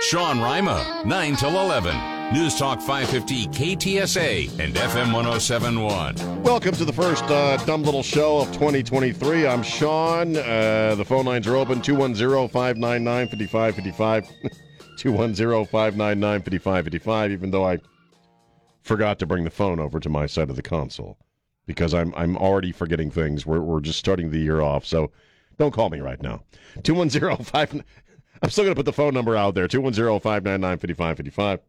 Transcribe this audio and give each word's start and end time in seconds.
Sean 0.00 0.40
Rima, 0.40 1.02
9 1.04 1.36
till 1.36 1.60
11. 1.60 2.32
News 2.32 2.56
Talk 2.56 2.80
550 2.80 3.46
KTSA 3.48 4.58
and 4.60 4.74
FM 4.74 5.12
1071. 5.12 6.42
Welcome 6.42 6.72
to 6.76 6.84
the 6.84 6.92
first 6.92 7.24
uh, 7.24 7.56
dumb 7.64 7.82
little 7.82 8.04
show 8.04 8.38
of 8.38 8.46
2023. 8.52 9.46
I'm 9.46 9.62
Sean. 9.62 10.36
Uh, 10.36 10.94
the 10.94 11.04
phone 11.04 11.24
lines 11.26 11.48
are 11.48 11.56
open 11.56 11.82
210 11.82 12.48
599 12.48 13.28
5555. 13.28 14.28
210 14.98 15.64
599 15.66 16.42
5555, 16.42 17.32
even 17.32 17.50
though 17.50 17.66
I 17.66 17.78
forgot 18.82 19.18
to 19.18 19.26
bring 19.26 19.42
the 19.42 19.50
phone 19.50 19.80
over 19.80 19.98
to 19.98 20.08
my 20.08 20.26
side 20.26 20.48
of 20.48 20.56
the 20.56 20.62
console 20.62 21.18
because 21.66 21.92
I'm 21.92 22.14
I'm 22.14 22.36
already 22.36 22.70
forgetting 22.70 23.10
things. 23.10 23.44
We're, 23.44 23.60
we're 23.60 23.80
just 23.80 23.98
starting 23.98 24.30
the 24.30 24.38
year 24.38 24.60
off. 24.60 24.86
So 24.86 25.10
don't 25.58 25.72
call 25.74 25.90
me 25.90 25.98
right 25.98 26.22
now. 26.22 26.44
210 26.84 27.44
5 27.44 27.82
I'm 28.42 28.50
still 28.50 28.64
going 28.64 28.74
to 28.74 28.78
put 28.78 28.86
the 28.86 28.92
phone 28.92 29.14
number 29.14 29.36
out 29.36 29.54
there 29.54 29.68
210 29.68 30.20
599 30.20 30.78
5555. 30.78 31.60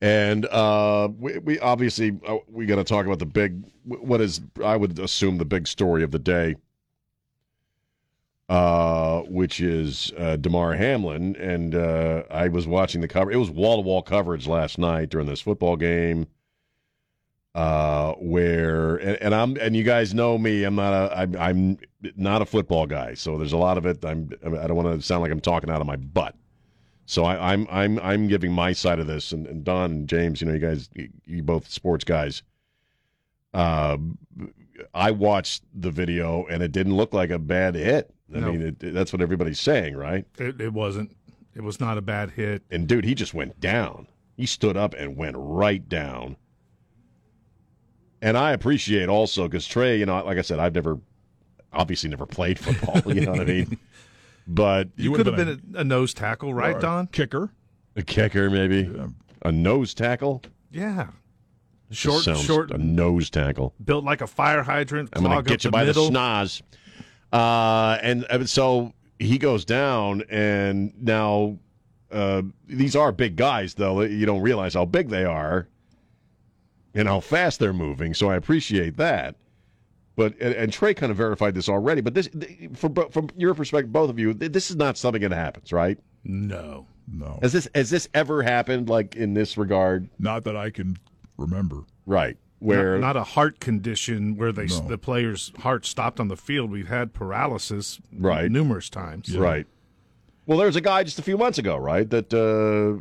And 0.00 0.46
uh, 0.46 1.08
we, 1.18 1.38
we 1.38 1.58
obviously 1.60 2.18
uh, 2.26 2.36
we 2.48 2.66
got 2.66 2.76
to 2.76 2.84
talk 2.84 3.06
about 3.06 3.18
the 3.18 3.26
big, 3.26 3.64
what 3.84 4.20
is 4.20 4.40
I 4.62 4.76
would 4.76 4.98
assume 4.98 5.38
the 5.38 5.44
big 5.44 5.66
story 5.66 6.02
of 6.02 6.10
the 6.10 6.18
day, 6.18 6.56
uh, 8.48 9.20
which 9.22 9.60
is 9.60 10.12
uh, 10.18 10.36
Damar 10.36 10.74
Hamlin. 10.74 11.36
And 11.36 11.74
uh, 11.74 12.24
I 12.30 12.48
was 12.48 12.66
watching 12.66 13.00
the 13.00 13.08
cover. 13.08 13.32
It 13.32 13.36
was 13.36 13.50
wall 13.50 13.76
to 13.76 13.82
wall 13.82 14.02
coverage 14.02 14.46
last 14.46 14.78
night 14.78 15.08
during 15.08 15.26
this 15.26 15.40
football 15.40 15.76
game 15.76 16.26
uh, 17.54 18.12
where 18.14 18.96
and, 18.96 19.16
and, 19.22 19.34
I'm 19.34 19.56
and 19.56 19.76
you 19.76 19.84
guys 19.84 20.12
know 20.12 20.36
me. 20.36 20.64
I'm 20.64 20.74
not 20.74 20.92
a 20.92 21.18
I'm, 21.18 21.36
I'm 21.36 21.78
not 22.16 22.42
a 22.42 22.46
football 22.46 22.86
guy, 22.86 23.14
so 23.14 23.38
there's 23.38 23.52
a 23.52 23.56
lot 23.56 23.78
of 23.78 23.86
it. 23.86 24.04
I'm 24.04 24.30
I 24.44 24.66
don't 24.66 24.76
want 24.76 25.00
to 25.00 25.04
sound 25.04 25.22
like 25.22 25.30
I'm 25.30 25.40
talking 25.40 25.70
out 25.70 25.80
of 25.80 25.86
my 25.86 25.96
butt. 25.96 26.34
So 27.06 27.24
I, 27.24 27.52
am 27.52 27.66
I'm, 27.70 27.98
I'm 27.98 28.00
I'm 28.00 28.28
giving 28.28 28.52
my 28.52 28.72
side 28.72 28.98
of 28.98 29.06
this, 29.06 29.32
and, 29.32 29.46
and 29.46 29.64
Don 29.64 29.90
and 29.90 30.08
James, 30.08 30.40
you 30.40 30.46
know, 30.46 30.54
you 30.54 30.60
guys, 30.60 30.88
you, 30.94 31.08
you 31.26 31.42
both 31.42 31.68
sports 31.68 32.04
guys. 32.04 32.42
Uh, 33.52 33.98
I 34.92 35.10
watched 35.10 35.62
the 35.74 35.90
video, 35.90 36.46
and 36.46 36.62
it 36.62 36.72
didn't 36.72 36.96
look 36.96 37.12
like 37.12 37.30
a 37.30 37.38
bad 37.38 37.74
hit. 37.74 38.12
I 38.34 38.40
no. 38.40 38.52
mean, 38.52 38.62
it, 38.62 38.82
it, 38.82 38.94
that's 38.94 39.12
what 39.12 39.22
everybody's 39.22 39.60
saying, 39.60 39.96
right? 39.96 40.24
It, 40.38 40.60
it 40.60 40.72
wasn't. 40.72 41.14
It 41.54 41.62
was 41.62 41.78
not 41.78 41.98
a 41.98 42.02
bad 42.02 42.30
hit. 42.30 42.62
And 42.70 42.88
dude, 42.88 43.04
he 43.04 43.14
just 43.14 43.34
went 43.34 43.60
down. 43.60 44.08
He 44.36 44.46
stood 44.46 44.76
up 44.76 44.94
and 44.94 45.16
went 45.16 45.36
right 45.38 45.88
down 45.88 46.36
and 48.24 48.38
I 48.38 48.52
appreciate 48.52 49.10
also 49.10 49.46
because 49.46 49.66
Trey, 49.66 49.98
you 49.98 50.06
know, 50.06 50.24
like 50.24 50.38
I 50.38 50.40
said, 50.40 50.58
I've 50.58 50.74
never, 50.74 50.98
obviously, 51.74 52.10
never 52.10 52.26
played 52.26 52.58
football. 52.58 53.12
You 53.12 53.22
know 53.22 53.32
what 53.32 53.40
I 53.40 53.44
mean? 53.44 53.78
But 54.46 54.88
you, 54.96 55.10
could 55.12 55.24
have 55.24 55.36
been, 55.36 55.56
been 55.56 55.76
a, 55.76 55.80
a, 55.80 55.84
nose 55.84 56.12
tackle, 56.12 56.52
right, 56.52 56.78
Don? 56.78 57.06
Kicker, 57.06 57.50
a 57.96 58.02
kicker, 58.02 58.50
maybe 58.50 58.82
yeah. 58.94 59.06
a 59.40 59.50
nose 59.50 59.94
tackle. 59.94 60.42
Yeah, 60.70 61.06
short, 61.90 62.24
short, 62.24 62.70
a 62.70 62.76
nose 62.76 63.30
tackle, 63.30 63.72
built 63.82 64.04
like 64.04 64.20
a 64.20 64.26
fire 64.26 64.62
hydrant. 64.62 65.08
I'm 65.14 65.22
going 65.22 65.36
to 65.36 65.42
get 65.42 65.64
you 65.64 65.68
the 65.68 65.72
by 65.72 65.84
middle. 65.84 66.10
the 66.10 66.18
schnoz. 66.18 66.60
Uh, 67.32 67.98
and 68.02 68.26
uh, 68.28 68.44
so 68.44 68.92
he 69.18 69.38
goes 69.38 69.64
down, 69.64 70.22
and 70.28 70.92
now 71.00 71.58
uh, 72.12 72.42
these 72.66 72.94
are 72.94 73.12
big 73.12 73.36
guys, 73.36 73.74
though. 73.74 74.02
You 74.02 74.26
don't 74.26 74.42
realize 74.42 74.74
how 74.74 74.84
big 74.84 75.08
they 75.08 75.24
are 75.24 75.68
and 76.94 77.08
how 77.08 77.20
fast 77.20 77.58
they're 77.58 77.72
moving. 77.72 78.14
So 78.14 78.30
I 78.30 78.36
appreciate 78.36 78.96
that. 78.98 79.36
But 80.16 80.34
and, 80.40 80.54
and 80.54 80.72
Trey 80.72 80.94
kind 80.94 81.10
of 81.10 81.16
verified 81.16 81.54
this 81.54 81.68
already. 81.68 82.00
But 82.00 82.14
this, 82.14 82.28
from 82.74 82.94
from 83.10 83.30
your 83.36 83.54
perspective, 83.54 83.92
both 83.92 84.10
of 84.10 84.18
you, 84.18 84.32
this 84.34 84.70
is 84.70 84.76
not 84.76 84.96
something 84.96 85.22
that 85.22 85.32
happens, 85.32 85.72
right? 85.72 85.98
No, 86.22 86.86
no. 87.12 87.38
Has 87.42 87.52
this 87.52 87.68
has 87.74 87.90
this 87.90 88.08
ever 88.14 88.42
happened 88.42 88.88
like 88.88 89.16
in 89.16 89.34
this 89.34 89.56
regard? 89.56 90.08
Not 90.18 90.44
that 90.44 90.56
I 90.56 90.70
can 90.70 90.96
remember. 91.36 91.84
Right. 92.06 92.36
Where 92.60 92.98
not, 92.98 93.14
not 93.14 93.16
a 93.16 93.24
heart 93.24 93.60
condition 93.60 94.36
where 94.36 94.52
they 94.52 94.66
no. 94.66 94.88
the 94.88 94.98
player's 94.98 95.52
heart 95.58 95.84
stopped 95.84 96.20
on 96.20 96.28
the 96.28 96.36
field. 96.36 96.70
We've 96.70 96.88
had 96.88 97.12
paralysis 97.12 98.00
right 98.16 98.50
numerous 98.50 98.88
times. 98.88 99.28
Yeah. 99.28 99.40
Right. 99.40 99.66
Well, 100.46 100.58
there 100.58 100.66
was 100.66 100.76
a 100.76 100.80
guy 100.80 101.04
just 101.04 101.18
a 101.18 101.22
few 101.22 101.38
months 101.38 101.56
ago, 101.56 101.76
right, 101.76 102.08
that 102.10 102.32
uh, 102.34 103.00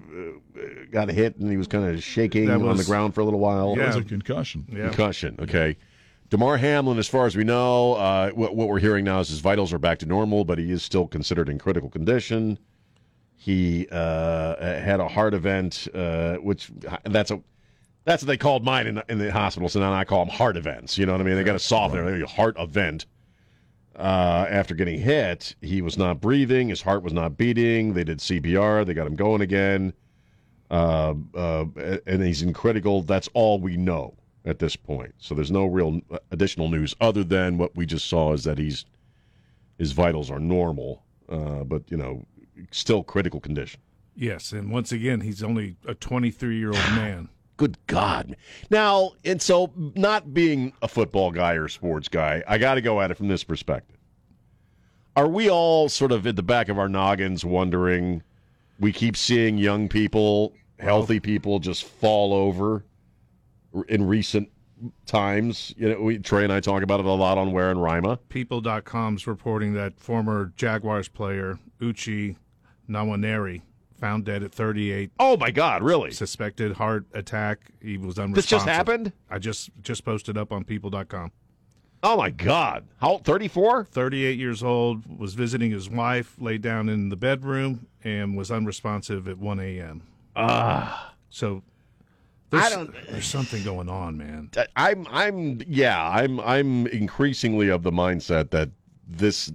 got 0.92 1.10
hit 1.10 1.36
and 1.38 1.52
he 1.52 1.58
was 1.58 1.68
kind 1.68 1.86
of 1.86 2.02
shaking 2.02 2.48
was, 2.48 2.62
on 2.62 2.78
the 2.78 2.86
ground 2.86 3.14
for 3.14 3.22
a 3.22 3.26
little 3.26 3.40
while. 3.40 3.76
Yeah. 3.78 3.84
It 3.84 3.88
was 3.88 3.96
a 3.98 4.04
concussion. 4.04 4.66
Yeah. 4.72 4.88
Concussion. 4.88 5.36
Okay. 5.40 5.78
Damar 6.34 6.58
Hamlin, 6.58 6.98
as 6.98 7.08
far 7.08 7.28
as 7.28 7.36
we 7.36 7.44
know, 7.44 7.94
uh, 7.94 8.32
what, 8.32 8.56
what, 8.56 8.68
we're 8.68 8.80
hearing 8.80 9.06
now 9.06 9.20
is 9.20 9.30
his 9.30 9.40
vitals 9.40 9.72
are 9.72 9.78
back 9.78 10.00
to 10.00 10.08
normal, 10.08 10.44
but 10.44 10.58
he 10.58 10.72
is 10.72 10.82
still 10.82 11.06
considered 11.06 11.48
in 11.48 11.60
critical 11.60 11.92
condition. 11.92 12.58
He 13.36 13.88
uh, 13.92 14.56
had 14.60 15.00
a 15.00 15.08
heart 15.08 15.36
event, 15.36 15.88
uh, 15.94 16.38
which 16.38 16.72
that's 17.04 17.30
a 17.30 17.40
that's 18.06 18.24
what 18.24 18.28
they 18.30 18.38
called 18.38 18.66
mine 18.66 18.88
in, 18.88 19.04
in 19.10 19.20
the 19.20 19.32
hospital. 19.32 19.70
So 19.70 19.80
now 19.80 19.94
I 19.94 20.06
call 20.06 20.26
them 20.26 20.34
heart 20.34 20.58
events. 20.58 20.98
You 20.98 21.06
know 21.06 21.12
what 21.12 21.22
I 21.22 21.24
mean? 21.24 21.36
They 21.36 21.44
got 21.44 21.54
to 21.54 21.60
soften 21.60 22.04
it. 22.08 22.28
Heart 22.28 22.56
event 22.58 23.06
uh, 23.96 24.48
after 24.50 24.74
getting 24.74 25.00
hit, 25.00 25.56
he 25.62 25.84
was 25.84 26.00
not 26.00 26.20
breathing. 26.20 26.70
His 26.70 26.82
heart 26.82 27.04
was 27.04 27.14
not 27.14 27.38
beating. 27.38 27.94
They 27.94 28.06
did 28.06 28.18
CPR. 28.18 28.88
They 28.88 28.96
got 28.96 29.06
him 29.06 29.16
going 29.16 29.42
again. 29.42 29.94
Uh, 30.72 31.14
uh, 31.36 31.66
and 32.08 32.24
he's 32.24 32.42
in 32.42 32.54
critical. 32.54 33.04
That's 33.04 33.30
all 33.36 33.60
we 33.60 33.78
know 33.78 34.16
at 34.46 34.60
this 34.60 34.76
point. 34.76 35.14
So 35.18 35.36
there's 35.36 35.52
no 35.52 35.66
real 35.66 36.02
additional 36.32 36.70
news 36.70 36.94
other 37.00 37.24
than 37.24 37.58
what 37.58 37.76
we 37.76 37.86
just 37.86 38.08
saw 38.08 38.34
is 38.34 38.44
that 38.44 38.58
he's 38.58 38.86
his 39.78 39.92
vitals 39.92 40.30
are 40.30 40.40
normal, 40.40 41.04
uh, 41.30 41.64
but 41.64 41.84
you 41.90 41.98
know, 41.98 42.26
still 42.72 43.04
critical 43.04 43.40
condition. 43.40 43.82
Yes, 44.16 44.52
and 44.52 44.72
once 44.72 44.92
again, 44.92 45.22
he's 45.22 45.42
only 45.42 45.76
a 45.88 45.96
23 45.96 46.58
year 46.58 46.70
old 46.70 46.76
man. 46.96 47.30
Good 47.56 47.78
God. 47.88 48.36
Now, 48.70 49.12
and 49.24 49.42
so 49.42 49.72
not 49.76 50.34
being 50.34 50.74
a 50.82 50.88
football 50.88 51.32
guy 51.32 51.54
or 51.54 51.68
sports 51.68 52.08
guy, 52.08 52.44
I 52.48 52.58
got 52.58 52.76
to 52.76 52.82
go 52.82 53.00
at 53.00 53.12
it 53.12 53.16
from 53.16 53.28
this 53.28 53.44
perspective. 53.44 53.98
Are 55.16 55.28
we 55.28 55.50
all 55.50 55.88
sort 55.88 56.12
of 56.12 56.26
at 56.26 56.36
the 56.36 56.44
back 56.44 56.70
of 56.70 56.80
our 56.80 56.90
noggins 56.90 57.46
wondering? 57.46 58.24
We 58.80 58.92
keep 58.92 59.16
seeing 59.16 59.60
young 59.60 59.88
people, 59.88 60.54
healthy 60.80 61.20
people, 61.20 61.60
just 61.60 61.84
fall 61.84 62.34
over 62.34 62.84
in 63.88 64.08
recent 64.08 64.50
times. 65.06 65.74
You 65.78 65.90
know, 65.90 66.02
we, 66.02 66.20
Trey 66.20 66.44
and 66.44 66.54
I 66.54 66.60
talk 66.60 66.84
about 66.84 67.00
it 67.00 67.06
a 67.06 67.12
lot 67.12 67.38
on 67.38 67.52
Ware 67.52 67.72
and 67.72 67.82
Rima. 67.82 68.18
People.com's 68.30 69.28
reporting 69.28 69.74
that 69.74 70.00
former 70.00 70.52
Jaguars 70.56 71.08
player 71.08 71.60
Uche 71.80 72.36
Nwaneri 72.90 73.62
found 74.00 74.26
dead 74.26 74.44
at 74.44 74.52
38. 74.52 75.12
Oh 75.20 75.38
my 75.38 75.52
God! 75.52 75.82
Really? 75.82 76.12
Suspected 76.12 76.74
heart 76.74 77.06
attack. 77.14 77.72
He 77.82 77.98
was 77.98 78.20
unresponsive. 78.20 78.36
This 78.36 78.46
just 78.46 78.66
happened. 78.66 79.14
I 79.30 79.40
just 79.40 79.70
just 79.82 80.04
posted 80.04 80.38
up 80.38 80.52
on 80.52 80.64
People.com. 80.64 81.32
Oh 82.06 82.18
my 82.18 82.30
God! 82.30 82.86
How 82.98 83.20
34? 83.20 83.86
38 83.86 84.38
years 84.38 84.62
old. 84.62 85.20
Was 85.20 85.36
visiting 85.36 85.72
his 85.72 85.90
wife. 85.90 86.36
Laid 86.38 86.62
down 86.62 86.90
in 86.90 87.08
the 87.08 87.16
bedroom 87.16 87.88
and 88.04 88.36
was 88.36 88.52
unresponsive 88.52 89.28
at 89.30 89.38
1 89.38 89.60
a.m. 89.62 90.04
Ah. 90.36 91.14
So 91.30 91.64
there's, 92.54 92.66
I 92.66 92.70
don't. 92.70 92.94
There's 93.10 93.28
something 93.28 93.64
going 93.64 93.90
on, 93.90 94.18
man. 94.18 94.50
I'm. 94.76 95.08
I'm. 95.10 95.62
Yeah. 95.68 96.08
I'm. 96.08 96.40
I'm 96.40 96.88
increasingly 96.88 97.70
of 97.70 97.84
the 97.84 97.92
mindset 97.92 98.52
that 98.52 98.70
this 99.08 99.52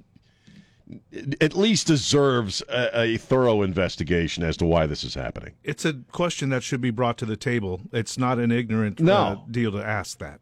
at 1.41 1.55
least 1.55 1.87
deserves 1.87 2.62
a, 2.69 3.00
a, 3.03 3.17
thorough 3.19 3.62
investigation 3.62 4.43
as 4.43 4.56
to 4.56 4.65
why 4.65 4.87
this 4.87 5.05
is 5.05 5.15
happening. 5.15 5.53
It's 5.62 5.85
a 5.85 5.95
question 6.12 6.49
that 6.49 6.62
should 6.62 6.81
be 6.81 6.91
brought 6.91 7.19
to 7.19 7.27
the 7.27 7.37
table. 7.37 7.83
It's 7.93 8.17
not 8.17 8.39
an 8.39 8.50
ignorant 8.50 8.99
no. 8.99 9.15
uh, 9.15 9.37
deal 9.50 9.73
to 9.73 9.85
ask 9.85 10.19
that. 10.19 10.41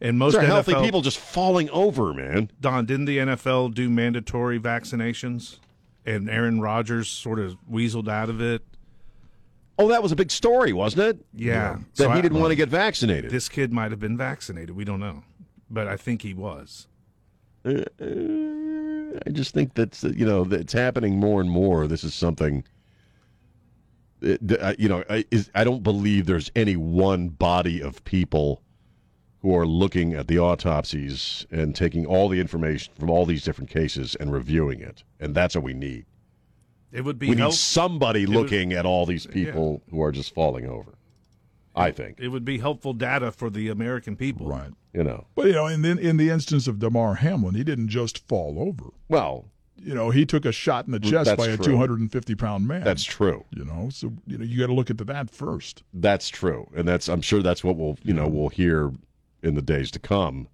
And 0.00 0.18
most 0.18 0.36
NFL, 0.36 0.46
healthy 0.46 0.74
people 0.74 1.02
just 1.02 1.18
falling 1.18 1.68
over, 1.70 2.14
man. 2.14 2.50
Don, 2.60 2.86
didn't 2.86 3.04
the 3.06 3.18
NFL 3.18 3.74
do 3.74 3.90
mandatory 3.90 4.58
vaccinations? 4.58 5.58
And 6.06 6.30
Aaron 6.30 6.60
Rodgers 6.60 7.08
sort 7.08 7.38
of 7.38 7.56
weaseled 7.70 8.08
out 8.08 8.30
of 8.30 8.40
it. 8.40 8.62
Oh, 9.80 9.88
that 9.88 10.02
was 10.02 10.12
a 10.12 10.16
big 10.16 10.30
story, 10.30 10.74
wasn't 10.74 11.02
it? 11.02 11.24
Yeah. 11.34 11.52
yeah. 11.52 11.72
That 11.72 11.96
so 11.96 12.10
he 12.10 12.20
didn't 12.20 12.36
I, 12.36 12.40
want 12.40 12.52
to 12.52 12.56
get 12.56 12.68
vaccinated. 12.68 13.30
This 13.30 13.48
kid 13.48 13.72
might 13.72 13.90
have 13.90 14.00
been 14.00 14.16
vaccinated. 14.16 14.76
We 14.76 14.84
don't 14.84 15.00
know. 15.00 15.24
But 15.70 15.88
I 15.88 15.96
think 15.96 16.20
he 16.22 16.34
was. 16.34 16.86
Uh, 17.64 17.84
uh 18.00 19.20
I 19.26 19.30
just 19.32 19.54
think 19.54 19.74
that's 19.74 20.04
you 20.04 20.24
know 20.24 20.46
it's 20.50 20.72
happening 20.72 21.18
more 21.18 21.40
and 21.40 21.50
more. 21.50 21.86
This 21.86 22.04
is 22.04 22.14
something. 22.14 22.62
it- 24.20 24.60
uh, 24.60 24.74
you 24.78 24.88
know, 24.88 25.02
I, 25.08 25.24
is, 25.30 25.50
I 25.54 25.64
don't 25.64 25.82
believe 25.82 26.26
there's 26.26 26.50
any 26.54 26.76
one 26.76 27.28
body 27.28 27.82
of 27.82 28.04
people 28.04 28.62
who 29.40 29.56
are 29.56 29.66
looking 29.66 30.12
at 30.12 30.28
the 30.28 30.38
autopsies 30.38 31.46
and 31.50 31.74
taking 31.74 32.04
all 32.04 32.28
the 32.28 32.38
information 32.38 32.92
from 32.98 33.08
all 33.08 33.24
these 33.24 33.42
different 33.42 33.70
cases 33.70 34.14
and 34.16 34.30
reviewing 34.30 34.80
it, 34.80 35.02
and 35.18 35.34
that's 35.34 35.54
what 35.54 35.64
we 35.64 35.72
need. 35.72 36.04
It 36.92 37.04
would 37.04 37.18
be 37.18 37.28
We 37.28 37.34
need 37.36 37.40
help- 37.42 37.54
somebody 37.54 38.26
would- 38.26 38.34
looking 38.34 38.72
at 38.72 38.84
all 38.86 39.06
these 39.06 39.26
people 39.26 39.82
who 39.90 40.02
are 40.02 40.12
just 40.12 40.34
falling 40.34 40.66
over. 40.66 40.94
I 41.74 41.92
think 41.92 42.18
it 42.20 42.28
would 42.28 42.44
be 42.44 42.58
helpful 42.58 42.92
data 42.92 43.30
for 43.30 43.48
the 43.48 43.68
American 43.68 44.16
people. 44.16 44.46
Right. 44.48 44.70
you 44.92 45.04
know. 45.04 45.26
But 45.36 45.46
you 45.46 45.52
know, 45.52 45.66
in 45.68 45.82
the, 45.82 45.90
in 45.96 46.16
the 46.16 46.28
instance 46.28 46.66
of 46.66 46.80
Damar 46.80 47.14
Hamlin, 47.14 47.54
he 47.54 47.62
didn't 47.62 47.88
just 47.88 48.26
fall 48.26 48.56
over. 48.58 48.90
Well, 49.08 49.46
You 49.82 49.94
know, 49.94 50.10
he 50.10 50.26
took 50.26 50.44
a 50.44 50.52
shot 50.52 50.86
in 50.86 50.92
the 50.92 50.98
chest 51.00 51.26
That's 51.26 51.38
by 51.38 51.46
a 51.46 51.56
true. 51.56 51.66
250 51.66 52.34
pound 52.34 52.66
man. 52.68 52.82
that's 52.84 53.04
true. 53.04 53.44
you 53.50 53.64
know, 53.64 53.88
so 53.90 54.12
you 54.26 54.36
know 54.36 54.44
you 54.44 54.58
got 54.58 54.66
to 54.66 54.74
look 54.74 54.90
into 54.90 55.04
that 55.04 55.30
first. 55.30 55.84
That's 55.94 56.28
true, 56.28 56.68
and 56.76 56.86
that's 56.86 57.08
I'm 57.08 57.22
sure 57.22 57.40
that's 57.40 57.62
what 57.64 57.76
we'll 57.76 57.96
you 58.02 58.12
know 58.12 58.26
we'll 58.28 58.48
hear 58.50 58.90
in 59.42 59.54
the 59.54 59.62
days 59.62 59.90
to 59.92 59.98
come, 60.00 60.48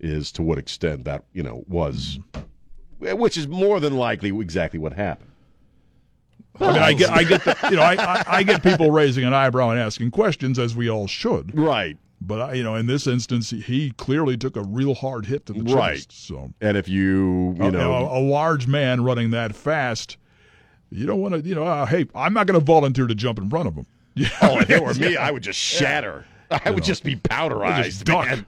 is 0.00 0.32
to 0.32 0.42
what 0.42 0.58
extent 0.58 1.04
that 1.04 1.24
you 1.32 1.42
know 1.44 1.62
was, 1.68 2.18
mm-hmm. 2.32 3.18
which 3.18 3.36
is 3.36 3.46
more 3.46 3.78
than 3.80 3.96
likely 3.96 4.30
exactly 4.30 4.78
what 4.80 4.94
happened. 4.94 5.30
I 6.60 6.72
mean, 6.72 6.82
I 6.82 6.92
get, 6.92 7.10
I 7.10 7.24
get, 7.24 7.44
the, 7.44 7.56
you 7.70 7.76
know, 7.76 7.82
I, 7.82 7.94
I, 7.94 8.24
I 8.26 8.42
get 8.42 8.62
people 8.62 8.90
raising 8.90 9.24
an 9.24 9.32
eyebrow 9.34 9.70
and 9.70 9.80
asking 9.80 10.10
questions, 10.10 10.58
as 10.58 10.76
we 10.76 10.88
all 10.90 11.06
should. 11.06 11.58
Right, 11.58 11.96
But 12.20 12.40
I, 12.40 12.52
you 12.54 12.62
know, 12.62 12.74
in 12.76 12.86
this 12.86 13.06
instance, 13.06 13.50
he 13.50 13.92
clearly 13.92 14.36
took 14.36 14.56
a 14.56 14.62
real 14.62 14.94
hard 14.94 15.26
hit 15.26 15.46
to 15.46 15.54
the 15.54 15.62
Right. 15.74 15.94
chest. 15.96 16.26
So 16.26 16.52
and 16.60 16.76
if 16.76 16.88
you 16.88 17.54
you 17.58 17.64
you 17.64 17.70
know 17.70 17.92
a, 17.94 18.18
a 18.18 18.20
large 18.20 18.66
man 18.66 19.02
running 19.02 19.30
that 19.30 19.54
fast, 19.56 20.18
you 20.90 21.06
don't 21.06 21.20
want 21.22 21.34
to, 21.34 21.40
you 21.40 21.54
know, 21.54 21.64
uh, 21.64 21.86
hey, 21.86 22.06
I'm 22.14 22.34
not 22.34 22.46
going 22.46 22.60
to 22.60 22.64
volunteer 22.64 23.06
to 23.06 23.14
jump 23.14 23.38
in 23.38 23.48
front 23.48 23.68
of 23.68 23.74
him. 23.74 23.86
Yeah. 24.14 24.28
oh 24.42 24.58
if 24.60 24.68
it 24.70 24.82
were 24.84 24.92
me 24.94 25.16
I 25.16 25.30
would 25.30 25.42
just 25.42 25.58
shatter. 25.58 26.26
I 26.50 26.70
would 26.70 26.84
just 26.84 27.02
be 27.02 27.16
powderized. 27.16 28.04
just 28.04 28.06
man. 28.06 28.44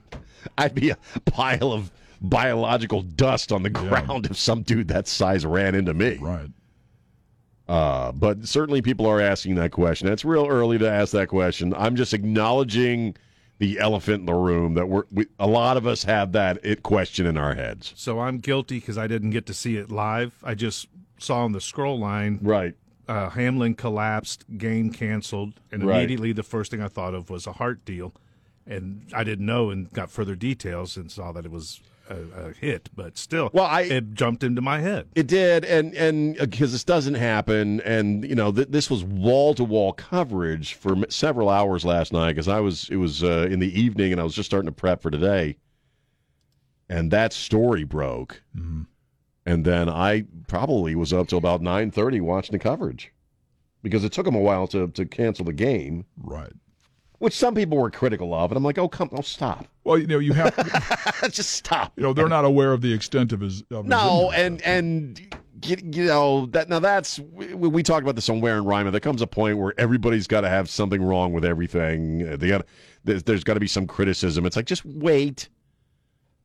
I'd 0.59 0.75
be 0.75 0.91
a 0.91 0.97
pile 1.25 1.73
of 1.73 1.91
biological 2.21 3.01
dust 3.01 3.51
on 3.51 3.63
the 3.63 3.69
ground 3.71 4.27
if 4.27 4.37
some 4.37 4.61
dude 4.61 4.89
that 4.89 5.07
size 5.07 5.43
ran 5.45 5.73
into 5.73 5.93
me. 5.95 6.17
Right. 6.21 6.49
Uh, 7.67 8.11
but 8.11 8.47
certainly 8.47 8.81
people 8.81 9.07
are 9.07 9.19
asking 9.19 9.55
that 9.55 9.71
question. 9.71 10.07
It's 10.07 10.23
real 10.23 10.45
early 10.47 10.77
to 10.77 10.89
ask 10.89 11.11
that 11.13 11.29
question. 11.29 11.73
I'm 11.75 11.95
just 11.95 12.13
acknowledging 12.13 13.15
the 13.57 13.79
elephant 13.79 14.19
in 14.19 14.25
the 14.25 14.33
room 14.33 14.73
that 14.75 14.87
we're 14.87 15.03
we, 15.11 15.25
a 15.39 15.47
lot 15.47 15.77
of 15.77 15.87
us 15.87 16.03
have 16.03 16.33
that 16.33 16.59
it 16.63 16.83
question 16.83 17.25
in 17.25 17.37
our 17.37 17.55
heads. 17.55 17.93
So 17.95 18.19
I'm 18.19 18.37
guilty 18.39 18.79
because 18.79 18.97
I 18.97 19.07
didn't 19.07 19.31
get 19.31 19.45
to 19.47 19.53
see 19.53 19.77
it 19.77 19.89
live. 19.89 20.33
I 20.43 20.53
just 20.55 20.87
saw 21.17 21.43
on 21.45 21.53
the 21.53 21.61
scroll 21.61 21.97
line 21.97 22.39
Right. 22.41 22.75
uh, 23.07 23.29
Hamlin 23.29 23.73
collapsed, 23.73 24.43
game 24.57 24.91
canceled, 24.91 25.53
and 25.71 25.83
Right. 25.85 25.97
immediately 25.99 26.33
the 26.33 26.43
first 26.43 26.69
thing 26.69 26.81
I 26.81 26.87
thought 26.89 27.13
of 27.15 27.29
was 27.29 27.47
a 27.47 27.53
heart 27.53 27.83
deal, 27.85 28.13
and 28.67 29.05
I 29.13 29.23
didn't 29.23 29.45
know 29.45 29.69
and 29.69 29.91
got 29.93 30.11
further 30.11 30.35
details 30.35 30.97
and 30.97 31.09
saw 31.09 31.31
that 31.31 31.45
it 31.45 31.51
was 31.51 31.79
a, 32.09 32.47
a 32.49 32.53
hit, 32.53 32.89
but 32.95 33.17
still, 33.17 33.49
Well, 33.53 33.65
I- 33.65 33.81
it 33.81 34.13
jumped 34.13 34.43
into 34.43 34.61
my 34.61 34.79
head. 34.79 35.07
It 35.15 35.27
did, 35.27 35.65
and 35.65 35.93
and 35.95 36.35
because 36.37 36.71
this 36.71 36.83
doesn't 36.83 37.15
happen, 37.15 37.81
and 37.81 38.23
you 38.23 38.35
know 38.35 38.51
th- 38.51 38.67
this 38.69 38.89
was 38.89 39.03
wall 39.03 39.53
to 39.55 39.63
wall 39.63 39.93
coverage 39.93 40.73
for 40.73 40.93
m- 40.93 41.05
several 41.09 41.49
hours 41.49 41.83
last 41.85 42.13
night 42.13 42.33
because 42.33 42.47
I 42.47 42.59
was 42.59 42.89
it 42.89 42.97
was 42.97 43.23
uh, 43.23 43.47
in 43.49 43.59
the 43.59 43.79
evening 43.79 44.11
and 44.11 44.21
I 44.21 44.23
was 44.23 44.35
just 44.35 44.47
starting 44.49 44.67
to 44.67 44.71
prep 44.71 45.01
for 45.01 45.09
today, 45.11 45.57
and 46.89 47.11
that 47.11 47.33
story 47.33 47.83
broke, 47.83 48.41
and 49.45 49.65
then 49.65 49.89
I 49.89 50.25
probably 50.47 50.95
was 50.95 51.11
up 51.13 51.27
till 51.27 51.37
about 51.37 51.61
nine 51.61 51.91
thirty 51.91 52.21
watching 52.21 52.53
the 52.53 52.59
coverage 52.59 53.11
because 53.81 54.03
it 54.03 54.11
took 54.11 54.25
them 54.25 54.35
a 54.35 54.39
while 54.39 54.67
to 54.67 54.87
to 54.89 55.05
cancel 55.05 55.45
the 55.45 55.53
game, 55.53 56.05
Right. 56.17 56.53
Which 57.25 57.33
some 57.33 57.55
people 57.55 57.79
were 57.79 57.89
critical 57.89 58.35
of, 58.35 58.51
and 58.51 58.57
I'm 58.57 58.63
like, 58.63 58.77
oh 58.77 58.87
come, 58.87 59.09
oh 59.11 59.21
stop, 59.21 59.67
Well, 59.83 59.97
you 59.97 60.05
know, 60.05 60.19
you 60.19 60.33
have, 60.33 60.53
just 61.31 61.53
stop. 61.53 61.91
you 61.95 62.03
know, 62.03 62.13
they're 62.13 62.29
not 62.29 62.45
aware 62.45 62.71
of 62.71 62.81
the 62.81 62.93
extent 62.93 63.33
of 63.33 63.39
his. 63.39 63.63
Of 63.71 63.87
No, 63.87 64.31
injury. 64.31 64.45
and 64.45 64.61
and 64.61 65.37
you, 65.95 66.05
know 66.05 66.45
that 66.51 66.69
now 66.69 66.77
that's 66.77 67.17
we, 67.17 67.55
we 67.55 67.81
talked 67.81 68.03
about 68.03 68.13
this 68.13 68.29
on 68.29 68.41
Ware 68.41 68.57
and 68.57 68.67
Rima. 68.67 68.91
There 68.91 68.99
comes 68.99 69.23
a 69.23 69.27
point 69.27 69.57
where 69.57 69.73
everybody's 69.79 70.27
got 70.27 70.41
to 70.41 70.49
have 70.49 70.69
something 70.69 71.01
wrong 71.01 71.33
with 71.33 71.43
everything. 71.43 72.37
They 72.37 72.47
got 72.49 72.63
there's, 73.05 73.23
there's 73.23 73.43
got 73.43 73.55
to 73.55 73.59
be 73.59 73.65
some 73.65 73.87
criticism. 73.87 74.45
It's 74.45 74.55
like 74.55 74.65
just 74.67 74.85
wait. 74.85 75.49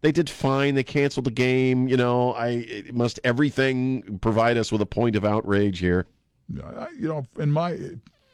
They 0.01 0.13
did 0.13 0.31
fine. 0.31 0.77
They 0.77 0.83
canceled 0.83 1.27
the 1.27 1.31
game. 1.31 1.89
You 1.89 1.99
know, 1.99 2.33
I 2.35 2.85
must 2.91 3.21
everything 3.23 4.19
provide 4.23 4.57
us 4.57 4.73
with 4.73 4.81
a 4.81 4.87
point 4.87 5.15
of 5.15 5.27
outrage 5.27 5.79
here. 5.79 6.07
I, 6.65 6.89
you 6.99 7.07
know, 7.07 7.27
in 7.39 7.53
my, 7.53 7.79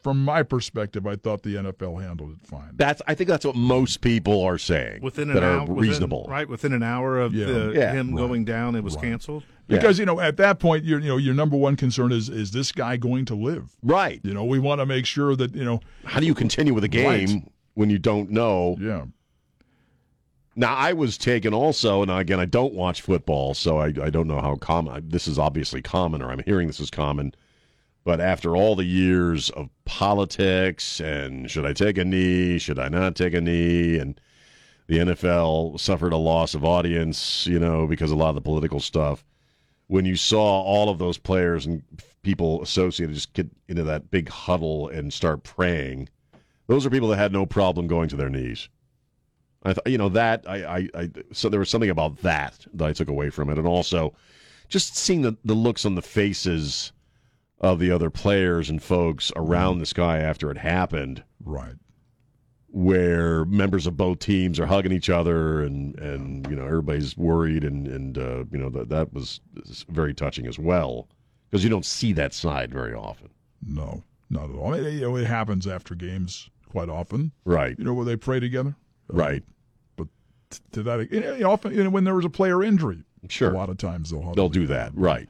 from 0.06 0.24
my 0.24 0.44
perspective, 0.44 1.04
I 1.04 1.16
thought 1.16 1.42
the 1.42 1.56
NFL 1.56 2.00
handled 2.00 2.36
it 2.40 2.46
fine. 2.46 2.70
That's 2.74 3.02
I 3.08 3.14
think 3.14 3.26
that's 3.28 3.44
what 3.44 3.56
most 3.56 4.02
people 4.02 4.40
are 4.44 4.56
saying 4.56 5.02
Within 5.02 5.30
an 5.30 5.34
that 5.34 5.42
hour, 5.42 5.58
are 5.58 5.64
within- 5.64 5.76
reasonable. 5.90 6.26
right? 6.28 6.48
Within 6.48 6.72
an 6.72 6.84
hour 6.84 7.18
of 7.18 7.34
Yeah. 7.34 7.46
the, 7.46 7.72
Yeah, 7.74 7.92
him 7.92 8.10
right. 8.10 8.16
going 8.16 8.44
down, 8.44 8.76
it 8.76 8.84
was 8.84 8.94
Right. 8.94 9.02
canceled. 9.06 9.42
Yeah. 9.66 9.78
Because 9.78 9.98
you 9.98 10.06
know, 10.06 10.20
at 10.20 10.36
that 10.36 10.60
point, 10.60 10.84
your 10.84 11.00
you 11.00 11.08
know, 11.08 11.16
your 11.16 11.34
number 11.34 11.56
one 11.56 11.74
concern 11.74 12.12
is 12.12 12.28
is 12.28 12.52
this 12.52 12.70
guy 12.70 12.96
going 12.96 13.24
to 13.24 13.34
live? 13.34 13.72
Right. 13.82 14.20
You 14.22 14.32
know, 14.32 14.44
we 14.44 14.60
want 14.60 14.80
to 14.80 14.86
make 14.86 15.06
sure 15.06 15.34
that 15.34 15.56
you 15.56 15.64
know, 15.64 15.80
How 16.04 16.20
do 16.20 16.26
you 16.26 16.34
continue 16.34 16.72
with 16.72 16.84
a 16.84 16.88
game 16.88 17.06
Right. 17.08 17.42
when 17.74 17.90
you 17.90 17.98
don't 17.98 18.30
know 18.30 18.76
yeah, 18.80 19.06
Now, 20.54 20.74
I 20.76 20.92
was 20.92 21.18
taken 21.18 21.52
also, 21.52 22.00
and 22.02 22.10
again, 22.12 22.38
I 22.38 22.44
don't 22.46 22.74
watch 22.74 23.02
football, 23.02 23.54
so 23.54 23.78
I, 23.78 23.86
I 24.00 24.08
don't 24.10 24.28
know 24.28 24.40
how 24.40 24.54
common. 24.54 25.08
This 25.08 25.26
is 25.26 25.36
obviously 25.38 25.82
common, 25.82 26.22
or 26.22 26.30
I'm 26.30 26.42
hearing 26.46 26.68
this 26.68 26.78
is 26.80 26.90
common. 26.90 27.34
But 28.06 28.20
after 28.20 28.56
all 28.56 28.76
the 28.76 28.84
years 28.84 29.50
of 29.50 29.68
politics 29.84 31.00
and 31.00 31.50
should 31.50 31.66
I 31.66 31.72
take 31.72 31.98
a 31.98 32.04
knee, 32.04 32.56
should 32.56 32.78
I 32.78 32.88
not 32.88 33.16
take 33.16 33.34
a 33.34 33.40
knee, 33.40 33.98
and 33.98 34.20
the 34.86 34.98
NFL 34.98 35.80
suffered 35.80 36.12
a 36.12 36.16
loss 36.16 36.54
of 36.54 36.64
audience, 36.64 37.48
you 37.48 37.58
know, 37.58 37.88
because 37.88 38.12
a 38.12 38.14
lot 38.14 38.28
of 38.28 38.36
the 38.36 38.40
political 38.42 38.78
stuff. 38.78 39.24
When 39.88 40.04
you 40.04 40.14
saw 40.14 40.62
all 40.62 40.88
of 40.88 40.98
those 40.98 41.18
players 41.18 41.66
and 41.66 41.82
people 42.22 42.62
associated 42.62 43.12
just 43.12 43.32
get 43.32 43.50
into 43.66 43.82
that 43.82 44.08
big 44.08 44.28
huddle 44.28 44.86
and 44.86 45.12
start 45.12 45.42
praying, 45.42 46.08
those 46.68 46.86
are 46.86 46.90
people 46.90 47.08
that 47.08 47.16
had 47.16 47.32
no 47.32 47.44
problem 47.44 47.88
going 47.88 48.08
to 48.10 48.16
their 48.16 48.30
knees. 48.30 48.68
I 49.64 49.72
th- 49.72 49.80
you 49.84 49.98
know 49.98 50.10
that 50.10 50.44
I, 50.48 50.64
I, 50.64 50.88
I 50.94 51.10
so 51.32 51.48
there 51.48 51.58
was 51.58 51.70
something 51.70 51.90
about 51.90 52.22
that 52.22 52.68
that 52.74 52.86
I 52.86 52.92
took 52.92 53.08
away 53.08 53.30
from 53.30 53.50
it, 53.50 53.58
and 53.58 53.66
also 53.66 54.14
just 54.68 54.96
seeing 54.96 55.22
the, 55.22 55.36
the 55.44 55.54
looks 55.54 55.84
on 55.84 55.96
the 55.96 56.02
faces 56.02 56.92
of 57.60 57.78
the 57.78 57.90
other 57.90 58.10
players 58.10 58.68
and 58.70 58.82
folks 58.82 59.32
around 59.36 59.78
this 59.78 59.92
guy 59.92 60.18
after 60.18 60.50
it 60.50 60.58
happened, 60.58 61.22
right. 61.44 61.74
where 62.68 63.44
members 63.46 63.86
of 63.86 63.96
both 63.96 64.18
teams 64.18 64.60
are 64.60 64.66
hugging 64.66 64.92
each 64.92 65.08
other, 65.10 65.62
and 65.62 65.98
and 65.98 66.46
you 66.50 66.56
know 66.56 66.64
everybody's 66.66 67.16
worried, 67.16 67.64
and 67.64 67.86
and 67.86 68.18
uh, 68.18 68.44
you 68.50 68.58
know 68.58 68.68
that 68.70 68.88
that 68.90 69.12
was 69.12 69.40
very 69.88 70.12
touching 70.14 70.46
as 70.46 70.58
well 70.58 71.08
because 71.50 71.64
you 71.64 71.70
don't 71.70 71.86
see 71.86 72.12
that 72.12 72.34
side 72.34 72.72
very 72.72 72.92
often, 72.94 73.28
No, 73.66 74.02
not 74.30 74.50
at 74.50 74.56
all. 74.56 74.74
I 74.74 74.80
mean, 74.80 74.94
you 74.94 75.00
know, 75.02 75.16
it 75.16 75.26
happens 75.26 75.66
after 75.66 75.94
games 75.94 76.50
quite 76.68 76.88
often. 76.88 77.30
right? 77.44 77.78
You 77.78 77.84
know, 77.84 77.94
where 77.94 78.04
they 78.04 78.16
pray 78.16 78.40
together. 78.40 78.74
Right. 79.08 79.44
But 79.96 80.08
to 80.72 80.82
that, 80.82 81.42
often 81.46 81.72
you 81.72 81.84
know, 81.84 81.90
when 81.90 82.02
there 82.04 82.16
was 82.16 82.24
a 82.24 82.30
player 82.30 82.62
injury, 82.64 82.98
Sure. 83.28 83.50
a 83.52 83.56
lot 83.56 83.70
of 83.70 83.78
times 83.78 84.10
they'll 84.10 84.34
They'll 84.34 84.48
do 84.48 84.66
that, 84.66 84.92
right? 84.94 85.28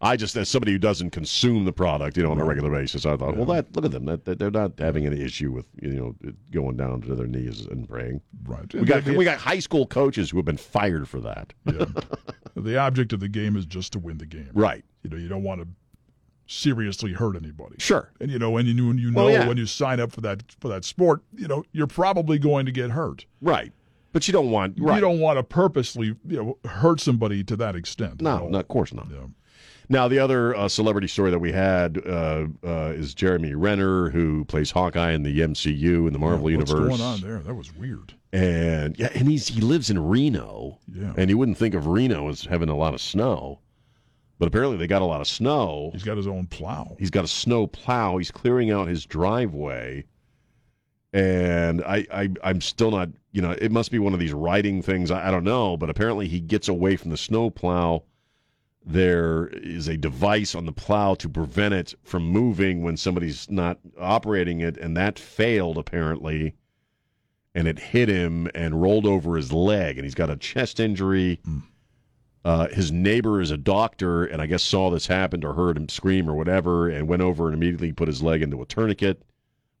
I 0.00 0.16
just, 0.16 0.36
as 0.36 0.48
somebody 0.48 0.72
who 0.72 0.78
doesn't 0.78 1.10
consume 1.10 1.64
the 1.64 1.72
product, 1.72 2.16
you 2.18 2.22
know, 2.22 2.30
on 2.30 2.38
a 2.38 2.44
regular 2.44 2.70
basis, 2.70 3.06
I 3.06 3.16
thought, 3.16 3.36
well, 3.36 3.46
that 3.46 3.74
look 3.74 3.86
at 3.86 3.92
them, 3.92 4.04
that, 4.04 4.26
that 4.26 4.38
they're 4.38 4.50
not 4.50 4.72
having 4.78 5.06
any 5.06 5.22
issue 5.22 5.50
with 5.50 5.66
you 5.80 5.92
know 5.92 6.32
going 6.52 6.76
down 6.76 7.00
to 7.02 7.14
their 7.14 7.26
knees 7.26 7.66
and 7.66 7.88
praying. 7.88 8.20
Right. 8.44 8.72
We 8.74 8.84
got 8.84 9.04
the, 9.04 9.16
we 9.16 9.24
got 9.24 9.38
high 9.38 9.58
school 9.58 9.86
coaches 9.86 10.30
who 10.30 10.36
have 10.36 10.44
been 10.44 10.58
fired 10.58 11.08
for 11.08 11.20
that. 11.20 11.54
yeah. 11.64 11.86
the 12.54 12.76
object 12.78 13.12
of 13.14 13.20
the 13.20 13.28
game 13.28 13.56
is 13.56 13.64
just 13.64 13.92
to 13.94 13.98
win 13.98 14.18
the 14.18 14.26
game. 14.26 14.50
Right. 14.52 14.84
You 15.02 15.10
know, 15.10 15.16
you 15.16 15.28
don't 15.28 15.42
want 15.42 15.62
to 15.62 15.68
seriously 16.46 17.12
hurt 17.12 17.36
anybody. 17.36 17.76
Sure. 17.78 18.10
And 18.20 18.30
you 18.30 18.38
know, 18.38 18.50
when 18.50 18.66
you 18.66 18.86
when 18.86 18.98
you 18.98 19.10
know 19.10 19.24
Well, 19.24 19.32
yeah. 19.32 19.48
when 19.48 19.56
you 19.56 19.66
sign 19.66 19.98
up 20.00 20.12
for 20.12 20.20
that 20.20 20.42
for 20.60 20.68
that 20.68 20.84
sport, 20.84 21.22
you 21.34 21.48
know, 21.48 21.64
you're 21.72 21.86
probably 21.86 22.38
going 22.38 22.66
to 22.66 22.72
get 22.72 22.90
hurt. 22.90 23.24
Right. 23.40 23.72
But 24.12 24.26
you 24.28 24.32
don't 24.32 24.50
want 24.50 24.76
right. 24.78 24.96
You 24.96 25.00
don't 25.00 25.20
want 25.20 25.38
to 25.38 25.42
purposely, 25.42 26.16
you 26.26 26.36
know, 26.36 26.58
hurt 26.68 27.00
somebody 27.00 27.44
to 27.44 27.56
that 27.56 27.76
extent. 27.76 28.20
no, 28.20 28.48
no, 28.48 28.60
of 28.60 28.68
course 28.68 28.92
not. 28.92 29.08
Yeah. 29.10 29.26
Now, 29.88 30.08
the 30.08 30.18
other 30.18 30.54
uh, 30.56 30.68
celebrity 30.68 31.06
story 31.06 31.30
that 31.30 31.38
we 31.38 31.52
had 31.52 32.04
uh, 32.06 32.46
uh, 32.64 32.92
is 32.94 33.14
Jeremy 33.14 33.54
Renner, 33.54 34.10
who 34.10 34.44
plays 34.44 34.70
Hawkeye 34.70 35.12
in 35.12 35.22
the 35.22 35.40
MCU 35.40 36.06
in 36.06 36.12
the 36.12 36.18
Marvel 36.18 36.44
What's 36.44 36.52
universe. 36.52 36.90
What's 36.90 36.98
going 36.98 37.14
on 37.14 37.20
there? 37.20 37.38
That 37.38 37.54
was 37.54 37.74
weird. 37.74 38.14
And 38.32 38.98
yeah, 38.98 39.10
and 39.14 39.28
he's 39.28 39.48
he 39.48 39.60
lives 39.60 39.88
in 39.88 39.98
Reno. 39.98 40.78
Yeah. 40.92 41.14
And 41.16 41.30
you 41.30 41.38
wouldn't 41.38 41.58
think 41.58 41.74
of 41.74 41.86
Reno 41.86 42.28
as 42.28 42.44
having 42.44 42.68
a 42.68 42.76
lot 42.76 42.94
of 42.94 43.00
snow, 43.00 43.60
but 44.38 44.48
apparently 44.48 44.76
they 44.76 44.88
got 44.88 45.02
a 45.02 45.06
lot 45.06 45.20
of 45.20 45.28
snow. 45.28 45.90
He's 45.92 46.02
got 46.02 46.16
his 46.16 46.26
own 46.26 46.46
plow. 46.46 46.96
He's 46.98 47.10
got 47.10 47.24
a 47.24 47.28
snow 47.28 47.66
plow. 47.66 48.16
He's 48.16 48.32
clearing 48.32 48.72
out 48.72 48.88
his 48.88 49.06
driveway, 49.06 50.04
and 51.12 51.82
I, 51.84 52.06
I 52.12 52.28
I'm 52.42 52.60
still 52.60 52.90
not. 52.90 53.10
You 53.30 53.42
know, 53.42 53.52
it 53.52 53.70
must 53.70 53.90
be 53.90 53.98
one 53.98 54.12
of 54.12 54.18
these 54.18 54.32
riding 54.32 54.82
things. 54.82 55.10
I, 55.10 55.28
I 55.28 55.30
don't 55.30 55.44
know, 55.44 55.76
but 55.76 55.88
apparently 55.88 56.26
he 56.26 56.40
gets 56.40 56.68
away 56.68 56.96
from 56.96 57.10
the 57.10 57.16
snow 57.16 57.50
plow 57.50 58.02
there 58.86 59.48
is 59.48 59.88
a 59.88 59.96
device 59.96 60.54
on 60.54 60.64
the 60.64 60.72
plow 60.72 61.14
to 61.16 61.28
prevent 61.28 61.74
it 61.74 61.92
from 62.04 62.22
moving 62.24 62.82
when 62.82 62.96
somebody's 62.96 63.50
not 63.50 63.78
operating 63.98 64.60
it, 64.60 64.76
and 64.76 64.96
that 64.96 65.18
failed 65.18 65.76
apparently. 65.76 66.54
And 67.52 67.66
it 67.66 67.78
hit 67.78 68.08
him 68.08 68.48
and 68.54 68.80
rolled 68.80 69.06
over 69.06 69.36
his 69.36 69.52
leg, 69.52 69.96
and 69.98 70.04
he's 70.04 70.14
got 70.14 70.30
a 70.30 70.36
chest 70.36 70.78
injury. 70.78 71.40
Uh, 72.44 72.68
his 72.68 72.92
neighbor 72.92 73.40
is 73.40 73.50
a 73.50 73.56
doctor, 73.56 74.24
and 74.24 74.40
I 74.40 74.46
guess 74.46 74.62
saw 74.62 74.88
this 74.90 75.08
happen 75.08 75.42
or 75.44 75.54
heard 75.54 75.76
him 75.76 75.88
scream 75.88 76.30
or 76.30 76.34
whatever, 76.34 76.88
and 76.88 77.08
went 77.08 77.22
over 77.22 77.46
and 77.46 77.54
immediately 77.54 77.92
put 77.92 78.06
his 78.06 78.22
leg 78.22 78.40
into 78.40 78.62
a 78.62 78.66
tourniquet, 78.66 79.22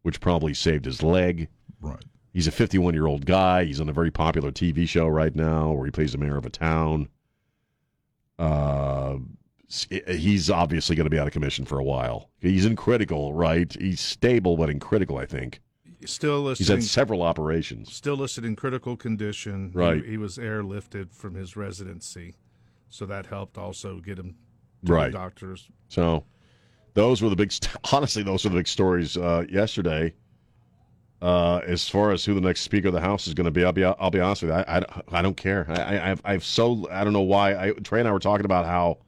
which 0.02 0.20
probably 0.20 0.52
saved 0.52 0.84
his 0.84 1.02
leg. 1.02 1.48
Right. 1.80 2.02
He's 2.32 2.48
a 2.48 2.52
51 2.52 2.94
year 2.94 3.06
old 3.06 3.24
guy. 3.24 3.64
He's 3.64 3.80
on 3.80 3.88
a 3.88 3.92
very 3.92 4.10
popular 4.10 4.50
TV 4.50 4.88
show 4.88 5.06
right 5.06 5.34
now 5.34 5.72
where 5.72 5.84
he 5.84 5.92
plays 5.92 6.12
the 6.12 6.18
mayor 6.18 6.36
of 6.38 6.44
a 6.44 6.50
town. 6.50 7.08
Uh, 8.38 9.16
he's 10.08 10.50
obviously 10.50 10.94
going 10.96 11.04
to 11.06 11.10
be 11.10 11.18
out 11.18 11.26
of 11.26 11.32
commission 11.32 11.64
for 11.64 11.78
a 11.78 11.84
while. 11.84 12.30
He's 12.40 12.64
in 12.64 12.76
critical, 12.76 13.32
right? 13.32 13.74
He's 13.80 14.00
stable, 14.00 14.56
but 14.56 14.70
in 14.70 14.78
critical, 14.78 15.18
I 15.18 15.26
think. 15.26 15.60
Still 16.04 16.42
listed. 16.42 16.66
He's 16.66 16.72
had 16.72 16.84
several 16.84 17.22
operations. 17.22 17.92
still 17.92 18.16
listed 18.16 18.44
in 18.44 18.54
critical 18.54 18.96
condition. 18.96 19.72
Right. 19.74 20.04
He, 20.04 20.18
was 20.18 20.36
airlifted 20.38 21.12
from 21.12 21.34
his 21.34 21.56
residency, 21.56 22.36
so 22.90 23.06
that 23.06 23.26
helped 23.26 23.58
also 23.58 23.98
get 24.00 24.18
him 24.18 24.36
to 24.84 24.92
Right. 24.92 25.10
the 25.10 25.18
doctors. 25.18 25.68
So 25.88 26.24
those 26.94 27.22
were 27.22 27.30
the 27.30 27.36
big, 27.36 27.50
st- 27.50 27.74
honestly, 27.92 28.22
those 28.22 28.44
were 28.44 28.50
the 28.50 28.56
big 28.56 28.68
stories 28.68 29.16
uh, 29.16 29.44
yesterday. 29.50 30.14
Uh, 31.22 31.60
as 31.66 31.88
far 31.88 32.12
as 32.12 32.24
who 32.24 32.34
the 32.34 32.40
next 32.40 32.60
Speaker 32.60 32.88
of 32.88 32.94
the 32.94 33.00
House 33.00 33.26
is 33.26 33.32
going 33.32 33.46
to 33.46 33.50
be, 33.50 33.64
I'll 33.64 33.72
be 33.72 33.84
I'll 33.84 34.10
be 34.10 34.20
honest 34.20 34.42
with 34.42 34.50
you, 34.50 34.56
I, 34.56 34.78
I, 34.78 35.02
I 35.12 35.22
don't 35.22 35.36
care. 35.36 35.66
I, 35.68 36.12
I 36.12 36.16
I've, 36.24 36.44
so 36.44 36.86
I 36.90 37.04
don't 37.04 37.14
know 37.14 37.22
why. 37.22 37.54
I, 37.54 37.72
Trey 37.72 38.00
and 38.00 38.08
I 38.08 38.12
were 38.12 38.18
talking 38.18 38.44
about 38.44 38.66
how, 38.66 38.98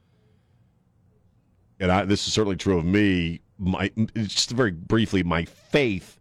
and 1.79 1.91
I, 1.91 2.05
this 2.05 2.25
is 2.27 2.33
certainly 2.33 2.55
true 2.55 2.77
of 2.79 2.85
me. 2.85 3.41
My 3.59 3.91
just 4.15 4.51
very 4.51 4.71
briefly, 4.71 5.21
my 5.21 5.45
faith 5.45 6.19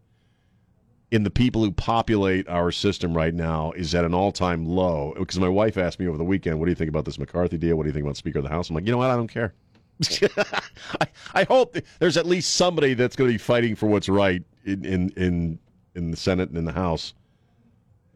in 1.10 1.22
the 1.22 1.30
people 1.30 1.64
who 1.64 1.72
populate 1.72 2.46
our 2.48 2.70
system 2.70 3.16
right 3.16 3.32
now 3.32 3.72
is 3.72 3.94
at 3.94 4.04
an 4.04 4.12
all 4.12 4.30
time 4.30 4.66
low. 4.66 5.14
Because 5.18 5.38
my 5.38 5.48
wife 5.48 5.78
asked 5.78 5.98
me 5.98 6.06
over 6.06 6.18
the 6.18 6.24
weekend, 6.24 6.58
"What 6.58 6.66
do 6.66 6.70
you 6.70 6.76
think 6.76 6.90
about 6.90 7.06
this 7.06 7.18
McCarthy 7.18 7.56
deal? 7.56 7.76
What 7.76 7.84
do 7.84 7.88
you 7.88 7.94
think 7.94 8.04
about 8.04 8.16
Speaker 8.18 8.40
of 8.40 8.44
the 8.44 8.50
House?" 8.50 8.68
I'm 8.68 8.74
like, 8.74 8.84
you 8.84 8.92
know 8.92 8.98
what? 8.98 9.10
I 9.10 9.16
don't 9.16 9.28
care. 9.28 9.54
I, 11.00 11.06
I 11.34 11.44
hope 11.44 11.76
there's 11.98 12.16
at 12.16 12.26
least 12.26 12.54
somebody 12.54 12.94
that's 12.94 13.16
going 13.16 13.28
to 13.28 13.34
be 13.34 13.38
fighting 13.38 13.74
for 13.74 13.86
what's 13.86 14.08
right 14.08 14.42
in 14.64 14.84
in 14.84 15.10
in, 15.16 15.58
in 15.98 16.10
the 16.10 16.16
Senate 16.16 16.48
and 16.48 16.56
in 16.56 16.64
the 16.64 16.72
House. 16.72 17.12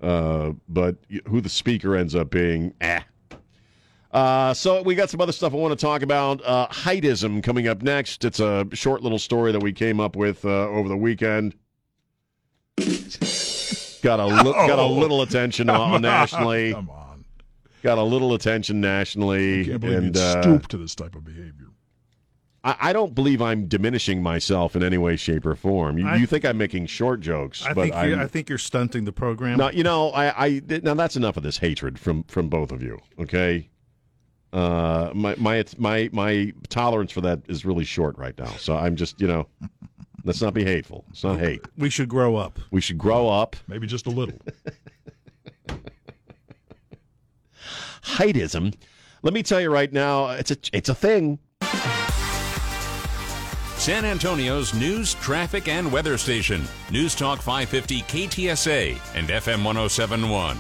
Uh, 0.01 0.53
but 0.69 0.97
who 1.29 1.41
the 1.41 1.49
speaker 1.49 1.95
ends 1.95 2.15
up 2.15 2.31
being, 2.31 2.75
eh. 2.81 3.03
Uh, 4.11 4.53
so 4.53 4.83
we 4.83 4.95
got 4.95 5.09
some 5.09 5.21
other 5.21 5.33
stuff 5.33 5.53
I 5.55 5.57
want 5.57 5.79
to 5.79 5.83
talk 5.83 6.03
about. 6.03 6.45
Uh, 6.45 6.69
heightism 6.69 7.43
coming 7.43 7.69
up 7.69 7.83
next. 7.83 8.25
It's 8.25 8.41
a 8.41 8.67
short 8.73 9.03
little 9.03 9.19
story 9.19 9.53
that 9.53 9.63
we 9.63 9.73
came 9.73 10.01
up 10.01 10.17
with 10.17 10.45
uh, 10.45 10.69
over 10.69 10.89
the 10.89 10.97
weekend. 10.97 11.55
got 14.03 14.21
a 14.21 14.27
li- 14.27 14.53
got 14.53 14.79
a 14.79 14.87
little 14.87 15.23
attention 15.23 15.71
on, 15.71 16.03
nationally. 16.03 16.73
Come 16.73 16.91
on. 16.91 17.25
Got 17.83 17.99
a 17.99 18.03
little 18.03 18.35
attention 18.35 18.81
nationally, 18.81 19.65
Can't 19.65 19.81
believe 19.81 19.97
and 19.99 20.07
you'd 20.07 20.17
uh, 20.17 20.43
stoop 20.43 20.69
to 20.69 20.77
this 20.77 20.95
type 20.95 21.15
of 21.15 21.25
behavior. 21.25 21.69
I, 22.65 22.77
I 22.81 22.93
don't 22.93 23.15
believe 23.15 23.43
I'm 23.43 23.67
diminishing 23.67 24.23
myself 24.23 24.77
in 24.77 24.83
any 24.85 24.97
way, 24.99 25.17
shape, 25.17 25.45
or 25.47 25.55
form. 25.57 25.99
You, 25.99 26.07
I- 26.07 26.17
you 26.17 26.27
think 26.27 26.45
I'm 26.45 26.57
making 26.59 26.87
short 26.87 27.21
jokes, 27.21 27.65
I 27.65 27.73
but 27.75 27.83
think 27.83 27.95
I'm, 27.95 28.19
I 28.21 28.27
think 28.27 28.49
you're 28.49 28.59
stunting 28.59 29.05
the 29.05 29.13
program. 29.13 29.59
no. 29.59 29.71
You 29.71 29.83
know, 29.83 30.11
I, 30.11 30.47
I 30.47 30.63
now 30.83 30.95
that's 30.95 31.17
enough 31.17 31.37
of 31.37 31.43
this 31.43 31.59
hatred 31.59 31.99
from 31.99 32.23
from 32.25 32.49
both 32.49 32.71
of 32.71 32.83
you. 32.83 33.01
Okay, 33.19 33.69
uh, 34.53 35.11
my 35.15 35.35
my 35.39 35.65
my 35.79 36.09
my 36.13 36.53
tolerance 36.69 37.11
for 37.13 37.21
that 37.23 37.41
is 37.49 37.65
really 37.65 37.85
short 37.85 38.17
right 38.19 38.39
now. 38.39 38.53
So 38.59 38.77
I'm 38.77 38.95
just 38.97 39.21
you 39.21 39.27
know, 39.27 39.49
let's 40.25 40.41
not 40.41 40.55
be 40.55 40.63
hateful. 40.65 41.05
It's 41.11 41.25
not 41.25 41.41
hate. 41.41 41.63
we 41.77 41.91
should 41.91 42.09
grow 42.09 42.37
up. 42.37 42.61
We 42.71 42.81
should 42.81 42.99
grow 42.99 43.29
up. 43.29 43.57
Maybe 43.67 43.87
just 43.89 44.07
a 44.07 44.11
little. 44.11 44.39
Heightism. 48.05 48.75
Let 49.23 49.33
me 49.35 49.43
tell 49.43 49.61
you 49.61 49.71
right 49.71 49.93
now, 49.93 50.31
it's 50.31 50.51
a 50.51 50.57
it's 50.73 50.89
a 50.89 50.95
thing. 50.95 51.39
San 53.83 54.05
Antonio's 54.05 54.73
news, 54.75 55.15
traffic, 55.15 55.67
and 55.67 55.91
weather 55.91 56.17
station. 56.17 56.63
News 56.93 57.17
Talk 57.17 57.41
550 57.43 58.03
KTSA 58.03 58.91
and 59.17 59.29
FM 59.29 59.65
1071. 59.65 60.57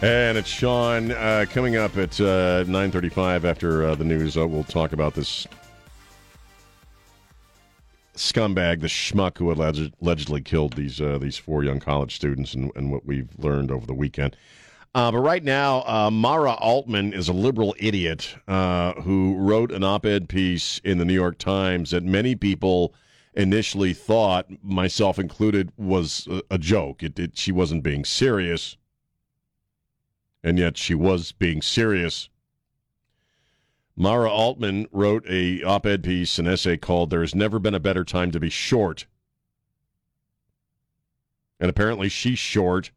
And 0.00 0.38
it's 0.38 0.48
Sean 0.48 1.10
uh, 1.10 1.44
coming 1.50 1.76
up 1.76 1.98
at 1.98 2.18
uh, 2.18 2.64
9.35 2.64 3.44
after 3.44 3.84
uh, 3.84 3.94
the 3.94 4.04
news. 4.04 4.38
Uh, 4.38 4.48
we'll 4.48 4.64
talk 4.64 4.94
about 4.94 5.12
this 5.12 5.46
scumbag, 8.16 8.80
the 8.80 8.86
schmuck 8.86 9.36
who 9.36 9.52
alleged, 9.52 9.92
allegedly 10.00 10.40
killed 10.40 10.72
these 10.72 11.02
uh, 11.02 11.18
these 11.18 11.36
four 11.36 11.62
young 11.62 11.78
college 11.78 12.16
students 12.16 12.54
and, 12.54 12.72
and 12.74 12.90
what 12.90 13.04
we've 13.04 13.28
learned 13.38 13.70
over 13.70 13.84
the 13.84 13.92
weekend. 13.92 14.34
Uh, 14.94 15.10
but 15.10 15.18
right 15.18 15.42
now, 15.42 15.82
uh, 15.86 16.10
Mara 16.10 16.52
Altman 16.52 17.12
is 17.12 17.28
a 17.28 17.32
liberal 17.32 17.74
idiot 17.78 18.36
uh, 18.46 18.92
who 19.00 19.36
wrote 19.36 19.72
an 19.72 19.82
op-ed 19.82 20.28
piece 20.28 20.80
in 20.84 20.98
the 20.98 21.04
New 21.04 21.14
York 21.14 21.38
Times 21.38 21.90
that 21.90 22.04
many 22.04 22.36
people 22.36 22.94
initially 23.34 23.92
thought, 23.92 24.46
myself 24.62 25.18
included, 25.18 25.72
was 25.76 26.28
a, 26.30 26.42
a 26.52 26.58
joke. 26.58 27.02
It, 27.02 27.18
it, 27.18 27.36
she 27.36 27.50
wasn't 27.50 27.82
being 27.82 28.04
serious 28.04 28.76
and 30.44 30.58
yet 30.58 30.76
she 30.76 30.94
was 30.94 31.32
being 31.32 31.62
serious. 31.62 32.28
Mara 33.96 34.30
Altman 34.30 34.86
wrote 34.92 35.24
a 35.26 35.62
op-ed 35.62 36.04
piece, 36.04 36.38
an 36.38 36.46
essay 36.46 36.76
called 36.76 37.08
"There's 37.08 37.34
Never 37.34 37.58
Been 37.58 37.74
a 37.74 37.80
Better 37.80 38.04
Time 38.04 38.30
to 38.32 38.38
Be 38.38 38.50
Short," 38.50 39.06
and 41.58 41.70
apparently 41.70 42.10
she's 42.10 42.38
short, 42.38 42.90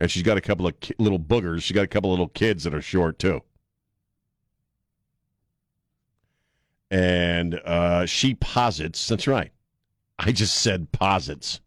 and 0.00 0.10
she's 0.10 0.22
got 0.22 0.38
a 0.38 0.40
couple 0.40 0.66
of 0.66 0.78
ki- 0.80 0.94
little 0.98 1.18
boogers. 1.18 1.62
She's 1.62 1.74
got 1.74 1.84
a 1.84 1.88
couple 1.88 2.10
of 2.10 2.18
little 2.18 2.28
kids 2.28 2.64
that 2.64 2.74
are 2.74 2.82
short 2.82 3.18
too, 3.18 3.42
and 6.90 7.54
uh, 7.64 8.06
she 8.06 8.34
posits. 8.34 9.06
That's 9.06 9.26
right. 9.26 9.52
I 10.18 10.32
just 10.32 10.54
said 10.54 10.92
posits 10.92 11.60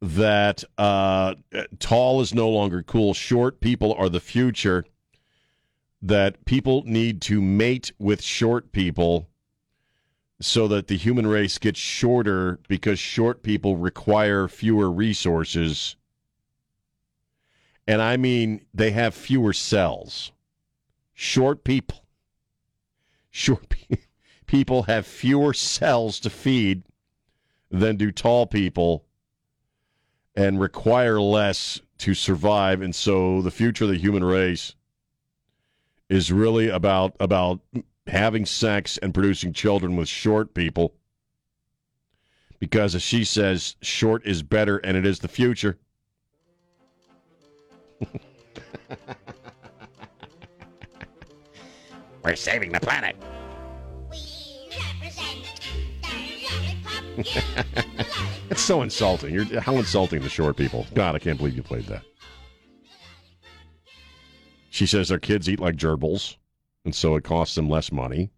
that 0.00 0.64
uh, 0.78 1.34
tall 1.78 2.20
is 2.20 2.34
no 2.34 2.48
longer 2.48 2.82
cool. 2.82 3.14
Short 3.14 3.60
people 3.60 3.94
are 3.94 4.08
the 4.08 4.20
future. 4.20 4.84
That 6.04 6.44
people 6.44 6.82
need 6.84 7.22
to 7.22 7.40
mate 7.40 7.92
with 8.00 8.20
short 8.22 8.72
people 8.72 9.28
so 10.40 10.66
that 10.66 10.88
the 10.88 10.96
human 10.96 11.28
race 11.28 11.58
gets 11.58 11.78
shorter 11.78 12.58
because 12.66 12.98
short 12.98 13.44
people 13.44 13.76
require 13.76 14.48
fewer 14.48 14.90
resources. 14.90 15.94
And 17.92 18.00
I 18.00 18.16
mean, 18.16 18.64
they 18.72 18.92
have 18.92 19.14
fewer 19.14 19.52
cells. 19.52 20.32
Short 21.12 21.62
people. 21.62 22.06
Short 23.30 23.68
pe- 23.68 23.98
people 24.46 24.84
have 24.84 25.06
fewer 25.06 25.52
cells 25.52 26.18
to 26.20 26.30
feed 26.30 26.84
than 27.70 27.96
do 27.96 28.10
tall 28.10 28.46
people 28.46 29.04
and 30.34 30.58
require 30.58 31.20
less 31.20 31.82
to 31.98 32.14
survive 32.14 32.80
and 32.80 32.94
so 32.94 33.42
the 33.42 33.50
future 33.50 33.84
of 33.84 33.90
the 33.90 33.98
human 33.98 34.24
race 34.24 34.74
is 36.08 36.32
really 36.32 36.70
about 36.70 37.14
about 37.20 37.60
having 38.06 38.46
sex 38.46 38.96
and 38.98 39.12
producing 39.12 39.52
children 39.52 39.96
with 39.96 40.08
short 40.08 40.54
people 40.54 40.94
because 42.58 42.94
as 42.94 43.02
she 43.02 43.22
says 43.22 43.76
short 43.82 44.24
is 44.24 44.42
better 44.42 44.78
and 44.78 44.96
it 44.96 45.04
is 45.04 45.18
the 45.18 45.28
future 45.28 45.78
we're 52.24 52.36
saving 52.36 52.72
the 52.72 52.80
planet 52.80 53.16
We 54.10 54.18
represent 55.02 55.46
the 56.02 56.08
lollipop. 57.56 58.06
it's 58.50 58.60
so 58.62 58.82
insulting 58.82 59.34
you're 59.34 59.60
how 59.60 59.76
insulting 59.76 60.22
to 60.22 60.28
short 60.28 60.56
people 60.56 60.86
god 60.94 61.14
i 61.14 61.18
can't 61.18 61.38
believe 61.38 61.56
you 61.56 61.62
played 61.62 61.86
that 61.86 62.02
she 64.70 64.86
says 64.86 65.08
their 65.08 65.18
kids 65.18 65.48
eat 65.48 65.60
like 65.60 65.76
gerbils 65.76 66.36
and 66.84 66.94
so 66.94 67.16
it 67.16 67.24
costs 67.24 67.54
them 67.54 67.68
less 67.68 67.90
money 67.92 68.30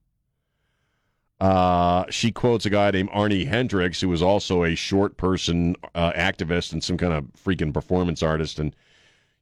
uh, 1.41 2.05
she 2.11 2.31
quotes 2.31 2.65
a 2.65 2.71
guy 2.71 2.91
named 2.91 3.11
Arnie 3.11 3.47
Hendricks, 3.47 4.01
who 4.01 4.09
was 4.09 4.23
also 4.23 4.65
a 4.65 4.75
short 4.75 5.17
person 5.17 5.75
uh, 5.95 6.13
activist 6.13 6.73
and 6.73 6.83
some 6.83 6.97
kind 6.97 7.13
of 7.13 7.25
freaking 7.35 7.75
performance 7.75 8.23
artist. 8.23 8.59
And 8.59 8.75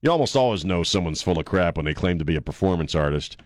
you 0.03 0.11
almost 0.11 0.37
always 0.37 0.65
know 0.65 0.83
someone's 0.83 1.23
full 1.23 1.39
of 1.39 1.47
crap 1.47 1.77
when 1.77 1.87
they 1.87 1.95
claim 1.95 2.19
to 2.19 2.25
be 2.25 2.37
a 2.37 2.41
performance 2.43 2.95
artist. 2.95 3.37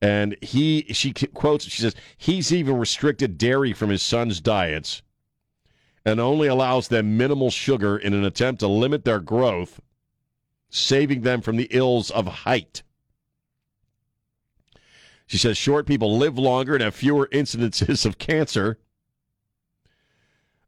And 0.00 0.36
he, 0.40 0.86
she 0.92 1.12
quotes, 1.12 1.64
she 1.64 1.82
says, 1.82 1.96
he's 2.16 2.52
even 2.52 2.78
restricted 2.78 3.36
dairy 3.38 3.72
from 3.72 3.90
his 3.90 4.02
son's 4.02 4.40
diets 4.40 5.02
and 6.04 6.20
only 6.20 6.46
allows 6.46 6.88
them 6.88 7.16
minimal 7.16 7.50
sugar 7.50 7.98
in 7.98 8.14
an 8.14 8.24
attempt 8.24 8.60
to 8.60 8.68
limit 8.68 9.04
their 9.04 9.18
growth, 9.18 9.80
saving 10.70 11.22
them 11.22 11.40
from 11.40 11.56
the 11.56 11.66
ills 11.70 12.10
of 12.12 12.26
height. 12.26 12.84
She 15.26 15.38
says 15.38 15.58
short 15.58 15.86
people 15.86 16.16
live 16.16 16.38
longer 16.38 16.74
and 16.74 16.82
have 16.82 16.94
fewer 16.94 17.28
incidences 17.32 18.06
of 18.06 18.18
cancer 18.18 18.78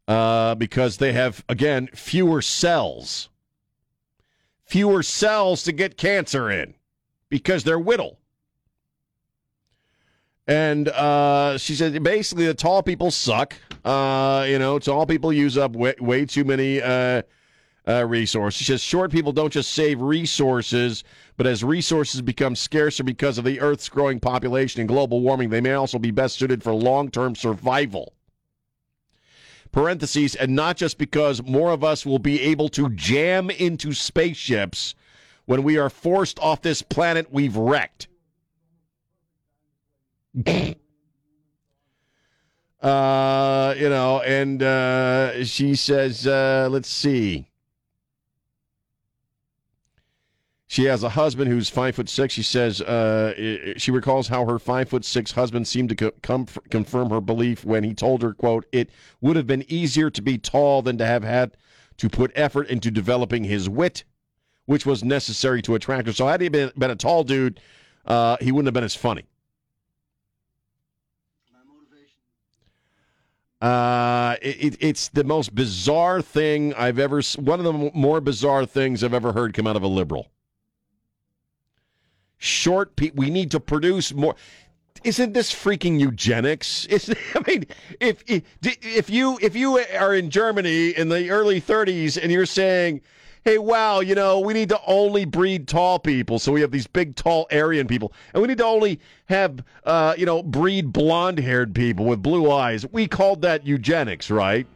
uh, 0.09 0.57
because 0.57 0.97
they 0.97 1.13
have, 1.13 1.45
again, 1.49 1.89
fewer 1.95 2.43
cells. 2.43 3.29
Fewer 4.69 5.03
cells 5.03 5.63
to 5.63 5.73
get 5.73 5.97
cancer 5.97 6.51
in 6.51 6.75
because 7.31 7.65
they're 7.65 7.79
whittle. 7.79 8.19
And 10.47 10.89
uh, 10.89 11.57
she 11.57 11.75
said 11.75 12.03
basically 12.03 12.45
the 12.47 12.53
tall 12.53 12.83
people 12.83 13.11
suck. 13.11 13.55
Uh, 13.83 14.45
you 14.47 14.59
know, 14.59 14.79
tall 14.79 15.07
people 15.07 15.33
use 15.33 15.57
up 15.57 15.73
way, 15.73 15.95
way 16.01 16.27
too 16.27 16.45
many 16.45 16.83
uh, 16.83 17.23
uh, 17.87 18.05
resources. 18.07 18.59
She 18.59 18.65
says 18.65 18.83
short 18.83 19.11
people 19.11 19.33
don't 19.33 19.51
just 19.51 19.73
save 19.73 20.03
resources, 20.03 21.03
but 21.39 21.47
as 21.47 21.65
resources 21.65 22.21
become 22.21 22.55
scarcer 22.55 23.03
because 23.03 23.39
of 23.39 23.47
the 23.47 23.61
Earth's 23.61 23.89
growing 23.89 24.21
population 24.21 24.83
and 24.83 24.89
global 24.89 25.23
warming, 25.23 25.49
they 25.49 25.63
may 25.63 25.73
also 25.73 25.99
be 25.99 26.11
best 26.11 26.37
suited 26.37 26.63
for 26.63 26.75
long 26.75 27.11
term 27.11 27.35
survival. 27.35 28.13
Parentheses, 29.79 30.35
and 30.35 30.57
not 30.57 30.77
just 30.77 30.99
because 30.99 31.41
more 31.45 31.71
of 31.71 31.85
us 31.85 32.05
will 32.05 32.19
be 32.19 32.41
able 32.41 32.69
to 32.71 32.89
jam 32.91 33.49
into 33.49 33.93
spaceships 33.93 34.97
when 35.45 35.63
we 35.63 35.79
are 35.79 35.89
forced 35.89 36.41
off 36.41 36.63
this 36.63 36.83
planet 36.83 37.29
we've 37.31 37.57
wrecked. 37.57 38.09
uh, 40.45 40.83
you 43.79 43.89
know, 43.89 44.21
and 44.27 44.65
uh, 44.65 45.45
she 45.45 45.77
says, 45.77 46.27
uh, 46.27 46.67
let's 46.69 46.89
see. 46.89 47.48
She 50.71 50.85
has 50.85 51.03
a 51.03 51.09
husband 51.09 51.51
who's 51.51 51.71
five 51.71 51.97
foot 51.97 52.11
six. 52.11 52.35
She 52.35 52.43
says 52.43 52.83
uh, 52.83 53.73
she 53.79 53.91
recalls 53.91 54.29
how 54.29 54.45
her 54.45 54.59
five 54.59 54.91
foot 54.91 55.03
six 55.03 55.33
husband 55.33 55.67
seemed 55.67 55.89
to 55.97 56.13
co- 56.23 56.45
confirm 56.71 57.09
her 57.09 57.23
belief 57.23 57.65
when 57.65 57.85
he 57.85 57.95
told 57.95 58.21
her, 58.23 58.35
"quote 58.35 58.67
It 58.71 58.91
would 59.23 59.37
have 59.37 59.47
been 59.47 59.65
easier 59.69 60.11
to 60.11 60.21
be 60.21 60.37
tall 60.37 60.83
than 60.83 60.99
to 60.99 61.07
have 61.07 61.25
had 61.25 61.57
to 61.97 62.11
put 62.11 62.31
effort 62.35 62.69
into 62.69 62.91
developing 62.91 63.45
his 63.45 63.67
wit, 63.67 64.05
which 64.67 64.85
was 64.85 65.03
necessary 65.03 65.63
to 65.63 65.75
attract 65.75 66.07
her. 66.07 66.13
So 66.13 66.27
had 66.29 66.43
he 66.43 66.51
been, 66.51 66.71
been 66.77 66.91
a 66.91 66.97
tall 66.97 67.25
dude, 67.25 67.61
uh, 68.05 68.37
he 68.39 68.53
wouldn't 68.53 68.67
have 68.67 68.75
been 68.75 68.85
as 68.85 68.95
funny." 68.95 69.25
Uh, 73.63 74.37
it, 74.43 74.65
it- 74.65 74.77
it's 74.81 75.09
the 75.09 75.25
most 75.25 75.55
bizarre 75.55 76.21
thing 76.21 76.75
I've 76.75 76.99
ever. 76.99 77.23
One 77.39 77.59
of 77.59 77.65
the 77.65 77.91
more 77.95 78.21
bizarre 78.21 78.67
things 78.67 79.03
I've 79.03 79.15
ever 79.15 79.33
heard 79.33 79.55
come 79.55 79.67
out 79.67 79.77
of 79.77 79.83
a 79.83 79.89
liberal. 79.89 80.29
Short 82.39 82.95
people. 82.95 83.23
We 83.23 83.31
need 83.31 83.51
to 83.51 83.61
produce 83.61 84.15
more. 84.15 84.37
Isn't 85.05 85.33
this 85.33 85.53
freaking 85.53 86.01
eugenics? 86.01 86.87
Is 86.91 87.15
I 87.35 87.41
mean, 87.47 87.67
if 88.01 88.23
if 88.27 88.43
if 88.63 89.11
you 89.11 89.39
if 89.43 89.57
you 89.57 89.79
are 89.79 90.15
in 90.15 90.31
Germany 90.31 90.91
in 90.91 91.09
the 91.09 91.31
early 91.31 91.61
30s 91.61 92.21
and 92.21 92.31
you're 92.31 92.47
saying, 92.47 93.01
"Hey, 93.45 93.59
wow, 93.59 94.01
you 94.01 94.15
know, 94.15 94.39
we 94.39 94.55
need 94.55 94.69
to 94.69 94.81
only 94.87 95.25
breed 95.25 95.67
tall 95.67 95.99
people, 95.99 96.39
so 96.39 96.53
we 96.53 96.61
have 96.61 96.71
these 96.71 96.87
big, 96.87 97.17
tall 97.17 97.49
Aryan 97.53 97.89
people, 97.89 98.13
and 98.33 98.41
we 98.41 98.49
need 98.49 98.59
to 98.59 98.65
only 98.65 99.01
have, 99.27 99.65
uh, 99.85 100.15
you 100.17 100.27
know, 100.27 100.43
breed 100.43 100.93
blonde-haired 100.93 101.75
people 101.75 102.05
with 102.05 102.23
blue 102.23 102.51
eyes," 102.51 102.87
we 102.93 103.09
called 103.09 103.43
that 103.43 103.67
eugenics, 103.67 104.31
right? 104.31 104.67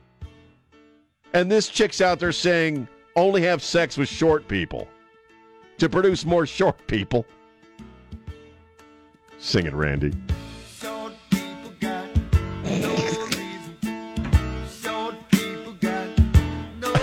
And 1.32 1.50
this 1.50 1.68
chick's 1.68 2.00
out 2.00 2.18
there 2.18 2.32
saying, 2.32 2.88
"Only 3.14 3.42
have 3.42 3.62
sex 3.62 3.96
with 3.96 4.08
short 4.08 4.48
people 4.48 4.88
to 5.78 5.88
produce 5.88 6.24
more 6.24 6.44
short 6.44 6.86
people." 6.88 7.24
People 11.32 11.72
got 11.80 12.06
no 16.80 17.02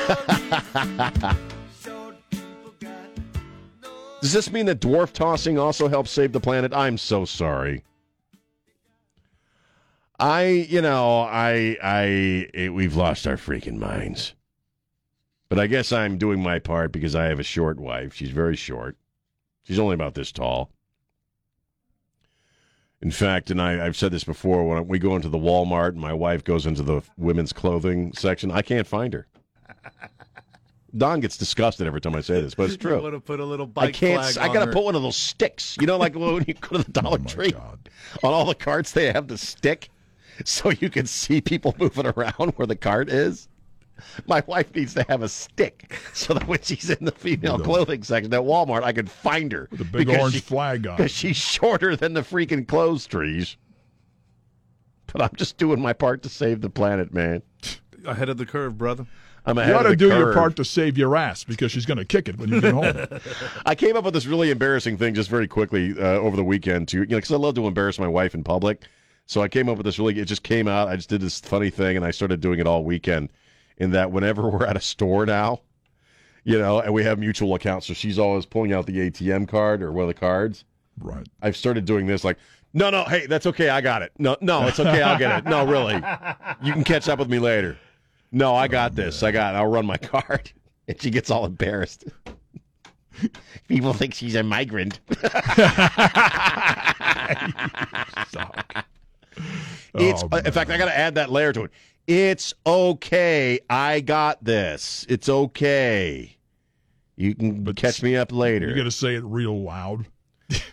Does 4.21 4.31
this 4.31 4.51
mean 4.53 4.67
that 4.67 4.79
dwarf 4.79 5.11
tossing 5.11 5.59
also 5.59 5.89
helps 5.89 6.11
save 6.11 6.31
the 6.31 6.39
planet? 6.39 6.73
I'm 6.73 6.97
so 6.97 7.25
sorry. 7.25 7.83
I, 10.17 10.45
you 10.47 10.81
know, 10.81 11.19
I, 11.23 11.77
I, 11.83 12.03
it, 12.53 12.73
we've 12.73 12.95
lost 12.95 13.27
our 13.27 13.35
freaking 13.35 13.79
minds. 13.79 14.33
But 15.49 15.59
I 15.59 15.67
guess 15.67 15.91
I'm 15.91 16.17
doing 16.17 16.41
my 16.41 16.59
part 16.59 16.93
because 16.93 17.15
I 17.15 17.25
have 17.25 17.39
a 17.39 17.43
short 17.43 17.79
wife. 17.79 18.13
She's 18.13 18.29
very 18.29 18.55
short. 18.55 18.95
She's 19.63 19.79
only 19.79 19.95
about 19.95 20.15
this 20.15 20.31
tall. 20.31 20.71
In 23.01 23.11
fact, 23.11 23.49
and 23.49 23.61
I, 23.61 23.85
I've 23.85 23.95
said 23.95 24.11
this 24.11 24.25
before, 24.25 24.67
when 24.67 24.87
we 24.87 24.99
go 24.99 25.15
into 25.15 25.29
the 25.29 25.37
Walmart 25.37 25.89
and 25.89 25.99
my 26.01 26.11
wife 26.13 26.43
goes 26.43 26.65
into 26.65 26.83
the 26.83 27.01
women's 27.17 27.53
clothing 27.53 28.11
section, 28.13 28.51
I 28.51 28.61
can't 28.61 28.85
find 28.85 29.13
her. 29.13 29.27
Don 30.97 31.19
gets 31.19 31.37
disgusted 31.37 31.85
every 31.85 32.01
time 32.01 32.15
I 32.15 32.21
say 32.21 32.41
this, 32.41 32.55
but 32.55 32.63
it's 32.63 32.77
true. 32.81 32.97
You 32.97 33.03
want 33.03 33.13
to 33.13 33.19
put 33.19 33.39
a 33.39 33.45
little 33.45 33.67
bike 33.67 33.89
I 33.89 33.91
can't. 33.91 34.33
flag 34.33 34.49
I 34.49 34.51
gotta 34.53 34.71
put 34.71 34.83
one 34.83 34.95
of 34.95 35.01
those 35.03 35.15
sticks. 35.15 35.77
You 35.79 35.85
know, 35.85 35.97
like 35.97 36.15
when 36.15 36.43
you 36.47 36.55
go 36.55 36.77
to 36.77 36.91
the 36.91 36.99
oh, 36.99 37.01
Dollar 37.03 37.19
Oh, 37.21 37.27
Tree. 37.27 37.51
God. 37.51 37.89
On 38.23 38.33
all 38.33 38.45
the 38.45 38.55
carts, 38.55 38.91
they 38.93 39.11
have 39.13 39.27
the 39.27 39.37
stick, 39.37 39.89
so 40.45 40.71
you 40.71 40.89
can 40.89 41.05
see 41.05 41.41
people 41.41 41.75
moving 41.79 42.07
around 42.07 42.53
where 42.55 42.65
the 42.65 42.75
cart 42.75 43.09
is. 43.09 43.48
My 44.27 44.43
wife 44.47 44.73
needs 44.75 44.93
to 44.95 45.05
have 45.09 45.21
a 45.21 45.29
stick 45.29 45.97
so 46.13 46.33
that 46.33 46.47
when 46.47 46.61
she's 46.61 46.89
in 46.89 47.05
the 47.05 47.11
female 47.11 47.59
clothing 47.59 48.03
section 48.03 48.33
at 48.33 48.41
Walmart, 48.41 48.83
I 48.83 48.91
can 48.91 49.07
find 49.07 49.51
her. 49.51 49.67
With 49.71 49.81
a 49.81 49.85
big 49.85 50.07
because 50.07 50.21
orange 50.21 50.33
she- 50.35 50.39
flag 50.41 50.87
on. 50.87 50.97
Because 50.97 51.11
she's 51.11 51.35
shorter 51.37 51.95
than 51.95 52.13
the 52.13 52.21
freaking 52.21 52.67
clothes 52.67 53.05
trees. 53.07 53.57
But 55.11 55.21
I'm 55.23 55.35
just 55.35 55.57
doing 55.57 55.79
my 55.81 55.93
part 55.93 56.21
to 56.23 56.29
save 56.29 56.61
the 56.61 56.69
planet, 56.69 57.13
man. 57.13 57.41
ahead 58.05 58.29
of 58.29 58.37
the 58.37 58.45
curve, 58.45 58.77
brother. 58.77 59.07
I'm 59.45 59.57
ahead 59.57 59.69
You 59.69 59.73
ahead 59.75 59.85
ought 59.85 59.91
of 59.93 59.97
to 59.97 60.05
the 60.05 60.11
do 60.13 60.17
your 60.19 60.33
part 60.33 60.55
to 60.57 60.65
save 60.65 60.97
your 60.97 61.15
ass 61.15 61.43
because 61.43 61.71
she's 61.71 61.85
going 61.85 61.97
to 61.97 62.05
kick 62.05 62.27
it 62.29 62.37
when 62.37 62.49
you 62.49 62.61
get 62.61 62.73
home. 62.73 63.19
I 63.65 63.73
came 63.73 63.95
up 63.95 64.03
with 64.03 64.13
this 64.13 64.27
really 64.27 64.51
embarrassing 64.51 64.97
thing 64.97 65.15
just 65.15 65.29
very 65.29 65.47
quickly 65.47 65.93
uh, 65.97 66.17
over 66.19 66.35
the 66.35 66.43
weekend 66.43 66.87
too. 66.89 66.99
You 66.99 67.05
know, 67.07 67.17
because 67.17 67.31
I 67.31 67.37
love 67.37 67.55
to 67.55 67.65
embarrass 67.65 67.97
my 67.97 68.07
wife 68.07 68.35
in 68.35 68.43
public. 68.43 68.83
So 69.25 69.41
I 69.41 69.47
came 69.47 69.69
up 69.69 69.77
with 69.77 69.85
this 69.85 69.97
really. 69.97 70.19
It 70.19 70.25
just 70.25 70.43
came 70.43 70.67
out. 70.67 70.87
I 70.87 70.95
just 70.95 71.09
did 71.09 71.21
this 71.21 71.39
funny 71.39 71.69
thing, 71.69 71.95
and 71.95 72.05
I 72.05 72.11
started 72.11 72.41
doing 72.41 72.59
it 72.59 72.67
all 72.67 72.83
weekend. 72.83 73.29
In 73.79 73.91
that, 73.91 74.11
whenever 74.11 74.49
we're 74.49 74.65
at 74.65 74.77
a 74.77 74.81
store 74.81 75.25
now, 75.25 75.61
you 76.43 76.59
know, 76.59 76.79
and 76.79 76.93
we 76.93 77.03
have 77.03 77.19
mutual 77.19 77.55
accounts, 77.55 77.87
so 77.87 77.93
she's 77.93 78.19
always 78.19 78.45
pulling 78.45 78.73
out 78.73 78.85
the 78.85 79.09
ATM 79.09 79.47
card 79.47 79.81
or 79.81 79.91
one 79.91 80.03
of 80.03 80.07
the 80.07 80.13
cards. 80.19 80.63
right. 80.99 81.27
I've 81.41 81.57
started 81.57 81.85
doing 81.85 82.07
this, 82.07 82.23
like, 82.23 82.37
no, 82.73 82.89
no, 82.89 83.03
hey, 83.05 83.25
that's 83.25 83.45
okay, 83.47 83.69
I 83.69 83.81
got 83.81 84.03
it. 84.03 84.11
No, 84.19 84.37
no, 84.41 84.67
it's 84.67 84.79
okay, 84.79 85.01
I'll 85.01 85.17
get 85.17 85.39
it. 85.39 85.49
No, 85.49 85.65
really, 85.65 85.95
you 86.61 86.73
can 86.73 86.83
catch 86.83 87.09
up 87.09 87.17
with 87.17 87.29
me 87.29 87.39
later. 87.39 87.77
No, 88.31 88.55
I 88.55 88.67
got 88.67 88.95
this. 88.95 89.23
I 89.23 89.31
got. 89.31 89.55
It. 89.55 89.57
I'll 89.57 89.65
run 89.65 89.87
my 89.87 89.97
card, 89.97 90.51
and 90.87 91.01
she 91.01 91.09
gets 91.09 91.31
all 91.31 91.45
embarrassed. 91.45 92.03
People 93.67 93.93
think 93.93 94.13
she's 94.13 94.35
a 94.35 94.43
migrant. 94.43 94.99
It's 99.95 99.95
Oh, 99.95 100.37
in 100.37 100.51
fact, 100.51 100.69
I 100.69 100.77
got 100.77 100.85
to 100.85 100.95
add 100.97 101.15
that 101.15 101.31
layer 101.31 101.51
to 101.53 101.63
it. 101.63 101.71
It's 102.09 102.53
okay. 102.65 103.59
I 103.69 103.99
got 103.99 104.43
this. 104.43 105.05
It's 105.07 105.29
okay. 105.29 106.35
You 107.15 107.35
can 107.35 107.63
But 107.63 107.75
catch 107.75 108.01
me 108.01 108.15
up 108.15 108.31
later. 108.31 108.65
You're 108.65 108.75
going 108.75 108.85
to 108.85 108.91
say 108.91 109.13
it 109.13 109.23
real 109.23 109.61
loud. 109.61 110.07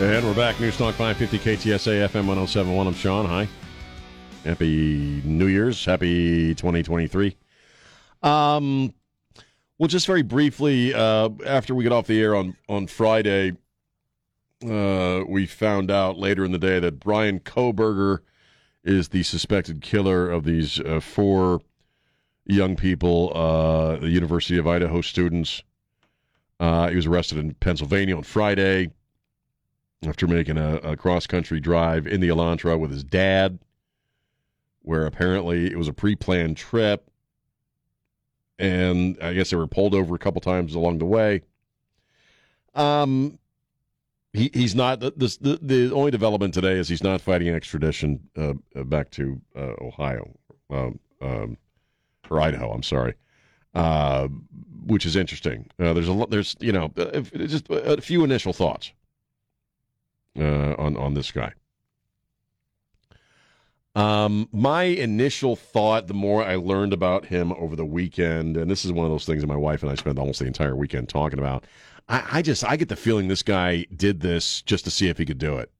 And 0.00 0.26
we're 0.26 0.34
back. 0.34 0.56
Newstalk 0.56 0.94
550 0.94 1.38
KTSA 1.38 2.08
FM 2.08 2.26
1071. 2.26 2.88
I'm 2.88 2.94
Sean. 2.94 3.26
Hi. 3.26 3.46
Happy 4.44 5.22
New 5.24 5.46
Year's. 5.46 5.84
Happy 5.84 6.52
2023. 6.56 7.36
Um, 8.24 8.92
Well, 9.78 9.86
just 9.86 10.08
very 10.08 10.22
briefly, 10.22 10.92
uh, 10.92 11.28
after 11.46 11.76
we 11.76 11.84
get 11.84 11.92
off 11.92 12.08
the 12.08 12.20
air 12.20 12.34
on 12.34 12.56
on 12.68 12.88
Friday, 12.88 13.52
uh, 14.68 15.22
we 15.28 15.46
found 15.46 15.92
out 15.92 16.18
later 16.18 16.44
in 16.44 16.50
the 16.50 16.58
day 16.58 16.80
that 16.80 16.98
Bryan 16.98 17.38
Kohberger 17.38 18.18
is 18.82 19.10
the 19.10 19.22
suspected 19.22 19.80
killer 19.80 20.28
of 20.28 20.42
these 20.44 20.80
uh, 20.80 20.98
four 20.98 21.60
young 22.46 22.74
people, 22.74 23.30
uh, 23.32 23.96
the 24.00 24.10
University 24.10 24.58
of 24.58 24.66
Idaho 24.66 25.00
students. 25.02 25.62
Uh, 26.58 26.88
he 26.88 26.96
was 26.96 27.06
arrested 27.06 27.38
in 27.38 27.54
Pennsylvania 27.54 28.16
on 28.16 28.24
Friday 28.24 28.90
after 30.02 30.26
making 30.26 30.58
a, 30.58 30.76
a 30.76 30.96
cross 30.96 31.26
country 31.26 31.60
drive 31.60 32.06
in 32.06 32.20
the 32.20 32.28
Elantra 32.28 32.78
with 32.78 32.90
his 32.90 33.04
dad, 33.04 33.58
where 34.82 35.06
apparently 35.06 35.66
it 35.66 35.78
was 35.78 35.88
a 35.88 35.92
pre 35.92 36.14
planned 36.14 36.56
trip. 36.56 37.10
And 38.58 39.18
I 39.20 39.32
guess 39.34 39.50
they 39.50 39.56
were 39.56 39.66
pulled 39.66 39.94
over 39.94 40.14
a 40.14 40.18
couple 40.18 40.40
times 40.40 40.74
along 40.74 40.98
the 40.98 41.04
way. 41.04 41.42
Um, 42.74 43.38
he, 44.32 44.50
he's 44.52 44.74
not 44.74 45.00
the, 45.00 45.12
the 45.12 45.58
the 45.62 45.94
only 45.94 46.10
development 46.10 46.54
today 46.54 46.72
is 46.72 46.88
he's 46.88 47.02
not 47.02 47.20
fighting 47.20 47.48
extradition 47.48 48.20
uh, 48.36 48.54
uh, 48.74 48.82
back 48.82 49.10
to 49.12 49.40
uh, 49.56 49.74
Ohio 49.80 50.28
um, 50.70 50.98
um, 51.20 51.56
or 52.28 52.40
Idaho. 52.40 52.72
I'm 52.72 52.82
sorry, 52.82 53.14
uh, 53.74 54.26
which 54.86 55.06
is 55.06 55.14
interesting. 55.14 55.70
Uh, 55.78 55.92
there's 55.92 56.08
a. 56.08 56.26
There's 56.28 56.56
you 56.60 56.72
know 56.72 56.92
uh, 56.96 57.20
just 57.20 57.66
a 57.70 58.00
few 58.00 58.24
initial 58.24 58.52
thoughts 58.52 58.92
uh, 60.38 60.74
on 60.78 60.96
on 60.96 61.14
this 61.14 61.30
guy. 61.30 61.52
Um, 63.96 64.48
my 64.52 64.82
initial 64.84 65.54
thought, 65.54 66.08
the 66.08 66.14
more 66.14 66.42
I 66.42 66.56
learned 66.56 66.92
about 66.92 67.26
him 67.26 67.52
over 67.52 67.76
the 67.76 67.84
weekend, 67.84 68.56
and 68.56 68.68
this 68.68 68.84
is 68.84 68.92
one 68.92 69.06
of 69.06 69.12
those 69.12 69.24
things 69.24 69.42
that 69.42 69.46
my 69.46 69.56
wife 69.56 69.82
and 69.82 69.92
I 69.92 69.94
spent 69.94 70.18
almost 70.18 70.40
the 70.40 70.46
entire 70.46 70.74
weekend 70.74 71.08
talking 71.08 71.38
about. 71.38 71.64
I, 72.08 72.24
I 72.32 72.42
just 72.42 72.64
I 72.64 72.76
get 72.76 72.88
the 72.88 72.96
feeling 72.96 73.28
this 73.28 73.42
guy 73.42 73.86
did 73.94 74.20
this 74.20 74.62
just 74.62 74.84
to 74.84 74.90
see 74.90 75.08
if 75.08 75.18
he 75.18 75.24
could 75.24 75.38
do 75.38 75.58
it. 75.58 75.70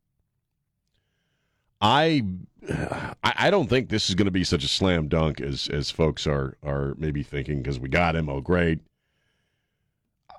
I 1.81 2.23
I 2.71 3.15
I 3.23 3.51
don't 3.51 3.69
think 3.69 3.89
this 3.89 4.09
is 4.09 4.15
going 4.15 4.27
to 4.27 4.31
be 4.31 4.45
such 4.45 4.65
a 4.65 4.69
slam 4.69 5.09
dunk 5.09 5.41
as 5.41 5.69
as 5.69 5.91
folks 5.91 6.27
are 6.27 6.57
are 6.63 6.95
maybe 6.97 7.25
thinking 7.25 7.63
because 7.63 7.81
we 7.81 7.89
got 7.89 8.15
him. 8.15 8.29
Oh, 8.29 8.41
great. 8.41 8.79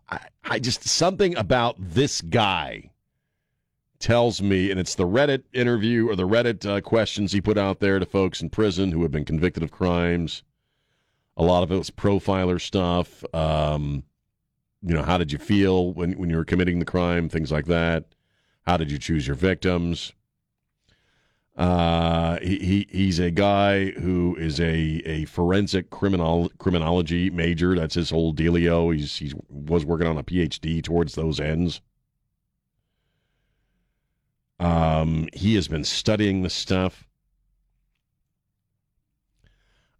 I 0.09 0.19
I 0.45 0.59
just 0.59 0.83
something 0.87 1.35
about 1.35 1.75
this 1.77 2.21
guy 2.21 2.89
tells 3.99 4.41
me, 4.41 4.71
and 4.71 4.79
it's 4.79 4.95
the 4.95 5.07
Reddit 5.07 5.43
interview 5.53 6.09
or 6.09 6.15
the 6.15 6.27
Reddit 6.27 6.65
uh, 6.65 6.81
questions 6.81 7.31
he 7.31 7.41
put 7.41 7.57
out 7.57 7.79
there 7.79 7.99
to 7.99 8.05
folks 8.05 8.41
in 8.41 8.49
prison 8.49 8.91
who 8.91 9.01
have 9.03 9.11
been 9.11 9.25
convicted 9.25 9.63
of 9.63 9.71
crimes. 9.71 10.43
A 11.37 11.43
lot 11.43 11.63
of 11.63 11.71
it 11.71 11.77
was 11.77 11.89
profiler 11.89 12.61
stuff. 12.61 13.23
Um, 13.33 14.03
you 14.81 14.93
know, 14.93 15.03
how 15.03 15.17
did 15.17 15.31
you 15.31 15.37
feel 15.37 15.93
when, 15.93 16.13
when 16.13 16.29
you 16.29 16.37
were 16.37 16.45
committing 16.45 16.79
the 16.79 16.85
crime? 16.85 17.29
Things 17.29 17.51
like 17.51 17.65
that. 17.65 18.05
How 18.65 18.77
did 18.77 18.91
you 18.91 18.97
choose 18.97 19.27
your 19.27 19.35
victims? 19.35 20.13
Uh, 21.55 22.37
he, 22.39 22.57
he 22.57 22.87
he's 22.89 23.17
a 23.17 23.31
guy 23.31 23.91
who 23.91 24.35
is 24.37 24.59
a, 24.59 25.01
a 25.05 25.25
forensic 25.25 25.89
criminal 25.89 26.51
criminology 26.57 27.29
major. 27.29 27.75
That's 27.75 27.95
his 27.95 28.09
whole 28.09 28.33
dealio. 28.33 28.93
He's 28.93 29.15
he 29.17 29.33
was 29.49 29.85
working 29.85 30.07
on 30.07 30.17
a 30.17 30.23
PhD 30.23 30.83
towards 30.83 31.15
those 31.15 31.39
ends. 31.39 31.81
Um, 34.59 35.27
he 35.33 35.55
has 35.55 35.67
been 35.67 35.83
studying 35.83 36.41
this 36.41 36.53
stuff. 36.53 37.07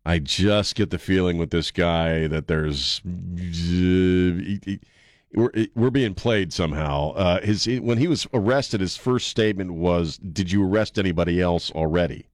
I 0.06 0.20
just 0.20 0.76
get 0.76 0.92
the 0.92 1.00
feeling 1.00 1.38
with 1.38 1.50
this 1.50 1.72
guy 1.72 2.28
that 2.28 2.48
there's 2.48 3.02
he- 3.04 4.60
he- 4.64 4.80
we're, 5.34 5.52
we're 5.76 5.90
being 5.90 6.14
played 6.14 6.54
somehow. 6.54 7.12
Uh, 7.12 7.42
his 7.42 7.66
when 7.66 7.98
he 7.98 8.08
was 8.08 8.26
arrested, 8.34 8.80
his 8.80 8.96
first 8.96 9.28
statement 9.28 9.74
was, 9.74 10.18
"Did 10.18 10.52
you 10.52 10.64
arrest 10.66 10.98
anybody 10.98 11.42
else 11.42 11.72
already?" 11.72 12.28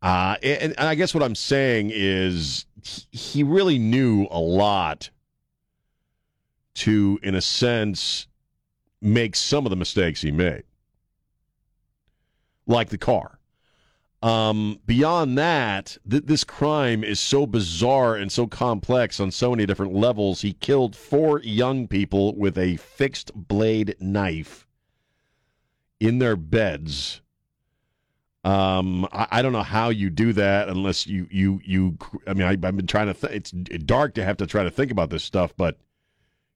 Uh, 0.00 0.36
and, 0.42 0.74
and 0.78 0.88
I 0.88 0.94
guess 0.94 1.14
what 1.14 1.22
I'm 1.22 1.34
saying 1.34 1.90
is 1.92 2.66
he 3.10 3.42
really 3.42 3.78
knew 3.78 4.26
a 4.30 4.38
lot 4.38 5.10
to, 6.74 7.18
in 7.22 7.34
a 7.34 7.40
sense, 7.40 8.26
make 9.02 9.36
some 9.36 9.66
of 9.66 9.70
the 9.70 9.76
mistakes 9.76 10.22
he 10.22 10.30
made, 10.30 10.62
like 12.66 12.88
the 12.88 12.98
car. 12.98 13.38
Um, 14.22 14.78
beyond 14.86 15.36
that, 15.38 15.98
th- 16.08 16.22
this 16.26 16.44
crime 16.44 17.02
is 17.02 17.18
so 17.18 17.44
bizarre 17.44 18.14
and 18.14 18.30
so 18.30 18.46
complex 18.46 19.18
on 19.18 19.32
so 19.32 19.50
many 19.50 19.66
different 19.66 19.94
levels. 19.94 20.42
He 20.42 20.52
killed 20.52 20.94
four 20.94 21.40
young 21.40 21.88
people 21.88 22.36
with 22.36 22.56
a 22.56 22.76
fixed 22.76 23.32
blade 23.34 23.96
knife 23.98 24.68
in 25.98 26.20
their 26.20 26.36
beds. 26.36 27.20
Um, 28.44 29.08
I, 29.12 29.26
I 29.32 29.42
don't 29.42 29.52
know 29.52 29.64
how 29.64 29.88
you 29.88 30.08
do 30.08 30.32
that 30.34 30.68
unless 30.68 31.06
you 31.06 31.26
you 31.30 31.60
you. 31.64 31.98
I 32.26 32.34
mean, 32.34 32.46
I, 32.46 32.50
I've 32.50 32.60
been 32.60 32.86
trying 32.86 33.12
to. 33.12 33.14
Th- 33.14 33.32
it's 33.32 33.50
dark 33.50 34.14
to 34.14 34.24
have 34.24 34.36
to 34.36 34.46
try 34.46 34.62
to 34.62 34.70
think 34.70 34.92
about 34.92 35.10
this 35.10 35.24
stuff, 35.24 35.52
but 35.56 35.78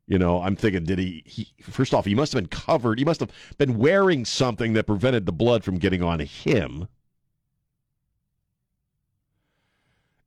you 0.07 0.19
know, 0.19 0.41
I'm 0.41 0.57
thinking, 0.57 0.85
did 0.85 0.99
he, 0.99 1.23
he? 1.27 1.53
First 1.63 1.93
off, 1.93 2.05
he 2.05 2.15
must 2.15 2.33
have 2.33 2.43
been 2.43 2.49
covered. 2.49 2.99
He 2.99 3.05
must 3.05 3.21
have 3.21 3.31
been 3.59 3.77
wearing 3.77 4.25
something 4.25 4.73
that 4.75 4.87
prevented 4.87 5.27
the 5.27 5.33
blood 5.33 5.65
from 5.65 5.79
getting 5.79 6.03
on 6.03 6.21
him. 6.21 6.89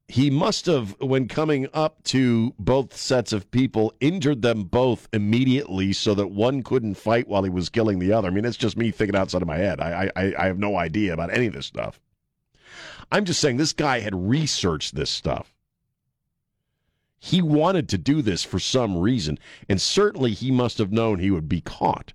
He 0.10 0.32
must 0.32 0.66
have, 0.66 0.96
when 1.00 1.28
coming 1.28 1.68
up 1.72 2.04
to 2.06 2.56
both 2.58 2.98
sets 2.98 3.32
of 3.32 3.50
people, 3.52 3.94
injured 4.00 4.42
them 4.42 4.64
both 4.64 5.08
immediately 5.14 5.94
so 5.94 6.16
that 6.16 6.28
one 6.28 6.64
couldn't 6.64 6.96
fight 6.96 7.28
while 7.28 7.44
he 7.44 7.50
was 7.50 7.70
killing 7.70 8.00
the 8.00 8.12
other. 8.12 8.28
I 8.28 8.32
mean, 8.32 8.44
it's 8.44 8.58
just 8.58 8.76
me 8.76 8.90
thinking 8.90 9.16
outside 9.16 9.44
of 9.44 9.48
my 9.48 9.58
head. 9.58 9.80
I, 9.80 10.12
I, 10.16 10.34
I 10.38 10.46
have 10.48 10.58
no 10.58 10.78
idea 10.78 11.14
about 11.14 11.32
any 11.32 11.46
of 11.46 11.54
this 11.54 11.68
stuff. 11.68 12.02
I'm 13.12 13.24
just 13.24 13.40
saying 13.40 13.58
this 13.58 13.72
guy 13.72 14.00
had 14.00 14.16
researched 14.16 14.96
this 14.96 15.12
stuff. 15.12 15.56
He 17.20 17.42
wanted 17.42 17.90
to 17.90 17.98
do 17.98 18.22
this 18.22 18.44
for 18.44 18.60
some 18.60 18.98
reason, 18.98 19.40
and 19.68 19.82
certainly 19.82 20.32
he 20.32 20.52
must 20.52 20.78
have 20.78 20.92
known 20.92 21.20
he 21.20 21.32
would 21.32 21.50
be 21.50 21.62
caught. 21.62 22.14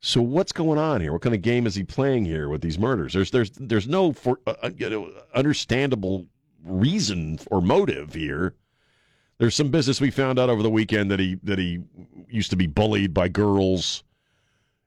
So 0.00 0.22
what's 0.22 0.52
going 0.52 0.78
on 0.78 1.00
here? 1.00 1.12
What 1.12 1.22
kind 1.22 1.34
of 1.34 1.42
game 1.42 1.66
is 1.66 1.74
he 1.74 1.82
playing 1.84 2.24
here 2.24 2.48
with 2.48 2.62
these 2.62 2.78
murders? 2.78 3.12
There's 3.12 3.30
there's 3.30 3.50
there's 3.50 3.88
no 3.88 4.12
for, 4.12 4.40
uh, 4.46 4.54
uh, 4.62 4.70
you 4.76 4.88
know, 4.88 5.10
understandable 5.34 6.26
reason 6.64 7.38
or 7.50 7.60
motive 7.60 8.14
here. 8.14 8.54
There's 9.38 9.54
some 9.54 9.70
business 9.70 10.00
we 10.00 10.10
found 10.10 10.38
out 10.38 10.50
over 10.50 10.62
the 10.62 10.70
weekend 10.70 11.10
that 11.10 11.18
he 11.18 11.36
that 11.42 11.58
he 11.58 11.80
used 12.28 12.50
to 12.50 12.56
be 12.56 12.66
bullied 12.66 13.12
by 13.12 13.28
girls 13.28 14.04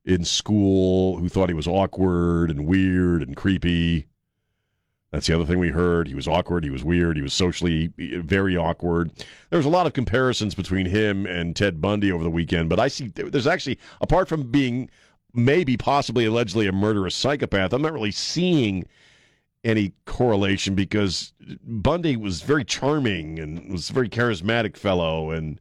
in 0.05 0.25
school 0.25 1.17
who 1.17 1.29
thought 1.29 1.49
he 1.49 1.55
was 1.55 1.67
awkward 1.67 2.49
and 2.49 2.65
weird 2.65 3.21
and 3.21 3.35
creepy. 3.35 4.07
That's 5.11 5.27
the 5.27 5.35
other 5.35 5.45
thing 5.45 5.59
we 5.59 5.69
heard. 5.69 6.07
He 6.07 6.15
was 6.15 6.27
awkward. 6.27 6.63
He 6.63 6.69
was 6.69 6.83
weird. 6.83 7.17
He 7.17 7.23
was 7.23 7.33
socially 7.33 7.91
eh, 7.99 8.21
very 8.23 8.55
awkward. 8.55 9.11
There 9.49 9.57
was 9.57 9.65
a 9.65 9.69
lot 9.69 9.85
of 9.85 9.93
comparisons 9.93 10.55
between 10.55 10.85
him 10.85 11.25
and 11.25 11.55
Ted 11.55 11.81
Bundy 11.81 12.11
over 12.11 12.23
the 12.23 12.29
weekend, 12.29 12.69
but 12.69 12.79
I 12.79 12.87
see 12.87 13.07
there's 13.07 13.47
actually, 13.47 13.77
apart 13.99 14.29
from 14.29 14.49
being 14.51 14.89
maybe, 15.33 15.77
possibly, 15.77 16.25
allegedly 16.25 16.67
a 16.67 16.71
murderous 16.71 17.15
psychopath, 17.15 17.73
I'm 17.73 17.81
not 17.81 17.93
really 17.93 18.11
seeing 18.11 18.85
any 19.63 19.93
correlation 20.05 20.75
because 20.75 21.33
Bundy 21.63 22.15
was 22.15 22.41
very 22.41 22.65
charming 22.65 23.37
and 23.37 23.71
was 23.71 23.89
a 23.89 23.93
very 23.93 24.09
charismatic 24.09 24.75
fellow, 24.75 25.29
and 25.29 25.59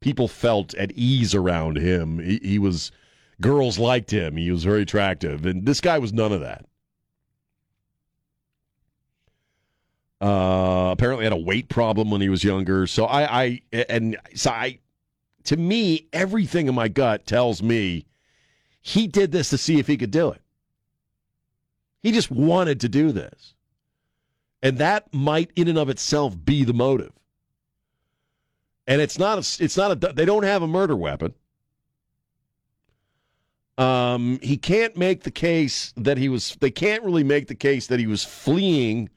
people 0.00 0.28
felt 0.28 0.74
at 0.74 0.92
ease 0.92 1.34
around 1.34 1.76
him. 1.76 2.18
He, 2.18 2.40
he 2.42 2.58
was, 2.58 2.92
girls 3.40 3.78
liked 3.78 4.10
him. 4.10 4.36
He 4.36 4.50
was 4.50 4.64
very 4.64 4.82
attractive, 4.82 5.44
and 5.46 5.66
this 5.66 5.80
guy 5.80 5.98
was 5.98 6.12
none 6.12 6.32
of 6.32 6.40
that. 6.40 6.66
Uh, 10.20 10.90
apparently 10.92 11.24
had 11.24 11.32
a 11.32 11.36
weight 11.36 11.70
problem 11.70 12.10
when 12.10 12.20
he 12.20 12.28
was 12.28 12.44
younger. 12.44 12.86
So 12.86 13.06
I, 13.06 13.42
I, 13.42 13.62
and 13.88 14.18
so 14.34 14.50
I, 14.50 14.78
to 15.44 15.56
me, 15.56 16.08
everything 16.12 16.68
in 16.68 16.74
my 16.74 16.88
gut 16.88 17.24
tells 17.24 17.62
me 17.62 18.04
he 18.82 19.06
did 19.06 19.32
this 19.32 19.48
to 19.48 19.56
see 19.56 19.78
if 19.78 19.86
he 19.86 19.96
could 19.96 20.10
do 20.10 20.30
it. 20.30 20.42
He 22.02 22.12
just 22.12 22.30
wanted 22.30 22.80
to 22.80 22.88
do 22.90 23.12
this. 23.12 23.54
And 24.62 24.76
that 24.76 25.12
might 25.14 25.50
in 25.56 25.68
and 25.68 25.78
of 25.78 25.88
itself 25.88 26.36
be 26.44 26.64
the 26.64 26.74
motive. 26.74 27.12
And 28.86 29.00
it's 29.00 29.18
not 29.18 29.38
a, 29.38 29.64
it's 29.64 29.76
not 29.76 29.92
a, 29.92 30.12
they 30.12 30.26
don't 30.26 30.42
have 30.42 30.60
a 30.60 30.66
murder 30.66 30.96
weapon. 30.96 31.32
Um, 33.78 34.38
he 34.42 34.58
can't 34.58 34.98
make 34.98 35.22
the 35.22 35.30
case 35.30 35.94
that 35.96 36.18
he 36.18 36.28
was, 36.28 36.58
they 36.60 36.70
can't 36.70 37.02
really 37.04 37.24
make 37.24 37.46
the 37.46 37.54
case 37.54 37.86
that 37.86 37.98
he 37.98 38.06
was 38.06 38.22
fleeing 38.22 39.08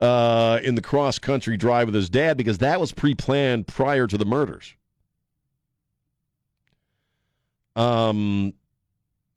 uh, 0.00 0.60
in 0.64 0.74
the 0.76 0.82
cross 0.82 1.18
country 1.18 1.56
drive 1.56 1.88
with 1.88 1.94
his 1.94 2.10
dad 2.10 2.36
because 2.36 2.58
that 2.58 2.80
was 2.80 2.92
pre 2.92 3.14
planned 3.14 3.66
prior 3.66 4.06
to 4.06 4.18
the 4.18 4.24
murders. 4.26 4.74
Um, 7.76 8.54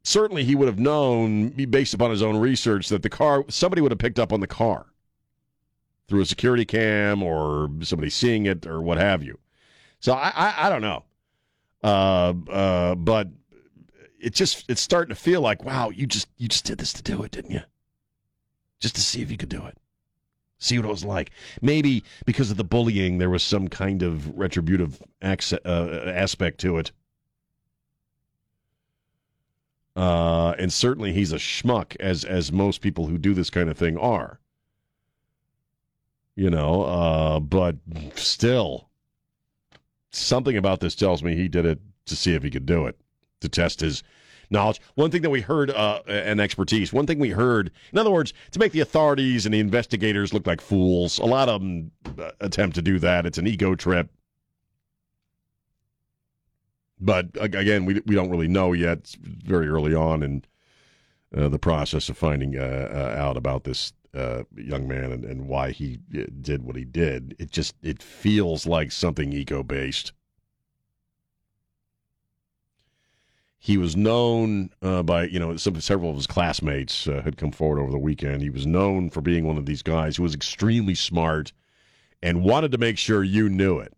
certainly 0.04 0.44
he 0.44 0.56
would 0.56 0.68
have 0.68 0.80
known, 0.80 1.50
based 1.70 1.94
upon 1.94 2.12
his 2.12 2.24
own 2.24 2.38
research, 2.38 2.90
that 2.90 3.04
the 3.04 3.10
car 3.10 3.46
somebody 3.50 3.82
would 3.82 3.92
have 3.92 4.00
picked 4.00 4.20
up 4.20 4.34
on 4.34 4.40
the 4.40 4.48
car. 4.48 4.86
through 6.08 6.22
a 6.22 6.26
security 6.26 6.66
cam 6.66 7.24
or 7.24 7.70
somebody 7.82 8.10
seeing 8.10 8.46
it 8.46 8.66
or 8.68 8.82
what 8.82 8.98
have 8.98 9.24
you. 9.24 9.40
So 10.00 10.14
I, 10.14 10.32
I, 10.36 10.68
I 10.68 10.70
don't 10.70 10.82
know. 10.82 11.04
Uh, 11.84 12.34
uh, 12.50 12.96
but 12.96 13.30
it 14.20 14.34
just 14.36 14.70
it's 14.70 14.82
starting 14.82 15.16
to 15.16 15.20
feel 15.22 15.42
like 15.42 15.64
wow, 15.64 15.90
you 15.90 16.06
just 16.08 16.28
you 16.38 16.48
just 16.48 16.66
did 16.66 16.78
this 16.80 16.94
to 16.94 17.04
do 17.04 17.24
it, 17.24 17.32
didn't 17.32 17.52
you? 17.52 17.62
Just 18.80 18.96
to 18.96 19.02
see 19.02 19.22
if 19.22 19.32
you 19.32 19.38
could 19.38 19.50
do 19.50 19.66
it. 19.66 19.78
See 20.62 20.78
what 20.78 20.86
it 20.86 20.90
was 20.90 21.04
like. 21.04 21.32
Maybe 21.60 22.04
because 22.24 22.52
of 22.52 22.58
the 22.58 22.64
bullying, 22.64 23.18
there 23.18 23.32
was 23.32 23.42
some 23.42 23.68
kind 23.68 24.04
of 24.04 24.38
retributive 24.38 25.02
acce- 25.20 25.60
uh, 25.66 26.08
aspect 26.08 26.60
to 26.60 26.78
it. 26.78 26.92
Uh, 29.96 30.52
and 30.60 30.72
certainly 30.72 31.14
he's 31.14 31.32
a 31.32 31.38
schmuck, 31.38 31.96
as 32.00 32.24
as 32.24 32.52
most 32.52 32.82
people 32.82 33.08
who 33.08 33.18
do 33.18 33.34
this 33.34 33.50
kind 33.50 33.70
of 33.70 33.78
thing 33.78 33.98
are. 33.98 34.40
You 36.36 36.52
know, 36.52 36.84
uh, 36.84 37.40
but 37.40 37.78
still, 38.14 38.88
something 40.12 40.56
about 40.56 40.80
this 40.80 40.94
tells 40.94 41.24
me 41.24 41.36
he 41.36 41.48
did 41.48 41.66
it 41.66 41.80
to 42.06 42.16
see 42.16 42.36
if 42.36 42.44
he 42.44 42.52
could 42.52 42.68
do 42.68 42.86
it, 42.86 43.00
to 43.42 43.50
test 43.50 43.82
his 43.82 44.04
knowledge. 44.52 44.82
One 44.96 45.12
thing 45.12 45.22
that 45.22 45.30
we 45.30 45.42
heard, 45.42 45.70
uh, 45.72 46.02
and 46.08 46.40
expertise. 46.40 46.94
One 46.94 47.08
thing 47.08 47.20
we 47.20 47.30
heard, 47.30 47.72
in 47.92 47.98
other 47.98 48.12
words, 48.12 48.34
to 48.52 48.60
make 48.60 48.72
the 48.72 48.82
authorities 48.82 49.46
and 49.46 49.54
the 49.54 49.60
investigators 49.60 50.34
look 50.34 50.46
like 50.46 50.62
fools. 50.62 51.20
A 51.20 51.26
lot 51.26 51.50
of 51.50 51.62
them 51.62 51.92
uh, 52.20 52.32
attempt 52.42 52.76
to 52.76 52.82
do 52.82 53.00
that. 53.00 53.26
It's 53.26 53.38
an 53.38 53.48
ego 53.48 53.76
trip. 53.76 54.10
But 57.00 57.30
again, 57.40 57.86
we 57.86 58.02
we 58.06 58.14
don't 58.14 58.30
really 58.30 58.48
know 58.48 58.74
yet. 58.74 59.00
It's 59.00 59.16
very 59.16 59.68
early 59.68 59.96
on 59.96 60.22
in 60.22 60.44
uh, 61.36 61.50
the 61.50 61.58
process 61.58 62.10
of 62.10 62.18
finding 62.18 62.58
uh, 62.58 62.90
uh, 62.94 63.20
out 63.20 63.38
about 63.38 63.64
this 63.64 63.94
uh, 64.14 64.44
young 64.56 64.88
man 64.88 65.12
and, 65.12 65.24
and 65.24 65.48
why 65.48 65.72
he 65.72 66.00
uh, 66.16 66.24
did 66.42 66.64
what 66.64 66.76
he 66.76 66.86
did. 66.86 67.36
It 67.40 67.52
just 67.52 67.76
it 67.82 68.04
feels 68.04 68.68
like 68.68 68.92
something 68.92 69.34
ego 69.34 69.64
based. 69.64 70.14
He 73.64 73.78
was 73.78 73.96
known 73.96 74.72
uh, 74.82 75.04
by 75.04 75.26
you 75.26 75.38
know 75.38 75.56
some, 75.56 75.80
several 75.82 76.10
of 76.10 76.16
his 76.16 76.26
classmates 76.26 77.08
uh, 77.08 77.22
had 77.24 77.38
come 77.38 77.52
forward 77.52 77.80
over 77.80 77.92
the 77.92 78.00
weekend. 78.00 78.42
He 78.42 78.50
was 78.50 78.66
known 78.66 79.12
for 79.12 79.22
being 79.22 79.46
one 79.46 79.60
of 79.60 79.68
these 79.68 79.84
guys 79.84 80.18
who 80.18 80.24
was 80.24 80.34
extremely 80.34 80.96
smart 80.96 81.54
and 82.24 82.44
wanted 82.44 82.72
to 82.72 82.80
make 82.80 82.98
sure 82.98 83.24
you 83.24 83.50
knew 83.50 83.78
it, 83.78 83.94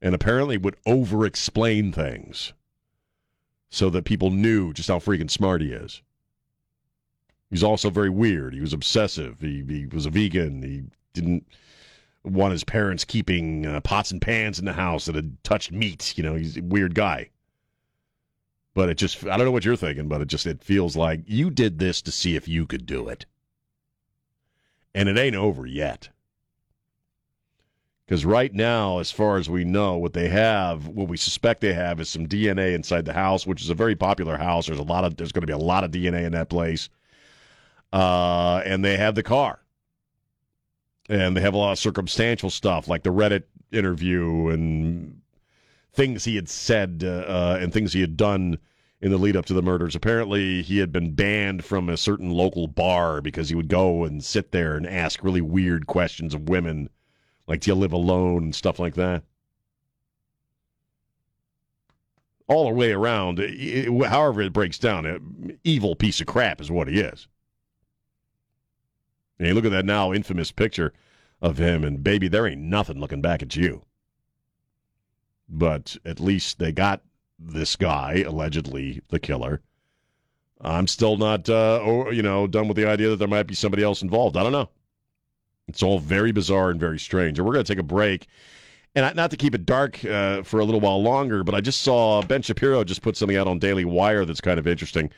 and 0.00 0.14
apparently 0.14 0.56
would 0.56 0.76
over 0.86 1.26
explain 1.26 1.92
things 1.92 2.54
so 3.68 3.90
that 3.90 4.06
people 4.06 4.30
knew 4.30 4.72
just 4.72 4.88
how 4.88 4.98
freaking 4.98 5.30
smart 5.30 5.60
he 5.60 5.72
is. 5.72 6.00
He's 7.50 7.62
also 7.62 7.90
very 7.90 8.08
weird. 8.08 8.54
He 8.54 8.62
was 8.62 8.72
obsessive. 8.72 9.36
He, 9.38 9.62
he 9.68 9.84
was 9.84 10.06
a 10.06 10.10
vegan. 10.10 10.62
He 10.62 10.84
didn't 11.12 11.46
want 12.24 12.52
his 12.52 12.64
parents 12.64 13.04
keeping 13.04 13.66
uh, 13.66 13.82
pots 13.82 14.12
and 14.12 14.22
pans 14.22 14.58
in 14.58 14.64
the 14.64 14.72
house 14.72 15.04
that 15.04 15.14
had 15.14 15.44
touched 15.44 15.72
meat. 15.72 16.16
You 16.16 16.22
know, 16.22 16.34
he's 16.34 16.56
a 16.56 16.62
weird 16.62 16.94
guy. 16.94 17.28
But 18.74 18.88
it 18.88 18.94
just, 18.96 19.24
I 19.26 19.36
don't 19.36 19.46
know 19.46 19.52
what 19.52 19.64
you're 19.64 19.76
thinking, 19.76 20.08
but 20.08 20.20
it 20.20 20.28
just, 20.28 20.46
it 20.46 20.62
feels 20.62 20.96
like 20.96 21.20
you 21.26 21.50
did 21.50 21.78
this 21.78 22.00
to 22.02 22.12
see 22.12 22.36
if 22.36 22.48
you 22.48 22.66
could 22.66 22.86
do 22.86 23.08
it. 23.08 23.26
And 24.94 25.08
it 25.08 25.18
ain't 25.18 25.36
over 25.36 25.66
yet. 25.66 26.08
Because 28.06 28.24
right 28.24 28.52
now, 28.52 28.98
as 28.98 29.10
far 29.10 29.38
as 29.38 29.48
we 29.48 29.64
know, 29.64 29.96
what 29.96 30.12
they 30.12 30.28
have, 30.28 30.86
what 30.86 31.08
we 31.08 31.16
suspect 31.16 31.60
they 31.60 31.72
have, 31.72 32.00
is 32.00 32.10
some 32.10 32.26
DNA 32.26 32.74
inside 32.74 33.06
the 33.06 33.12
house, 33.14 33.46
which 33.46 33.62
is 33.62 33.70
a 33.70 33.74
very 33.74 33.94
popular 33.94 34.36
house. 34.36 34.66
There's 34.66 34.78
a 34.78 34.82
lot 34.82 35.04
of, 35.04 35.16
there's 35.16 35.32
going 35.32 35.42
to 35.42 35.46
be 35.46 35.52
a 35.52 35.58
lot 35.58 35.82
of 35.82 35.92
DNA 35.92 36.24
in 36.24 36.32
that 36.32 36.50
place. 36.50 36.90
Uh, 37.90 38.60
and 38.66 38.84
they 38.84 38.98
have 38.98 39.14
the 39.14 39.22
car, 39.22 39.60
and 41.08 41.34
they 41.34 41.40
have 41.40 41.54
a 41.54 41.58
lot 41.58 41.72
of 41.72 41.78
circumstantial 41.78 42.50
stuff, 42.50 42.86
like 42.86 43.02
the 43.02 43.10
Reddit 43.10 43.44
interview 43.70 44.48
and 44.48 45.21
things 45.92 46.24
he 46.24 46.36
had 46.36 46.48
said 46.48 47.02
uh, 47.04 47.08
uh, 47.08 47.58
and 47.60 47.72
things 47.72 47.92
he 47.92 48.00
had 48.00 48.16
done 48.16 48.58
in 49.00 49.10
the 49.10 49.18
lead 49.18 49.36
up 49.36 49.44
to 49.46 49.54
the 49.54 49.62
murders. 49.62 49.94
Apparently, 49.96 50.62
he 50.62 50.78
had 50.78 50.92
been 50.92 51.12
banned 51.12 51.64
from 51.64 51.88
a 51.88 51.96
certain 51.96 52.30
local 52.30 52.66
bar 52.68 53.20
because 53.20 53.48
he 53.48 53.54
would 53.54 53.68
go 53.68 54.04
and 54.04 54.24
sit 54.24 54.52
there 54.52 54.76
and 54.76 54.86
ask 54.86 55.22
really 55.22 55.40
weird 55.40 55.86
questions 55.86 56.34
of 56.34 56.48
women, 56.48 56.88
like 57.46 57.60
"Do 57.60 57.70
you 57.70 57.74
live 57.74 57.92
alone?" 57.92 58.44
and 58.44 58.54
stuff 58.54 58.78
like 58.78 58.94
that. 58.94 59.24
All 62.48 62.68
the 62.68 62.74
way 62.74 62.92
around, 62.92 63.40
it- 63.40 63.88
however 64.06 64.42
it 64.42 64.52
breaks 64.52 64.78
down, 64.78 65.06
an 65.06 65.58
evil 65.64 65.96
piece 65.96 66.20
of 66.20 66.26
crap 66.26 66.60
is 66.60 66.70
what 66.70 66.88
he 66.88 67.00
is. 67.00 67.26
And 69.38 69.48
you 69.48 69.54
look 69.54 69.64
at 69.64 69.70
that 69.72 69.84
now 69.86 70.12
infamous 70.12 70.52
picture 70.52 70.92
of 71.40 71.58
him, 71.58 71.82
and 71.82 72.04
baby, 72.04 72.28
there 72.28 72.46
ain't 72.46 72.60
nothing 72.60 73.00
looking 73.00 73.20
back 73.20 73.42
at 73.42 73.56
you. 73.56 73.84
But 75.52 75.98
at 76.06 76.18
least 76.18 76.58
they 76.58 76.72
got 76.72 77.02
this 77.38 77.76
guy, 77.76 78.24
allegedly 78.26 79.02
the 79.10 79.20
killer. 79.20 79.60
I'm 80.60 80.86
still 80.86 81.16
not, 81.16 81.48
uh, 81.48 81.80
or, 81.84 82.12
you 82.12 82.22
know, 82.22 82.46
done 82.46 82.68
with 82.68 82.76
the 82.76 82.88
idea 82.88 83.10
that 83.10 83.16
there 83.16 83.28
might 83.28 83.46
be 83.46 83.54
somebody 83.54 83.82
else 83.82 84.00
involved. 84.00 84.36
I 84.36 84.42
don't 84.42 84.52
know. 84.52 84.70
It's 85.68 85.82
all 85.82 85.98
very 85.98 86.32
bizarre 86.32 86.70
and 86.70 86.80
very 86.80 86.98
strange. 86.98 87.38
And 87.38 87.46
we're 87.46 87.52
going 87.52 87.64
to 87.64 87.72
take 87.72 87.80
a 87.80 87.84
break. 87.84 88.26
And 88.94 89.14
not 89.16 89.30
to 89.30 89.36
keep 89.36 89.54
it 89.54 89.66
dark 89.66 90.04
uh, 90.04 90.42
for 90.42 90.60
a 90.60 90.64
little 90.64 90.80
while 90.80 91.02
longer, 91.02 91.44
but 91.44 91.54
I 91.54 91.60
just 91.60 91.82
saw 91.82 92.22
Ben 92.22 92.42
Shapiro 92.42 92.84
just 92.84 93.02
put 93.02 93.16
something 93.16 93.36
out 93.36 93.48
on 93.48 93.58
Daily 93.58 93.84
Wire 93.84 94.24
that's 94.24 94.40
kind 94.40 94.58
of 94.58 94.66
interesting 94.66 95.10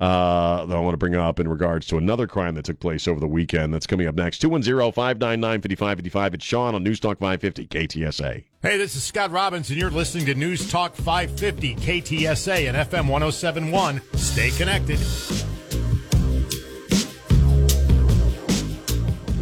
uh, 0.00 0.64
that 0.66 0.76
I 0.76 0.80
want 0.80 0.94
to 0.94 0.98
bring 0.98 1.14
up 1.14 1.38
in 1.38 1.48
regards 1.48 1.86
to 1.88 1.98
another 1.98 2.26
crime 2.26 2.54
that 2.56 2.64
took 2.64 2.80
place 2.80 3.06
over 3.06 3.20
the 3.20 3.28
weekend. 3.28 3.72
That's 3.72 3.86
coming 3.86 4.06
up 4.06 4.14
next. 4.14 4.38
210 4.38 4.92
599 4.92 5.60
5555. 5.60 6.34
It's 6.34 6.44
Sean 6.44 6.74
on 6.74 6.82
News 6.82 7.00
Talk 7.00 7.18
550 7.18 7.66
KTSA. 7.68 8.44
Hey, 8.62 8.78
this 8.78 8.96
is 8.96 9.04
Scott 9.04 9.30
Robbins, 9.30 9.70
and 9.70 9.78
you're 9.78 9.90
listening 9.90 10.26
to 10.26 10.34
News 10.34 10.70
Talk 10.70 10.94
550 10.96 11.76
KTSA 11.76 12.68
and 12.68 12.76
FM 12.76 13.08
1071. 13.08 14.00
Stay 14.14 14.50
connected. 14.50 14.98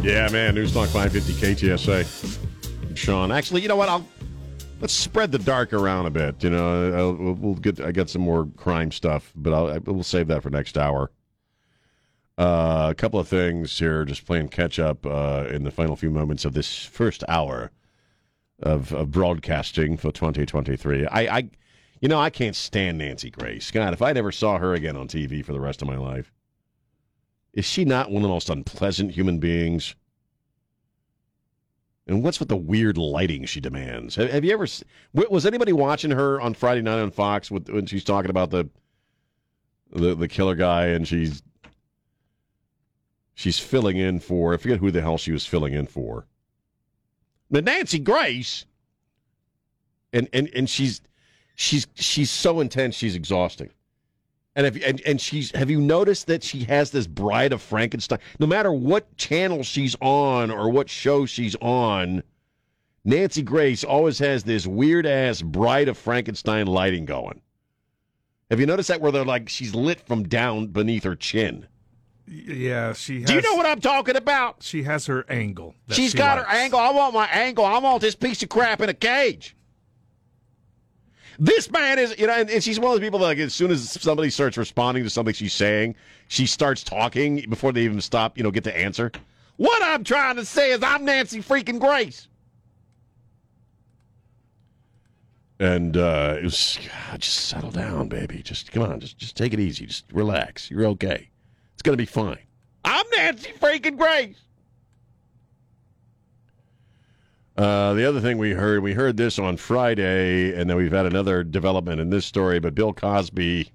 Yeah, 0.03 0.27
man. 0.31 0.55
News 0.55 0.73
Talk 0.73 0.89
550 0.89 1.33
KTSA. 1.33 2.97
Sean. 2.97 3.31
Actually, 3.31 3.61
you 3.61 3.67
know 3.67 3.75
what? 3.75 3.89
I'll 3.89 4.05
let's 4.83 4.93
spread 4.93 5.31
the 5.31 5.39
dark 5.39 5.71
around 5.71 6.07
a 6.07 6.09
bit. 6.09 6.43
You 6.43 6.49
know, 6.49 6.93
I'll, 6.93 7.33
we'll, 7.35 7.55
get. 7.55 7.79
I 7.79 7.93
got 7.93 8.09
some 8.09 8.21
more 8.21 8.45
crime 8.57 8.91
stuff, 8.91 9.31
but 9.33 9.53
I'll, 9.53 9.71
I, 9.71 9.77
we'll 9.77 10.03
save 10.03 10.27
that 10.27 10.43
for 10.43 10.49
next 10.49 10.77
hour. 10.77 11.09
Uh, 12.37 12.87
a 12.91 12.95
couple 12.95 13.17
of 13.17 13.27
things 13.27 13.79
here, 13.79 14.03
just 14.03 14.25
playing 14.25 14.49
catch 14.49 14.79
up 14.79 15.05
uh, 15.05 15.45
in 15.49 15.63
the 15.63 15.71
final 15.71 15.95
few 15.95 16.09
moments 16.09 16.43
of 16.43 16.53
this 16.53 16.83
first 16.83 17.23
hour 17.29 17.71
of, 18.61 18.91
of 18.91 19.09
broadcasting 19.09 19.95
for 19.95 20.11
2023. 20.11 21.07
I, 21.07 21.37
I, 21.37 21.49
you 22.01 22.09
know, 22.09 22.19
I 22.19 22.29
can't 22.29 22.55
stand 22.55 22.97
Nancy 22.97 23.29
Grace. 23.29 23.71
God, 23.71 23.93
if 23.93 24.01
I 24.01 24.11
never 24.11 24.33
saw 24.33 24.57
her 24.57 24.73
again 24.73 24.97
on 24.97 25.07
TV 25.07 25.45
for 25.45 25.53
the 25.53 25.61
rest 25.61 25.81
of 25.81 25.87
my 25.87 25.95
life, 25.95 26.33
is 27.53 27.63
she 27.63 27.85
not 27.85 28.09
one 28.09 28.17
of 28.17 28.23
the 28.23 28.33
most 28.33 28.49
unpleasant 28.49 29.11
human 29.11 29.37
beings? 29.37 29.95
And 32.05 32.21
what's 32.23 32.39
with 32.39 32.49
the 32.49 32.57
weird 32.57 32.97
lighting 32.97 33.45
she 33.45 33.61
demands? 33.61 34.15
Have, 34.15 34.29
have 34.29 34.43
you 34.43 34.51
ever 34.51 34.67
was 35.13 35.45
anybody 35.45 35.71
watching 35.71 36.11
her 36.11 36.41
on 36.41 36.53
Friday 36.53 36.81
night 36.81 36.99
on 36.99 37.11
Fox 37.11 37.49
with, 37.49 37.69
when 37.69 37.85
she's 37.85 38.03
talking 38.03 38.29
about 38.29 38.49
the, 38.49 38.69
the 39.91 40.13
the 40.13 40.27
killer 40.27 40.55
guy 40.55 40.87
and 40.87 41.07
she's 41.07 41.41
she's 43.35 43.57
filling 43.57 43.97
in 43.97 44.19
for 44.19 44.53
I 44.53 44.57
forget 44.57 44.79
who 44.79 44.91
the 44.91 45.01
hell 45.01 45.17
she 45.17 45.31
was 45.31 45.45
filling 45.45 45.73
in 45.73 45.87
for. 45.87 46.27
But 47.49 47.63
Nancy 47.63 47.99
Grace 47.99 48.65
and 50.11 50.27
and 50.33 50.49
and 50.53 50.69
she's 50.69 51.01
she's 51.55 51.87
she's 51.95 52.31
so 52.31 52.59
intense 52.59 52.95
she's 52.95 53.15
exhausting. 53.15 53.69
And 54.55 54.67
if 54.67 54.83
and, 54.85 55.01
and 55.01 55.19
she's 55.19 55.51
have 55.55 55.71
you 55.71 55.81
noticed 55.81 56.27
that 56.27 56.43
she 56.43 56.63
has 56.65 56.91
this 56.91 57.07
Bride 57.07 57.53
of 57.53 57.61
Frankenstein? 57.61 58.19
No 58.39 58.45
matter 58.45 58.71
what 58.71 59.17
channel 59.17 59.63
she's 59.63 59.95
on 59.99 60.51
or 60.51 60.69
what 60.69 60.89
show 60.89 61.25
she's 61.25 61.55
on, 61.55 62.21
Nancy 63.03 63.41
Grace 63.41 63.83
always 63.83 64.19
has 64.19 64.43
this 64.43 64.67
weird 64.67 65.05
ass 65.07 65.41
Bride 65.41 65.87
of 65.87 65.97
Frankenstein 65.97 66.67
lighting 66.67 67.05
going. 67.05 67.41
Have 68.51 68.59
you 68.59 68.67
noticed 68.67 68.89
that 68.89 69.01
where 69.01 69.11
they're 69.11 69.25
like 69.25 69.49
she's 69.49 69.73
lit 69.73 69.99
from 70.01 70.23
down 70.23 70.67
beneath 70.67 71.03
her 71.03 71.15
chin? 71.15 71.67
Yeah, 72.27 72.93
she 72.93 73.21
has. 73.21 73.29
Do 73.29 73.35
you 73.35 73.41
know 73.41 73.55
what 73.55 73.65
I'm 73.65 73.81
talking 73.81 74.15
about? 74.15 74.61
She 74.61 74.83
has 74.83 75.07
her 75.07 75.25
angle. 75.29 75.75
She's 75.89 76.11
she 76.11 76.17
got 76.17 76.37
likes. 76.37 76.49
her 76.49 76.55
angle. 76.55 76.79
I 76.79 76.91
want 76.91 77.13
my 77.13 77.25
angle. 77.27 77.65
I 77.65 77.79
want 77.79 78.01
this 78.01 78.15
piece 78.15 78.43
of 78.43 78.49
crap 78.49 78.81
in 78.81 78.89
a 78.89 78.93
cage. 78.93 79.55
This 81.39 81.71
man 81.71 81.99
is, 81.99 82.15
you 82.17 82.27
know, 82.27 82.33
and, 82.33 82.49
and 82.49 82.63
she's 82.63 82.79
one 82.79 82.93
of 82.93 82.99
those 82.99 83.05
people 83.05 83.19
that, 83.19 83.25
like, 83.25 83.37
as 83.39 83.53
soon 83.53 83.71
as 83.71 83.89
somebody 83.91 84.29
starts 84.29 84.57
responding 84.57 85.03
to 85.03 85.09
something 85.09 85.33
she's 85.33 85.53
saying, 85.53 85.95
she 86.27 86.45
starts 86.45 86.83
talking 86.83 87.45
before 87.49 87.71
they 87.71 87.81
even 87.83 88.01
stop, 88.01 88.37
you 88.37 88.43
know, 88.43 88.51
get 88.51 88.63
to 88.65 88.77
answer. 88.77 89.11
What 89.57 89.81
I'm 89.83 90.03
trying 90.03 90.35
to 90.37 90.45
say 90.45 90.71
is, 90.71 90.81
I'm 90.83 91.05
Nancy 91.05 91.41
freaking 91.41 91.79
Grace. 91.79 92.27
And 95.59 95.95
uh, 95.95 96.35
it 96.39 96.43
was, 96.43 96.77
God, 97.09 97.21
just 97.21 97.45
settle 97.45 97.71
down, 97.71 98.09
baby. 98.09 98.41
Just 98.41 98.71
come 98.71 98.83
on, 98.83 98.99
just 98.99 99.17
just 99.17 99.37
take 99.37 99.53
it 99.53 99.59
easy. 99.59 99.85
Just 99.85 100.05
relax. 100.11 100.69
You're 100.69 100.85
okay. 100.87 101.29
It's 101.73 101.81
gonna 101.83 101.95
be 101.95 102.05
fine. 102.05 102.39
I'm 102.83 103.05
Nancy 103.15 103.53
freaking 103.61 103.97
Grace. 103.97 104.35
Uh, 107.55 107.93
the 107.93 108.07
other 108.07 108.19
thing 108.19 108.39
we 108.39 108.51
heard, 108.51 108.81
we 108.81 108.93
heard 108.93 109.15
this 109.15 109.37
on 109.37 109.57
Friday, 109.57 110.59
and 110.59 110.67
then 110.67 110.75
we've 110.75 110.91
had 110.91 111.05
another 111.05 111.43
development 111.43 112.01
in 112.01 112.09
this 112.09 112.25
story. 112.25 112.59
But 112.59 112.73
Bill 112.73 112.93
Cosby, 112.93 113.69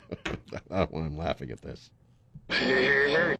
I'm 0.70 1.16
laughing 1.16 1.50
at 1.50 1.62
this. 1.62 1.90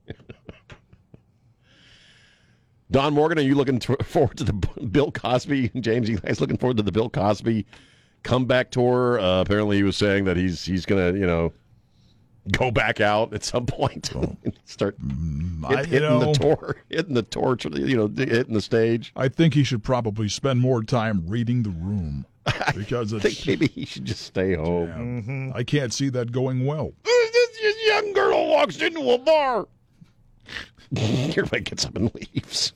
Don 2.90 3.12
Morgan, 3.14 3.38
are 3.38 3.42
you 3.42 3.54
looking 3.54 3.80
forward 3.80 4.38
to 4.38 4.44
the 4.44 4.52
Bill 4.52 5.12
Cosby? 5.12 5.68
James, 5.80 6.08
you 6.08 6.18
guys 6.18 6.40
looking 6.40 6.56
forward 6.56 6.78
to 6.78 6.82
the 6.82 6.92
Bill 6.92 7.10
Cosby 7.10 7.66
comeback 8.22 8.70
tour? 8.70 9.20
Uh, 9.20 9.42
apparently, 9.42 9.76
he 9.76 9.82
was 9.82 9.96
saying 9.96 10.24
that 10.24 10.38
he's 10.38 10.64
he's 10.64 10.86
gonna, 10.86 11.12
you 11.12 11.26
know, 11.26 11.52
go 12.52 12.70
back 12.70 13.00
out 13.00 13.32
at 13.34 13.44
some 13.44 13.66
point, 13.66 14.10
start 14.64 14.96
Oh. 15.02 15.66
I- 15.68 15.76
hit- 15.78 15.86
you 15.86 15.92
hitting 15.92 16.08
know- 16.08 16.32
the 16.32 16.38
tour, 16.38 16.76
hitting 16.90 17.14
the 17.14 17.22
torch, 17.22 17.64
you 17.64 17.96
know, 17.96 18.08
hitting 18.08 18.54
the 18.54 18.60
stage. 18.60 19.12
I 19.16 19.28
think 19.28 19.54
he 19.54 19.64
should 19.64 19.82
probably 19.82 20.28
spend 20.28 20.60
more 20.60 20.82
time 20.82 21.24
reading 21.26 21.62
the 21.62 21.70
room 21.70 22.24
because 22.74 23.12
I 23.12 23.18
think 23.18 23.46
maybe 23.46 23.66
he 23.68 23.84
should 23.84 24.04
just 24.04 24.22
stay 24.22 24.54
home. 24.54 25.52
I 25.54 25.62
can't 25.64 25.92
see 25.92 26.08
that 26.10 26.32
going 26.32 26.64
well. 26.66 26.92
This 27.62 27.86
young 27.86 28.12
girl 28.12 28.48
walks 28.48 28.80
into 28.82 29.00
a 29.12 29.18
bar. 29.18 29.66
Everybody 30.94 31.60
gets 31.62 31.86
up 31.86 31.96
and 31.96 32.14
leaves. 32.14 32.72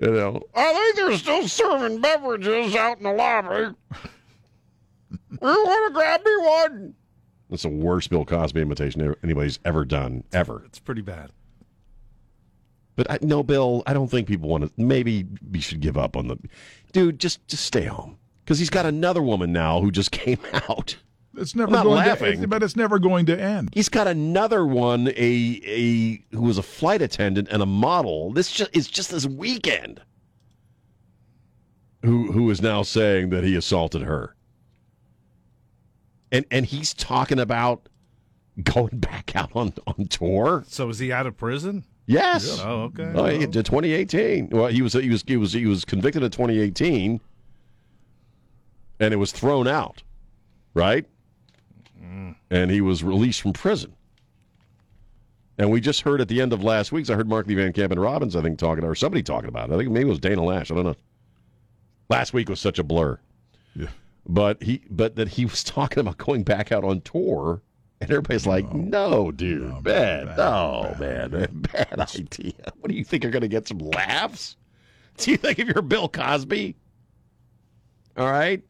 You 0.00 0.10
know, 0.10 0.42
I 0.54 0.72
think 0.72 0.96
they're 0.96 1.18
still 1.18 1.46
serving 1.48 2.00
beverages 2.00 2.74
out 2.74 2.98
in 2.98 3.04
the 3.04 3.12
lobby. 3.12 3.74
You 5.10 5.38
want 5.40 5.88
to 5.88 5.92
grab 5.94 6.20
me 6.24 6.36
one? 6.36 6.94
That's 7.50 7.62
the 7.62 7.68
worst 7.68 8.10
Bill 8.10 8.24
Cosby 8.24 8.60
imitation 8.60 9.14
anybody's 9.22 9.58
ever 9.64 9.84
done, 9.84 10.24
ever. 10.32 10.62
It's 10.66 10.78
pretty 10.80 11.02
bad. 11.02 11.30
But 12.96 13.10
I, 13.10 13.18
no, 13.20 13.42
Bill, 13.42 13.82
I 13.86 13.92
don't 13.92 14.10
think 14.10 14.26
people 14.26 14.48
want 14.48 14.64
to. 14.64 14.72
Maybe 14.82 15.26
we 15.50 15.60
should 15.60 15.80
give 15.80 15.96
up 15.96 16.16
on 16.16 16.28
the 16.28 16.38
dude. 16.92 17.18
Just 17.20 17.46
just 17.46 17.64
stay 17.64 17.84
home 17.84 18.18
because 18.44 18.58
he's 18.58 18.70
got 18.70 18.86
another 18.86 19.22
woman 19.22 19.52
now 19.52 19.80
who 19.80 19.90
just 19.90 20.10
came 20.12 20.40
out. 20.68 20.96
It's 21.36 21.54
never 21.54 21.68
I'm 21.68 21.72
not 21.74 21.84
going 21.84 21.96
laughing. 21.98 22.40
to, 22.40 22.48
but 22.48 22.62
it's 22.62 22.76
never 22.76 22.98
going 22.98 23.26
to 23.26 23.38
end. 23.38 23.68
He's 23.74 23.90
got 23.90 24.06
another 24.06 24.66
one, 24.66 25.08
a 25.08 25.60
a 25.66 26.24
who 26.34 26.42
was 26.42 26.56
a 26.56 26.62
flight 26.62 27.02
attendant 27.02 27.48
and 27.50 27.62
a 27.62 27.66
model. 27.66 28.32
This 28.32 28.50
just 28.50 28.74
is 28.74 28.88
just 28.88 29.10
this 29.10 29.26
weekend. 29.26 30.00
Who 32.02 32.32
who 32.32 32.50
is 32.50 32.62
now 32.62 32.82
saying 32.82 33.30
that 33.30 33.44
he 33.44 33.54
assaulted 33.56 34.02
her. 34.02 34.35
And 36.32 36.44
and 36.50 36.66
he's 36.66 36.92
talking 36.94 37.38
about 37.38 37.88
going 38.62 38.98
back 38.98 39.36
out 39.36 39.50
on, 39.54 39.72
on 39.86 40.06
tour. 40.06 40.64
So 40.66 40.88
is 40.88 40.98
he 40.98 41.12
out 41.12 41.26
of 41.26 41.36
prison? 41.36 41.84
Yes. 42.06 42.60
Oh, 42.62 42.82
okay. 42.84 43.12
Oh, 43.14 43.26
he 43.26 43.46
2018. 43.46 44.50
Well, 44.50 44.68
he 44.68 44.82
was 44.82 44.92
he 44.92 45.10
was 45.10 45.24
he 45.26 45.36
was 45.36 45.52
he 45.52 45.66
was 45.66 45.84
convicted 45.84 46.22
in 46.22 46.30
2018, 46.30 47.20
and 49.00 49.14
it 49.14 49.16
was 49.16 49.32
thrown 49.32 49.66
out, 49.66 50.02
right? 50.74 51.04
Mm. 52.00 52.36
And 52.50 52.70
he 52.70 52.80
was 52.80 53.02
released 53.02 53.42
from 53.42 53.52
prison. 53.52 53.94
And 55.58 55.70
we 55.70 55.80
just 55.80 56.02
heard 56.02 56.20
at 56.20 56.28
the 56.28 56.40
end 56.42 56.52
of 56.52 56.62
last 56.62 56.92
week's, 56.92 57.08
I 57.08 57.14
heard 57.14 57.28
Mark 57.28 57.46
Lee 57.46 57.54
Van 57.54 57.72
Camp 57.72 57.90
and 57.90 58.00
Robbins, 58.00 58.36
I 58.36 58.42
think, 58.42 58.58
talking 58.58 58.84
or 58.84 58.94
somebody 58.94 59.22
talking 59.22 59.48
about 59.48 59.70
it. 59.70 59.74
I 59.74 59.78
think 59.78 59.90
maybe 59.90 60.06
it 60.06 60.10
was 60.10 60.18
Dana 60.18 60.44
Lash. 60.44 60.70
I 60.70 60.74
don't 60.74 60.84
know. 60.84 60.96
Last 62.10 62.34
week 62.34 62.48
was 62.48 62.60
such 62.60 62.78
a 62.78 62.84
blur. 62.84 63.18
Yeah. 63.74 63.88
But 64.28 64.62
he 64.62 64.82
but 64.90 65.16
that 65.16 65.28
he 65.28 65.44
was 65.44 65.62
talking 65.64 66.00
about 66.00 66.18
going 66.18 66.42
back 66.42 66.72
out 66.72 66.84
on 66.84 67.00
tour. 67.02 67.62
And 67.98 68.10
everybody's 68.10 68.46
like, 68.46 68.70
no, 68.74 69.32
dude, 69.32 69.82
bad. 69.82 70.36
no, 70.36 70.94
man, 71.00 71.30
bad 71.72 71.98
idea. 71.98 72.52
What 72.78 72.90
do 72.90 72.94
you 72.94 73.02
think 73.02 73.22
you're 73.22 73.32
going 73.32 73.40
to 73.40 73.48
get 73.48 73.66
some 73.66 73.78
laughs? 73.78 74.56
Do 75.16 75.30
you 75.30 75.38
think 75.38 75.58
if 75.58 75.66
you're 75.66 75.80
Bill 75.80 76.06
Cosby? 76.06 76.76
All 78.18 78.30
right. 78.30 78.62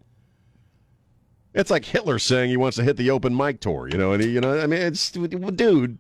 It's 1.55 1.73
like 1.73 1.85
Hitler 1.85 2.21
saying 2.21 2.51
he 2.51 2.57
wants 2.57 2.77
to 2.77 2.85
hit 2.85 2.97
the 2.97 3.11
open 3.11 3.37
mic 3.37 3.59
tour, 3.61 3.89
you 3.89 3.99
know, 3.99 4.13
and 4.13 4.23
he, 4.23 4.29
you 4.29 4.41
know, 4.41 4.61
I 4.61 4.69
mean, 4.69 4.81
it's 4.81 5.11
dude. 5.11 5.99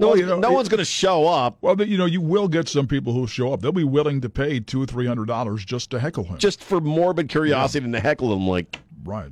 No, 0.00 0.08
Well, 0.08 0.16
you 0.18 0.24
know, 0.26 0.38
no 0.40 0.50
it- 0.50 0.54
one's 0.54 0.68
going 0.70 0.78
to 0.78 0.84
show 0.84 1.26
up 1.28 1.58
Well, 1.60 1.80
you 1.82 1.98
know, 1.98 2.06
you 2.06 2.20
will 2.22 2.48
get 2.48 2.68
some 2.68 2.86
people 2.88 3.12
who 3.12 3.26
show 3.26 3.52
up. 3.52 3.60
They'll 3.60 3.70
be 3.70 3.84
willing 3.84 4.22
to 4.22 4.30
pay 4.30 4.58
two 4.58 4.82
or 4.82 4.86
three 4.86 5.06
hundred 5.06 5.26
dollars 5.28 5.64
just 5.64 5.90
to 5.90 6.00
heckle 6.00 6.24
him. 6.24 6.38
just 6.38 6.64
for 6.64 6.80
morbid 6.80 7.28
curiosity 7.28 7.84
and 7.84 7.92
to 7.92 8.00
heckle 8.00 8.32
him, 8.32 8.48
like, 8.48 8.78
right. 9.04 9.30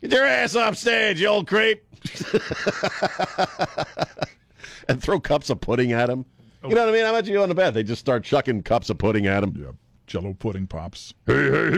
Get 0.00 0.12
your 0.12 0.24
ass 0.26 0.56
off 0.56 0.76
stage, 0.78 1.20
you 1.20 1.26
old 1.28 1.46
creep. 1.46 1.84
and 4.88 5.02
throw 5.02 5.20
cups 5.20 5.50
of 5.50 5.60
pudding 5.60 5.92
at 5.92 6.08
him. 6.08 6.24
You 6.62 6.74
know 6.74 6.80
what 6.80 6.88
I 6.88 6.92
mean? 6.92 7.04
How 7.04 7.10
about 7.10 7.26
you 7.26 7.42
on 7.42 7.48
the 7.48 7.54
bed? 7.54 7.74
They 7.74 7.82
just 7.82 8.00
start 8.00 8.24
chucking 8.24 8.62
cups 8.62 8.90
of 8.90 8.98
pudding 8.98 9.26
at 9.26 9.42
him. 9.42 9.54
Yeah. 9.58 9.72
Jello 10.06 10.34
pudding 10.34 10.66
pops. 10.66 11.14
Hey, 11.26 11.50
hey. 11.50 11.76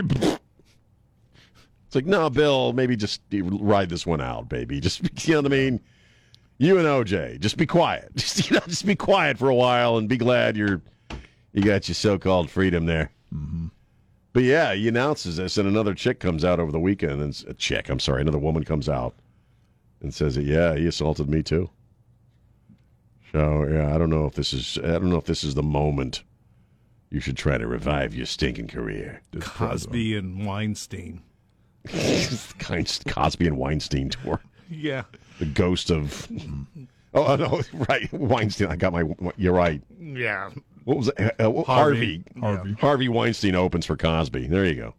It's 1.85 1.95
like, 1.95 2.05
no, 2.05 2.29
Bill, 2.29 2.73
maybe 2.73 2.95
just 2.95 3.21
ride 3.31 3.89
this 3.89 4.05
one 4.05 4.19
out, 4.21 4.49
baby. 4.49 4.79
Just, 4.79 5.01
you 5.27 5.33
know 5.35 5.41
what 5.41 5.51
I 5.53 5.55
mean? 5.55 5.79
You 6.63 6.77
and 6.77 6.87
OJ, 6.87 7.41
just 7.41 7.57
be 7.57 7.65
quiet. 7.65 8.09
Just, 8.15 8.49
you 8.49 8.55
know, 8.55 8.63
just 8.65 8.85
be 8.85 8.95
quiet 8.95 9.37
for 9.37 9.49
a 9.49 9.55
while 9.55 9.97
and 9.97 10.07
be 10.07 10.15
glad 10.15 10.55
you're, 10.55 10.81
you 11.51 11.61
got 11.61 11.89
your 11.89 11.95
so-called 11.95 12.49
freedom 12.49 12.85
there. 12.85 13.11
Mm-hmm. 13.35 13.65
But 14.31 14.43
yeah, 14.43 14.73
he 14.73 14.87
announces 14.87 15.35
this, 15.35 15.57
and 15.57 15.67
another 15.67 15.93
chick 15.93 16.21
comes 16.21 16.45
out 16.45 16.61
over 16.61 16.71
the 16.71 16.79
weekend, 16.79 17.21
and 17.21 17.43
a 17.49 17.53
chick, 17.53 17.89
I'm 17.89 17.99
sorry, 17.99 18.21
another 18.21 18.37
woman 18.37 18.63
comes 18.63 18.87
out 18.87 19.13
and 20.01 20.13
says, 20.13 20.37
"Yeah, 20.37 20.75
he 20.75 20.87
assaulted 20.87 21.29
me 21.29 21.43
too." 21.43 21.69
So 23.33 23.67
yeah, 23.69 23.93
I 23.93 23.97
don't 23.97 24.09
know 24.09 24.25
if 24.25 24.33
this 24.35 24.53
is, 24.53 24.79
I 24.83 24.93
don't 24.93 25.09
know 25.09 25.17
if 25.17 25.25
this 25.25 25.43
is 25.43 25.55
the 25.55 25.63
moment 25.63 26.23
you 27.11 27.19
should 27.19 27.37
try 27.37 27.57
to 27.57 27.67
revive 27.67 28.15
your 28.15 28.25
stinking 28.25 28.69
career. 28.69 29.21
Cosby 29.39 30.15
and 30.15 30.45
Weinstein. 30.45 31.21
Cosby 32.59 33.47
and 33.47 33.57
Weinstein 33.57 34.09
tour, 34.09 34.39
Yeah. 34.69 35.03
The 35.43 35.51
ghost 35.51 35.91
of. 35.91 36.27
Oh, 37.13 37.25
oh, 37.25 37.35
no, 37.35 37.61
right, 37.89 38.11
Weinstein. 38.13 38.67
I 38.69 38.75
got 38.75 38.93
my. 38.93 39.03
You're 39.37 39.53
right. 39.53 39.81
Yeah. 39.99 40.49
What 40.85 40.97
was 40.97 41.07
it? 41.09 41.35
Uh, 41.39 41.49
uh, 41.51 41.63
Harvey. 41.63 42.23
Harvey. 42.39 42.57
Harvey. 42.57 42.73
Harvey 42.79 43.09
Weinstein 43.09 43.55
opens 43.55 43.85
for 43.85 43.95
Cosby. 43.95 44.47
There 44.47 44.65
you 44.65 44.75
go. 44.75 44.93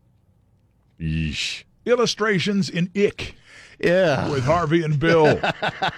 Yeesh. 1.01 1.65
Illustrations 1.87 2.71
in 2.71 2.91
Ick 2.97 3.35
Yeah. 3.79 4.31
with 4.31 4.45
Harvey 4.45 4.83
and 4.83 4.99
Bill. 4.99 5.39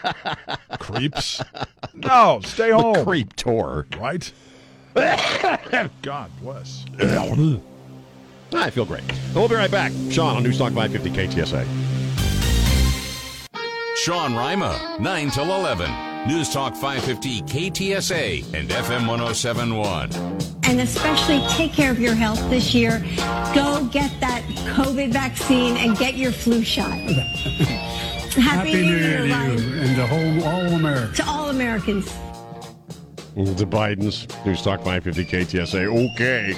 Creeps. 0.81 1.41
No, 1.95 2.41
stay 2.45 2.71
home. 2.71 3.05
Creep 3.05 3.35
tour. 3.37 3.87
Right? 3.99 4.33
God 6.03 6.31
bless. 6.41 6.85
I 8.53 8.71
feel 8.71 8.85
great. 8.87 9.05
We'll 9.35 9.49
be 9.49 9.55
right 9.55 9.71
back. 9.71 9.93
Sean 10.11 10.37
on 10.37 10.45
Newstalk 10.45 10.75
550 10.75 11.11
KTSA. 11.11 11.96
Sean 14.07 14.37
Rima, 14.37 14.99
9 15.01 15.31
till 15.31 15.53
11. 15.53 16.29
News 16.29 16.49
Talk 16.53 16.75
550 16.77 17.43
KTSA 17.43 18.55
and 18.55 18.69
FM 18.69 19.09
1071. 19.09 20.13
and 20.63 20.81
especially 20.81 21.45
take 21.49 21.73
care 21.73 21.91
of 21.91 21.99
your 21.99 22.15
health 22.15 22.39
this 22.49 22.73
year. 22.73 23.01
Go 23.53 23.89
get 23.91 24.13
that 24.21 24.45
COVID 24.77 25.13
vaccine 25.13 25.77
and 25.79 25.99
get 25.99 26.15
your 26.15 26.31
flu 26.31 26.63
shot. 26.63 26.93
Happy, 28.37 28.75
New 28.75 28.97
Year, 28.97 29.27
life 29.27 29.59
and 29.59 29.97
the 29.97 30.07
whole 30.07 30.45
all 30.45 30.67
Americans. 30.67 31.17
to 31.17 31.27
all 31.27 31.49
Americans. 31.49 32.05
The 33.35 33.67
Bidens. 33.67 34.29
Newstalk 34.45 34.85
550 34.85 35.25
KTSA. 35.25 36.15
Okay. 36.15 36.53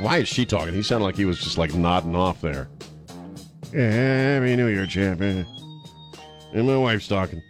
Why 0.00 0.18
is 0.18 0.26
she 0.26 0.44
talking? 0.44 0.74
He 0.74 0.82
sounded 0.82 1.04
like 1.04 1.14
he 1.14 1.24
was 1.24 1.38
just 1.38 1.56
like 1.56 1.72
nodding 1.72 2.16
off 2.16 2.40
there. 2.40 2.66
Yeah, 3.72 3.90
Happy 4.34 4.54
New 4.54 4.66
Year, 4.66 4.86
champion. 4.86 5.46
And 6.52 6.66
my 6.66 6.76
wife's 6.76 7.08
talking. 7.08 7.42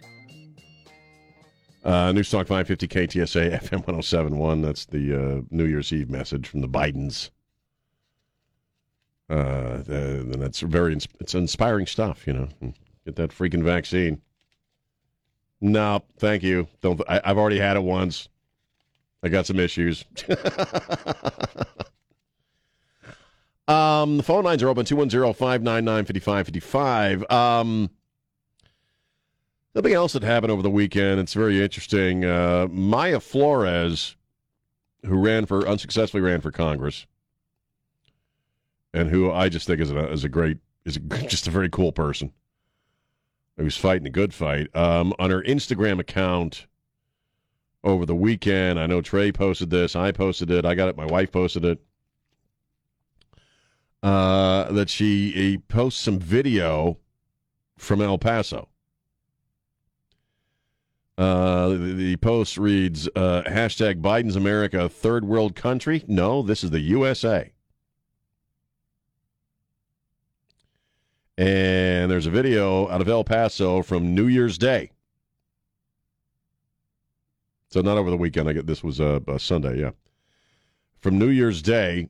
Uh, 1.83 2.13
Newstalk 2.13 2.47
550 2.47 2.87
KTSA 2.87 3.51
FM 3.61 3.85
1071. 3.85 4.61
That's 4.61 4.85
the 4.85 5.13
uh, 5.13 5.41
New 5.51 5.65
Year's 5.65 5.91
Eve 5.91 6.09
message 6.09 6.47
from 6.47 6.61
the 6.61 6.69
Bidens. 6.69 7.29
Uh, 9.29 9.83
and 9.87 10.33
that's 10.35 10.61
very 10.61 10.97
it's 11.19 11.35
inspiring 11.35 11.87
stuff, 11.87 12.25
you 12.25 12.31
know. 12.33 12.47
Get 13.03 13.17
that 13.17 13.31
freaking 13.31 13.63
vaccine. 13.63 14.21
No, 15.59 16.03
thank 16.19 16.41
you. 16.41 16.67
Don't. 16.81 17.01
I, 17.09 17.19
I've 17.25 17.37
already 17.37 17.59
had 17.59 17.75
it 17.75 17.83
once. 17.83 18.29
I 19.23 19.29
got 19.29 19.45
some 19.45 19.59
issues. 19.59 20.05
um, 23.67 24.17
the 24.17 24.23
phone 24.23 24.43
lines 24.43 24.61
are 24.63 24.69
open 24.69 24.85
210-599-5555. 24.85 27.31
Um, 27.31 27.89
something 29.73 29.93
else 29.93 30.13
that 30.13 30.23
happened 30.23 30.51
over 30.51 30.61
the 30.61 30.69
weekend. 30.69 31.19
It's 31.19 31.33
very 31.33 31.61
interesting. 31.61 32.23
Uh, 32.25 32.67
Maya 32.69 33.19
Flores, 33.19 34.15
who 35.05 35.17
ran 35.17 35.45
for 35.45 35.67
unsuccessfully 35.67 36.21
ran 36.21 36.39
for 36.41 36.51
Congress, 36.51 37.05
and 38.93 39.09
who 39.09 39.31
I 39.31 39.49
just 39.49 39.67
think 39.67 39.81
is 39.81 39.91
a, 39.91 40.11
is 40.11 40.23
a 40.23 40.29
great 40.29 40.57
is 40.85 40.97
a, 40.97 40.99
just 41.27 41.47
a 41.47 41.51
very 41.51 41.69
cool 41.69 41.91
person 41.91 42.31
who's 43.57 43.77
fighting 43.77 44.07
a 44.07 44.11
good 44.11 44.33
fight. 44.33 44.75
Um, 44.75 45.13
on 45.19 45.29
her 45.29 45.43
Instagram 45.43 45.99
account, 45.99 46.65
over 47.83 48.05
the 48.05 48.15
weekend. 48.15 48.79
I 48.79 48.87
know 48.87 49.01
Trey 49.01 49.31
posted 49.31 49.69
this. 49.69 49.95
I 49.95 50.11
posted 50.11 50.49
it. 50.51 50.65
I 50.65 50.75
got 50.75 50.89
it. 50.89 50.97
My 50.97 51.05
wife 51.05 51.31
posted 51.31 51.65
it. 51.65 51.79
Uh, 54.03 54.69
that 54.73 54.89
she 54.89 55.31
he 55.31 55.57
posts 55.57 56.01
some 56.01 56.19
video 56.19 56.97
from 57.77 58.01
El 58.01 58.17
Paso. 58.17 58.67
Uh, 61.17 61.69
the, 61.69 61.77
the 61.93 62.15
post 62.17 62.57
reads 62.57 63.07
uh, 63.15 63.43
hashtag 63.47 64.01
Biden's 64.01 64.35
America 64.35 64.89
third 64.89 65.23
world 65.23 65.55
country. 65.55 66.03
No, 66.05 66.41
this 66.41 66.65
is 66.65 66.71
the 66.71 66.81
USA. 66.81 67.53
And 71.37 72.11
there's 72.11 72.27
a 72.27 72.31
video 72.31 72.89
out 72.89 72.99
of 72.99 73.07
El 73.07 73.23
Paso 73.23 73.81
from 73.83 74.13
New 74.13 74.27
Year's 74.27 74.57
Day. 74.57 74.91
So 77.69 77.81
not 77.81 77.97
over 77.97 78.09
the 78.09 78.17
weekend. 78.17 78.49
I 78.49 78.53
get 78.53 78.67
this 78.67 78.83
was 78.83 78.99
a, 78.99 79.21
a 79.27 79.39
Sunday, 79.39 79.79
yeah. 79.79 79.91
From 80.99 81.17
New 81.17 81.29
Year's 81.29 81.61
Day, 81.61 82.09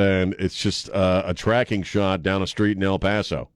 and 0.00 0.34
it's 0.38 0.56
just 0.60 0.90
uh, 0.90 1.22
a 1.26 1.34
tracking 1.34 1.82
shot 1.82 2.22
down 2.22 2.42
a 2.42 2.46
street 2.46 2.76
in 2.76 2.82
El 2.82 2.98
Paso. 2.98 3.50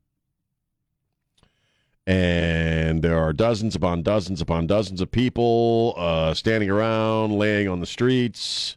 And 2.07 3.03
there 3.03 3.19
are 3.19 3.33
dozens 3.33 3.75
upon 3.75 4.03
dozens 4.03 4.41
upon 4.43 4.67
dozens 4.67 5.01
of 5.01 5.11
people 5.11 5.95
uh, 5.97 6.35
standing 6.35 6.69
around, 6.69 7.33
laying 7.39 7.67
on 7.67 7.81
the 7.81 7.87
streets, 7.87 8.77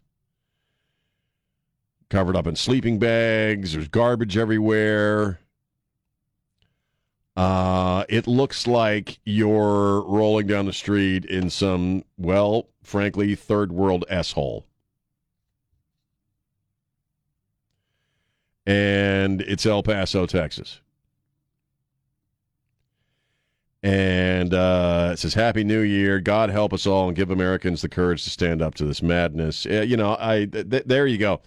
covered 2.09 2.38
up 2.38 2.47
in 2.47 2.55
sleeping 2.55 2.99
bags. 2.99 3.74
There's 3.74 3.89
garbage 3.89 4.38
everywhere. 4.38 5.39
Uh, 7.36 8.03
it 8.09 8.26
looks 8.26 8.65
like 8.65 9.20
you're 9.26 10.01
rolling 10.01 10.47
down 10.47 10.65
the 10.65 10.74
street 10.74 11.26
in 11.26 11.49
some, 11.49 12.03
well, 12.18 12.70
frankly, 12.82 13.36
third 13.36 13.72
world 13.72 14.05
S 14.09 14.32
And 18.68 19.41
it's 19.43 19.65
El 19.65 19.82
Paso, 19.82 20.26
Texas. 20.26 20.82
And 23.82 24.53
uh, 24.53 25.11
it 25.13 25.20
says, 25.20 25.34
Happy 25.34 25.63
New 25.63 25.80
Year. 25.80 26.20
God 26.20 26.49
help 26.49 26.74
us 26.74 26.86
all 26.86 27.07
and 27.07 27.15
give 27.15 27.32
Americans 27.32 27.82
the 27.82 27.88
courage 27.88 28.26
to 28.26 28.30
stand 28.30 28.61
up 28.61 28.76
to 28.76 28.86
this 28.86 29.01
madness. 29.01 29.63
You 29.63 29.95
know, 29.95 30.18
I 30.20 30.45
th- 30.45 30.70
th- 30.70 30.84
there 30.86 31.07
you 31.07 31.18
go. 31.18 31.39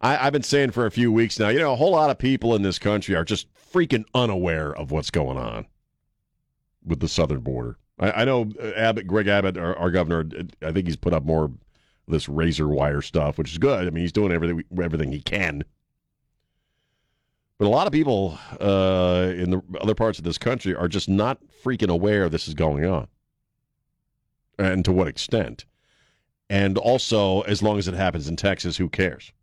I, 0.00 0.26
I've 0.26 0.32
been 0.32 0.44
saying 0.44 0.70
for 0.70 0.86
a 0.86 0.92
few 0.92 1.10
weeks 1.10 1.40
now, 1.40 1.48
you 1.48 1.58
know, 1.58 1.72
a 1.72 1.76
whole 1.76 1.90
lot 1.90 2.10
of 2.10 2.18
people 2.18 2.54
in 2.54 2.62
this 2.62 2.78
country 2.78 3.16
are 3.16 3.24
just 3.24 3.48
freaking 3.54 4.04
unaware 4.14 4.72
of 4.72 4.92
what's 4.92 5.10
going 5.10 5.38
on 5.38 5.66
with 6.84 7.00
the 7.00 7.08
southern 7.08 7.40
border. 7.40 7.78
I, 7.98 8.12
I 8.12 8.24
know 8.24 8.48
uh, 8.62 8.68
Abbott, 8.76 9.08
Greg 9.08 9.26
Abbott, 9.26 9.58
our, 9.58 9.76
our 9.76 9.90
governor, 9.90 10.24
I 10.62 10.70
think 10.70 10.86
he's 10.86 10.96
put 10.96 11.12
up 11.12 11.24
more 11.24 11.50
this 12.06 12.28
razor 12.28 12.68
wire 12.68 13.02
stuff, 13.02 13.38
which 13.38 13.50
is 13.50 13.58
good. 13.58 13.88
I 13.88 13.90
mean, 13.90 14.02
he's 14.02 14.12
doing 14.12 14.30
everything 14.30 14.62
everything 14.80 15.10
he 15.10 15.20
can. 15.20 15.64
But 17.60 17.66
a 17.66 17.68
lot 17.68 17.86
of 17.86 17.92
people 17.92 18.38
uh, 18.58 19.34
in 19.36 19.50
the 19.50 19.60
other 19.82 19.94
parts 19.94 20.18
of 20.18 20.24
this 20.24 20.38
country 20.38 20.74
are 20.74 20.88
just 20.88 21.10
not 21.10 21.40
freaking 21.62 21.90
aware 21.90 22.30
this 22.30 22.48
is 22.48 22.54
going 22.54 22.86
on, 22.86 23.06
and 24.58 24.82
to 24.86 24.92
what 24.92 25.08
extent. 25.08 25.66
And 26.48 26.78
also, 26.78 27.42
as 27.42 27.62
long 27.62 27.76
as 27.76 27.86
it 27.86 27.92
happens 27.92 28.28
in 28.28 28.36
Texas, 28.36 28.78
who 28.78 28.88
cares? 28.88 29.34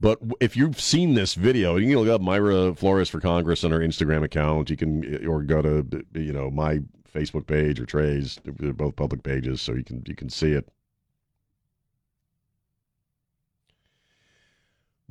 But 0.00 0.18
if 0.40 0.56
you've 0.56 0.80
seen 0.80 1.14
this 1.14 1.34
video, 1.34 1.76
you 1.76 1.86
can 1.86 2.04
look 2.04 2.12
up 2.12 2.20
Mayra 2.20 2.76
Flores 2.76 3.08
for 3.08 3.20
Congress 3.20 3.62
on 3.62 3.70
her 3.70 3.78
Instagram 3.78 4.24
account. 4.24 4.70
You 4.70 4.76
can 4.76 5.24
or 5.24 5.44
go 5.44 5.62
to 5.62 6.04
you 6.14 6.32
know 6.32 6.50
my 6.50 6.80
Facebook 7.14 7.46
page 7.46 7.78
or 7.78 7.86
Trey's. 7.86 8.40
They're 8.42 8.72
both 8.72 8.96
public 8.96 9.22
pages, 9.22 9.62
so 9.62 9.72
you 9.72 9.84
can 9.84 10.02
you 10.08 10.16
can 10.16 10.28
see 10.28 10.50
it. 10.50 10.68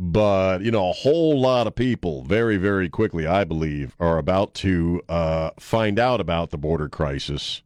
But 0.02 0.62
you 0.62 0.72
know, 0.72 0.89
a 0.89 0.93
whole 0.93 1.39
lot 1.39 1.68
of 1.68 1.76
people, 1.76 2.24
very 2.24 2.56
very 2.56 2.88
quickly, 2.88 3.28
I 3.28 3.43
believe, 3.43 3.95
are 4.00 4.18
about 4.18 4.54
to 4.56 5.02
uh, 5.10 5.52
find 5.60 6.00
out 6.00 6.22
about 6.22 6.52
the 6.52 6.58
border 6.58 6.88
crisis. 6.88 7.62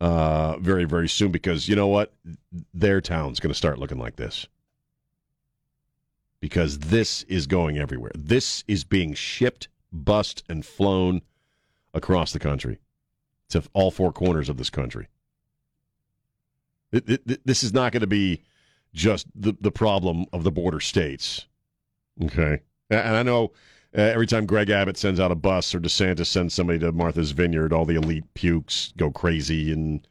Uh, 0.00 0.56
very 0.58 0.84
very 0.84 1.08
soon, 1.08 1.30
because 1.30 1.68
you 1.68 1.76
know 1.76 1.86
what, 1.86 2.12
their 2.72 3.00
town's 3.00 3.40
going 3.40 3.52
to 3.52 3.56
start 3.56 3.78
looking 3.78 3.98
like 3.98 4.16
this 4.16 4.46
because 6.42 6.80
this 6.80 7.22
is 7.28 7.46
going 7.46 7.78
everywhere. 7.78 8.10
This 8.16 8.64
is 8.66 8.82
being 8.82 9.14
shipped, 9.14 9.68
bussed, 9.92 10.42
and 10.48 10.66
flown 10.66 11.22
across 11.94 12.32
the 12.32 12.40
country 12.40 12.80
to 13.50 13.62
all 13.74 13.92
four 13.92 14.12
corners 14.12 14.48
of 14.48 14.56
this 14.56 14.68
country. 14.68 15.06
This 16.90 17.62
is 17.62 17.72
not 17.72 17.92
going 17.92 18.00
to 18.00 18.08
be 18.08 18.42
just 18.94 19.26
the, 19.34 19.56
the 19.60 19.70
problem 19.70 20.26
of 20.32 20.44
the 20.44 20.50
border 20.50 20.80
states. 20.80 21.46
Okay. 22.22 22.60
And 22.90 23.16
I 23.16 23.22
know 23.22 23.52
uh, 23.96 24.00
every 24.00 24.26
time 24.26 24.46
Greg 24.46 24.70
Abbott 24.70 24.96
sends 24.96 25.18
out 25.18 25.32
a 25.32 25.36
bus 25.36 25.74
or 25.74 25.80
DeSantis 25.80 26.26
sends 26.26 26.54
somebody 26.54 26.78
to 26.80 26.92
Martha's 26.92 27.32
Vineyard, 27.32 27.72
all 27.72 27.84
the 27.84 27.96
elite 27.96 28.32
pukes 28.34 28.92
go 28.96 29.10
crazy 29.10 29.72
and 29.72 30.06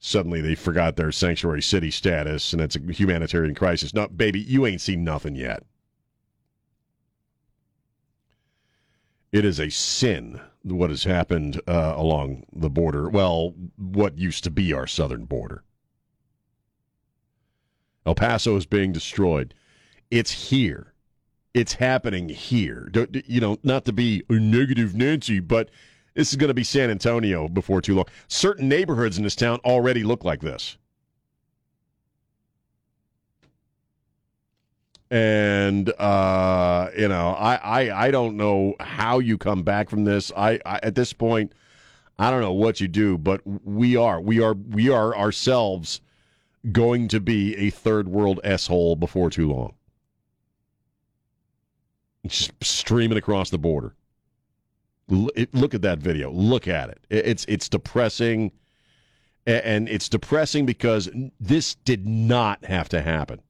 suddenly 0.00 0.40
they 0.40 0.54
forgot 0.54 0.96
their 0.96 1.12
sanctuary 1.12 1.62
city 1.62 1.90
status 1.90 2.52
and 2.52 2.62
it's 2.62 2.76
a 2.76 2.92
humanitarian 2.92 3.54
crisis. 3.54 3.94
No, 3.94 4.08
baby, 4.08 4.40
you 4.40 4.66
ain't 4.66 4.80
seen 4.80 5.04
nothing 5.04 5.34
yet. 5.34 5.62
It 9.30 9.44
is 9.44 9.60
a 9.60 9.68
sin 9.68 10.40
what 10.62 10.90
has 10.90 11.04
happened 11.04 11.60
uh, 11.66 11.94
along 11.96 12.44
the 12.52 12.70
border. 12.70 13.08
Well, 13.08 13.54
what 13.76 14.18
used 14.18 14.44
to 14.44 14.50
be 14.50 14.72
our 14.72 14.86
southern 14.86 15.24
border. 15.24 15.62
El 18.08 18.14
Paso 18.14 18.56
is 18.56 18.64
being 18.64 18.90
destroyed. 18.90 19.52
It's 20.10 20.48
here. 20.48 20.94
It's 21.52 21.74
happening 21.74 22.30
here. 22.30 22.90
You 23.26 23.40
know, 23.42 23.58
not 23.62 23.84
to 23.84 23.92
be 23.92 24.22
a 24.30 24.32
negative 24.32 24.94
Nancy, 24.94 25.40
but 25.40 25.68
this 26.14 26.30
is 26.30 26.36
going 26.36 26.48
to 26.48 26.54
be 26.54 26.64
San 26.64 26.88
Antonio 26.88 27.48
before 27.48 27.82
too 27.82 27.96
long. 27.96 28.06
Certain 28.28 28.66
neighborhoods 28.66 29.18
in 29.18 29.24
this 29.24 29.36
town 29.36 29.60
already 29.62 30.04
look 30.04 30.24
like 30.24 30.40
this. 30.40 30.78
And 35.10 35.90
uh, 36.00 36.88
you 36.96 37.08
know, 37.08 37.36
I, 37.38 37.56
I 37.56 38.06
I 38.06 38.10
don't 38.10 38.38
know 38.38 38.74
how 38.80 39.18
you 39.18 39.36
come 39.36 39.62
back 39.62 39.90
from 39.90 40.04
this. 40.04 40.32
I, 40.34 40.60
I 40.64 40.80
at 40.82 40.94
this 40.94 41.12
point, 41.12 41.52
I 42.18 42.30
don't 42.30 42.40
know 42.40 42.54
what 42.54 42.80
you 42.80 42.88
do, 42.88 43.18
but 43.18 43.42
we 43.66 43.96
are 43.96 44.18
we 44.18 44.40
are 44.40 44.54
we 44.54 44.88
are 44.88 45.14
ourselves 45.14 46.00
going 46.72 47.08
to 47.08 47.20
be 47.20 47.56
a 47.56 47.70
third 47.70 48.08
world 48.08 48.40
s 48.44 48.66
hole 48.66 48.96
before 48.96 49.30
too 49.30 49.50
long. 49.52 49.74
Just 52.26 52.52
streaming 52.62 53.16
across 53.18 53.50
the 53.50 53.58
border. 53.58 53.94
Look 55.08 55.74
at 55.74 55.82
that 55.82 55.98
video. 56.00 56.30
Look 56.30 56.68
at 56.68 56.90
it. 56.90 57.04
It- 57.08 57.26
It's 57.26 57.44
it's 57.48 57.68
depressing, 57.68 58.52
and 59.46 59.88
it's 59.88 60.08
depressing 60.08 60.66
because 60.66 61.08
this 61.40 61.74
did 61.76 62.06
not 62.06 62.64
have 62.66 62.88
to 62.90 63.00
happen. 63.00 63.40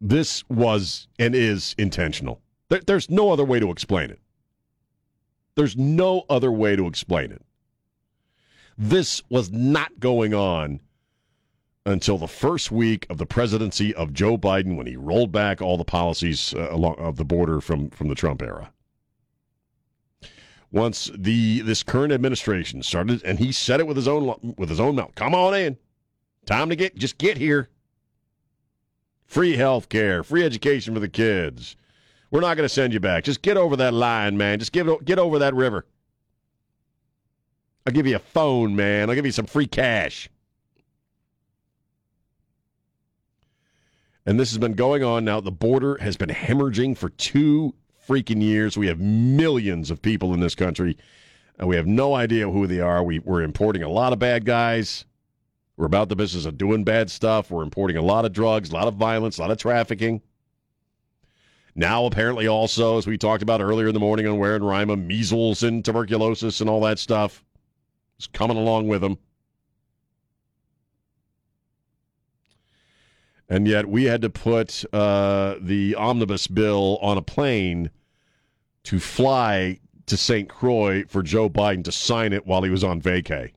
This 0.00 0.44
was 0.48 1.08
and 1.18 1.34
is 1.34 1.74
intentional. 1.76 2.40
There, 2.68 2.80
there's 2.80 3.10
no 3.10 3.30
other 3.32 3.44
way 3.44 3.60
to 3.60 3.70
explain 3.70 4.10
it. 4.10 4.20
There's 5.56 5.76
no 5.76 6.24
other 6.30 6.52
way 6.52 6.76
to 6.76 6.86
explain 6.86 7.32
it. 7.32 7.42
This 8.80 9.24
was 9.28 9.50
not 9.50 9.98
going 9.98 10.32
on 10.32 10.78
until 11.84 12.16
the 12.16 12.28
first 12.28 12.70
week 12.70 13.06
of 13.10 13.18
the 13.18 13.26
presidency 13.26 13.92
of 13.92 14.12
Joe 14.12 14.38
Biden 14.38 14.76
when 14.76 14.86
he 14.86 14.94
rolled 14.94 15.32
back 15.32 15.60
all 15.60 15.76
the 15.76 15.84
policies 15.84 16.54
uh, 16.54 16.68
along 16.70 16.94
of 16.98 17.16
the 17.16 17.24
border 17.24 17.60
from 17.60 17.90
from 17.90 18.08
the 18.08 18.14
Trump 18.14 18.40
era. 18.40 18.72
Once 20.70 21.10
the 21.12 21.60
this 21.62 21.82
current 21.82 22.12
administration 22.12 22.80
started, 22.82 23.20
and 23.24 23.40
he 23.40 23.50
said 23.50 23.80
it 23.80 23.86
with 23.86 23.96
his 23.96 24.06
own 24.06 24.54
with 24.56 24.68
his 24.68 24.78
own 24.78 24.94
mouth, 24.94 25.14
"Come 25.16 25.34
on 25.34 25.54
in, 25.54 25.76
time 26.46 26.68
to 26.68 26.76
get 26.76 26.94
just 26.94 27.18
get 27.18 27.36
here. 27.36 27.70
Free 29.24 29.56
health 29.56 29.88
care, 29.88 30.22
free 30.22 30.44
education 30.44 30.94
for 30.94 31.00
the 31.00 31.08
kids. 31.08 31.74
We're 32.30 32.40
not 32.42 32.56
going 32.56 32.68
to 32.68 32.72
send 32.72 32.92
you 32.92 33.00
back. 33.00 33.24
Just 33.24 33.42
get 33.42 33.56
over 33.56 33.74
that 33.76 33.92
line, 33.92 34.36
man. 34.36 34.60
Just 34.60 34.72
get 34.72 35.04
get 35.04 35.18
over 35.18 35.40
that 35.40 35.54
river. 35.54 35.84
I'll 37.88 37.94
give 37.94 38.06
you 38.06 38.16
a 38.16 38.18
phone, 38.18 38.76
man. 38.76 39.08
I'll 39.08 39.14
give 39.14 39.24
you 39.24 39.32
some 39.32 39.46
free 39.46 39.66
cash." 39.66 40.28
And 44.26 44.38
this 44.38 44.50
has 44.50 44.58
been 44.58 44.74
going 44.74 45.02
on 45.02 45.24
now. 45.24 45.40
The 45.40 45.50
border 45.50 45.96
has 45.96 46.18
been 46.18 46.28
hemorrhaging 46.28 46.98
for 46.98 47.08
two 47.08 47.74
freaking 48.06 48.42
years. 48.42 48.76
We 48.76 48.88
have 48.88 49.00
millions 49.00 49.90
of 49.90 50.02
people 50.02 50.34
in 50.34 50.40
this 50.40 50.54
country, 50.54 50.98
and 51.58 51.66
we 51.66 51.76
have 51.76 51.86
no 51.86 52.14
idea 52.14 52.50
who 52.50 52.66
they 52.66 52.78
are. 52.78 53.02
We, 53.02 53.20
we're 53.20 53.40
importing 53.40 53.82
a 53.82 53.88
lot 53.88 54.12
of 54.12 54.18
bad 54.18 54.44
guys. 54.44 55.06
We're 55.78 55.86
about 55.86 56.10
the 56.10 56.16
business 56.16 56.44
of 56.44 56.58
doing 56.58 56.84
bad 56.84 57.10
stuff. 57.10 57.50
We're 57.50 57.62
importing 57.62 57.96
a 57.96 58.02
lot 58.02 58.26
of 58.26 58.34
drugs, 58.34 58.68
a 58.68 58.74
lot 58.74 58.86
of 58.86 58.96
violence, 58.96 59.38
a 59.38 59.40
lot 59.40 59.50
of 59.50 59.56
trafficking. 59.56 60.20
Now, 61.74 62.04
apparently, 62.04 62.48
also, 62.48 62.98
as 62.98 63.06
we 63.06 63.16
talked 63.16 63.42
about 63.42 63.62
earlier 63.62 63.88
in 63.88 63.94
the 63.94 64.00
morning 64.00 64.26
on 64.26 64.36
Ware 64.36 64.56
and 64.56 64.68
Rima, 64.68 64.98
measles 64.98 65.62
and 65.62 65.82
tuberculosis 65.82 66.60
and 66.60 66.68
all 66.68 66.82
that 66.82 66.98
stuff 66.98 67.42
is 68.18 68.26
coming 68.26 68.56
along 68.56 68.88
with 68.88 69.00
them. 69.00 69.18
And 73.48 73.66
yet, 73.66 73.86
we 73.86 74.04
had 74.04 74.20
to 74.22 74.30
put 74.30 74.84
uh, 74.92 75.54
the 75.60 75.94
omnibus 75.94 76.46
bill 76.46 76.98
on 77.00 77.16
a 77.16 77.22
plane 77.22 77.90
to 78.84 79.00
fly 79.00 79.80
to 80.06 80.16
St. 80.16 80.48
Croix 80.48 81.04
for 81.08 81.22
Joe 81.22 81.48
Biden 81.48 81.84
to 81.84 81.92
sign 81.92 82.32
it 82.32 82.46
while 82.46 82.62
he 82.62 82.70
was 82.70 82.84
on 82.84 83.00
vacay. 83.00 83.52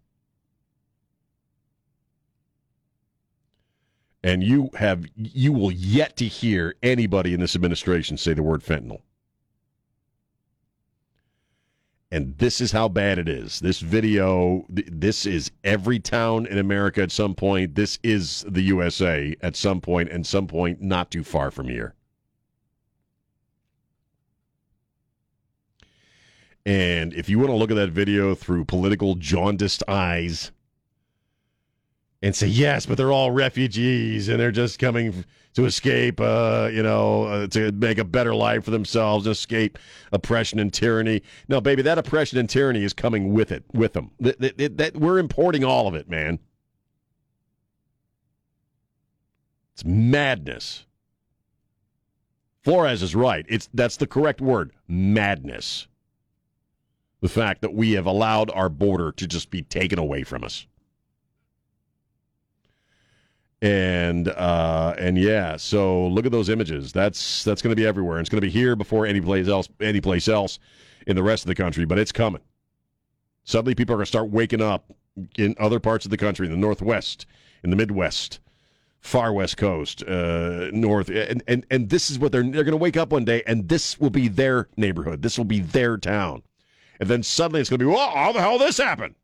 And 4.24 4.43
you 4.43 4.70
have 4.76 5.05
you 5.16 5.51
will 5.51 5.72
yet 5.72 6.16
to 6.18 6.26
hear 6.26 6.76
anybody 6.84 7.34
in 7.34 7.39
this 7.39 7.55
administration 7.55 8.18
say 8.18 8.34
the 8.34 8.43
word 8.43 8.62
fentanyl. 8.62 9.01
And 12.12 12.38
this 12.38 12.59
is 12.59 12.74
how 12.74 12.89
bad 12.89 13.18
it 13.20 13.30
is. 13.30 13.62
This 13.62 13.80
video, 13.80 14.66
th- 14.76 14.89
this 14.91 15.26
is 15.26 15.49
every 15.64 15.97
town 15.97 16.45
in 16.45 16.57
America 16.57 17.01
at 17.01 17.12
some 17.12 17.34
point. 17.34 17.76
This 17.76 17.99
is 18.03 18.43
the 18.49 18.62
USA 18.64 19.34
at 19.41 19.55
some 19.55 19.80
point, 19.80 20.09
and 20.09 20.28
some 20.28 20.45
point 20.45 20.82
not 20.82 21.09
too 21.09 21.24
far 21.24 21.51
from 21.51 21.70
here. 21.70 21.95
And 26.66 27.14
if 27.14 27.30
you 27.30 27.39
want 27.39 27.49
to 27.49 27.55
look 27.55 27.72
at 27.72 27.76
that 27.76 27.91
video 27.91 28.36
through 28.36 28.66
political 28.66 29.16
jaundiced 29.16 29.82
eyes 29.88 30.51
and 32.22 32.36
say, 32.36 32.47
yes, 32.47 32.86
but 32.86 32.97
they're 32.97 33.12
all 33.12 33.32
refugees 33.32 34.28
and 34.28 34.39
they're 34.39 34.51
just 34.51 34.78
coming 34.78 35.26
to 35.54 35.66
escape, 35.66 36.20
uh, 36.20 36.70
you 36.72 36.84
know, 36.84 37.24
uh, 37.24 37.47
to 37.47 37.72
make 37.74 37.97
a 37.97 38.04
better 38.04 38.34
life 38.34 38.66
for 38.66 38.72
themselves, 38.72 39.28
escape 39.28 39.78
oppression 40.12 40.60
and 40.60 40.74
tyranny. 40.74 41.22
No, 41.47 41.62
baby, 41.62 41.82
that 41.82 41.97
oppression 41.97 42.38
and 42.39 42.49
tyranny 42.49 42.84
is 42.84 42.93
coming 42.93 43.34
with 43.34 43.52
it, 43.52 43.64
with 43.74 43.93
them. 43.93 44.12
That, 44.20 44.39
that, 44.58 44.78
that, 44.78 44.97
we're 44.97 45.20
importing 45.20 45.64
all 45.64 45.88
of 45.88 45.95
it, 45.95 46.10
man. 46.10 46.39
It's 49.74 49.86
madness. 49.86 50.86
Flores 52.64 53.02
is 53.02 53.16
right. 53.16 53.45
It's 53.49 53.70
that's 53.74 53.97
the 53.97 54.08
correct 54.08 54.39
word, 54.39 54.72
madness 54.88 55.88
the 57.22 57.30
fact 57.30 57.62
that 57.62 57.74
we 57.74 57.93
have 57.93 58.06
allowed 58.06 58.52
our 58.52 58.68
border 58.68 59.12
to 59.14 59.28
just 59.28 59.49
be 59.52 59.62
taken 59.62 59.99
away 59.99 60.24
from 60.24 60.43
us. 60.43 60.66
And 63.62 64.28
uh, 64.30 64.95
and 64.97 65.18
yeah, 65.18 65.55
so 65.55 66.07
look 66.07 66.26
at 66.26 66.32
those 66.32 66.49
images. 66.49 66.91
That's 66.91 67.43
that's 67.43 67.62
going 67.62 67.72
to 67.72 67.76
be 67.76 67.86
everywhere. 67.86 68.18
And 68.18 68.26
it's 68.26 68.30
going 68.30 68.41
to 68.41 68.47
be 68.47 68.51
here 68.51 68.76
before 68.76 69.05
any 69.05 69.22
place 69.22 69.47
else, 69.47 69.70
any 69.80 70.01
place 70.01 70.28
else 70.28 70.57
in 71.05 71.16
the 71.16 71.24
rest 71.24 71.43
of 71.43 71.47
the 71.47 71.55
country. 71.55 71.86
But 71.86 71.99
it's 71.99 72.12
coming. 72.12 72.41
Suddenly, 73.43 73.76
people 73.76 73.93
are 73.93 73.97
going 73.97 74.05
to 74.05 74.09
start 74.09 74.30
waking 74.30 74.62
up 74.62 74.91
in 75.38 75.55
other 75.59 75.80
parts 75.80 76.05
of 76.05 76.12
the 76.12 76.18
country, 76.18 76.47
in 76.47 76.51
the 76.51 76.57
Northwest, 76.57 77.28
in 77.64 77.70
the 77.70 77.76
Midwest, 77.76 78.39
far 78.99 79.32
West 79.32 79.57
Coast, 79.57 80.03
uh, 80.03 80.70
North, 80.72 81.09
and, 81.09 81.43
and 81.47 81.66
and 81.70 81.89
this 81.89 82.09
is 82.09 82.18
what 82.18 82.32
they're 82.32 82.43
they're 82.43 82.64
going 82.64 82.72
to 82.72 82.78
wake 82.78 82.97
up 82.97 83.12
one 83.12 83.26
day, 83.26 83.43
and 83.45 83.70
this 83.70 83.99
will 83.99 84.09
be 84.09 84.28
their 84.28 84.70
neighborhood. 84.76 85.22
This 85.22 85.38
will 85.38 85.45
be 85.45 85.59
their 85.59 85.97
town 85.97 86.41
and 87.01 87.09
then 87.09 87.24
suddenly 87.24 87.59
it's 87.59 87.70
going 87.70 87.80
to 87.80 87.86
be, 87.86 87.91
well, 87.91 88.12
how 88.12 88.32
the 88.32 88.39
hell 88.39 88.59
this 88.59 88.78
happened? 88.78 89.16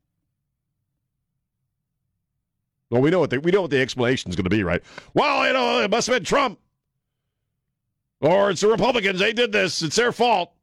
Well, 2.90 3.02
we 3.02 3.10
know 3.10 3.20
what 3.20 3.30
the, 3.30 3.40
we 3.40 3.52
know 3.52 3.62
what 3.64 3.72
the 3.72 3.82
explanation 3.82 4.30
is 4.30 4.36
going 4.36 4.46
to 4.46 4.50
be, 4.50 4.64
right? 4.64 4.82
Well, 5.14 5.46
you 5.46 5.54
know, 5.54 5.82
it 5.82 5.92
must 5.92 6.08
have 6.08 6.16
been 6.16 6.24
Trump, 6.24 6.60
or 8.22 8.50
it's 8.50 8.62
the 8.62 8.68
Republicans. 8.68 9.20
They 9.20 9.34
did 9.34 9.52
this. 9.52 9.82
It's 9.82 9.96
their 9.98 10.12
fault. 10.12 10.54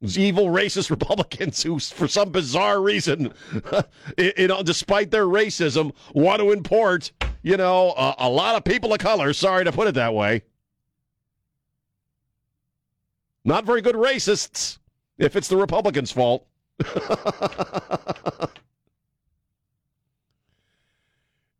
It's 0.00 0.16
evil, 0.18 0.46
racist 0.46 0.90
Republicans 0.90 1.62
who, 1.62 1.78
for 1.78 2.08
some 2.08 2.30
bizarre 2.30 2.80
reason, 2.80 3.32
you 4.18 4.48
know, 4.48 4.62
despite 4.62 5.10
their 5.10 5.26
racism, 5.26 5.92
want 6.14 6.40
to 6.40 6.50
import, 6.50 7.12
you 7.42 7.56
know, 7.56 7.92
a, 7.96 8.14
a 8.18 8.28
lot 8.28 8.56
of 8.56 8.64
people 8.64 8.92
of 8.92 8.98
color. 8.98 9.32
Sorry 9.32 9.64
to 9.64 9.72
put 9.72 9.88
it 9.88 9.94
that 9.94 10.14
way. 10.14 10.42
Not 13.44 13.64
very 13.64 13.82
good 13.82 13.96
racists 13.96 14.78
if 15.18 15.36
it's 15.36 15.48
the 15.48 15.56
Republicans' 15.56 16.12
fault. 16.12 16.46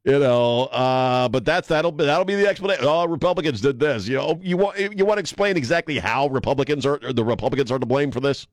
you 0.04 0.18
know, 0.18 0.64
uh, 0.64 1.28
but 1.28 1.44
that's 1.44 1.68
that'll 1.68 1.92
be 1.92 2.04
that'll 2.04 2.24
be 2.24 2.34
the 2.34 2.48
explanation. 2.48 2.84
Oh, 2.86 3.06
Republicans 3.06 3.60
did 3.60 3.78
this. 3.78 4.08
You 4.08 4.16
know, 4.16 4.40
you 4.42 4.56
want 4.56 4.78
you 4.78 5.04
want 5.04 5.18
to 5.18 5.20
explain 5.20 5.56
exactly 5.56 5.98
how 5.98 6.26
Republicans 6.26 6.84
are 6.84 6.98
the 6.98 7.24
Republicans 7.24 7.70
are 7.70 7.78
to 7.78 7.86
blame 7.86 8.10
for 8.10 8.20
this? 8.20 8.46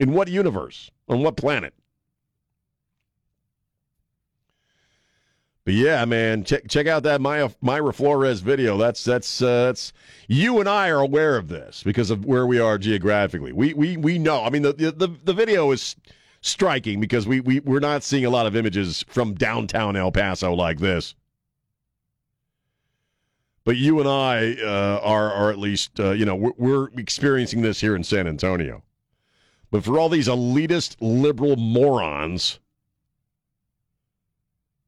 In 0.00 0.12
what 0.12 0.28
universe? 0.28 0.90
On 1.08 1.22
what 1.22 1.36
planet? 1.36 1.74
But 5.64 5.74
yeah, 5.74 6.04
man, 6.06 6.42
check 6.44 6.66
check 6.66 6.86
out 6.86 7.04
that 7.04 7.20
Maya, 7.20 7.50
Mayra 7.62 7.94
Flores 7.94 8.40
video. 8.40 8.76
That's 8.76 9.04
that's 9.04 9.40
uh, 9.40 9.66
that's 9.66 9.92
you 10.26 10.58
and 10.58 10.68
I 10.68 10.88
are 10.88 10.98
aware 11.00 11.36
of 11.36 11.48
this 11.48 11.82
because 11.84 12.10
of 12.10 12.24
where 12.24 12.46
we 12.46 12.58
are 12.58 12.78
geographically. 12.78 13.52
We 13.52 13.72
we 13.74 13.96
we 13.96 14.18
know. 14.18 14.42
I 14.42 14.50
mean, 14.50 14.62
the 14.62 14.72
the 14.72 15.14
the 15.22 15.32
video 15.32 15.70
is 15.70 15.94
striking 16.42 17.00
because 17.00 17.26
we 17.26 17.40
we 17.40 17.60
we're 17.60 17.80
not 17.80 18.02
seeing 18.02 18.26
a 18.26 18.30
lot 18.30 18.46
of 18.46 18.54
images 18.54 19.04
from 19.08 19.32
downtown 19.32 19.96
El 19.96 20.12
Paso 20.12 20.52
like 20.52 20.78
this. 20.78 21.14
But 23.64 23.76
you 23.76 24.00
and 24.00 24.08
I 24.08 24.56
uh, 24.60 25.00
are 25.02 25.32
are 25.32 25.50
at 25.50 25.58
least 25.58 25.98
uh, 25.98 26.10
you 26.10 26.26
know 26.26 26.34
we're, 26.34 26.52
we're 26.58 26.88
experiencing 26.98 27.62
this 27.62 27.80
here 27.80 27.96
in 27.96 28.04
San 28.04 28.26
Antonio. 28.26 28.82
But 29.70 29.84
for 29.84 29.98
all 29.98 30.10
these 30.10 30.28
elitist 30.28 30.96
liberal 31.00 31.56
morons 31.56 32.60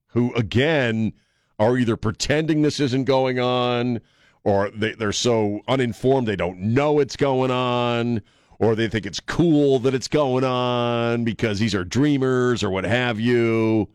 who 0.08 0.34
again 0.34 1.14
are 1.58 1.78
either 1.78 1.96
pretending 1.96 2.62
this 2.62 2.80
isn't 2.80 3.04
going 3.04 3.38
on 3.38 4.00
or 4.42 4.70
they, 4.70 4.92
they're 4.92 5.12
so 5.12 5.60
uninformed 5.68 6.28
they 6.28 6.36
don't 6.36 6.58
know 6.58 6.98
it's 6.98 7.16
going 7.16 7.50
on 7.50 8.20
or 8.58 8.74
they 8.74 8.88
think 8.88 9.06
it's 9.06 9.20
cool 9.20 9.78
that 9.80 9.94
it's 9.94 10.08
going 10.08 10.44
on 10.44 11.24
because 11.24 11.58
these 11.58 11.74
are 11.74 11.84
dreamers 11.84 12.62
or 12.62 12.70
what 12.70 12.84
have 12.84 13.18
you. 13.18 13.88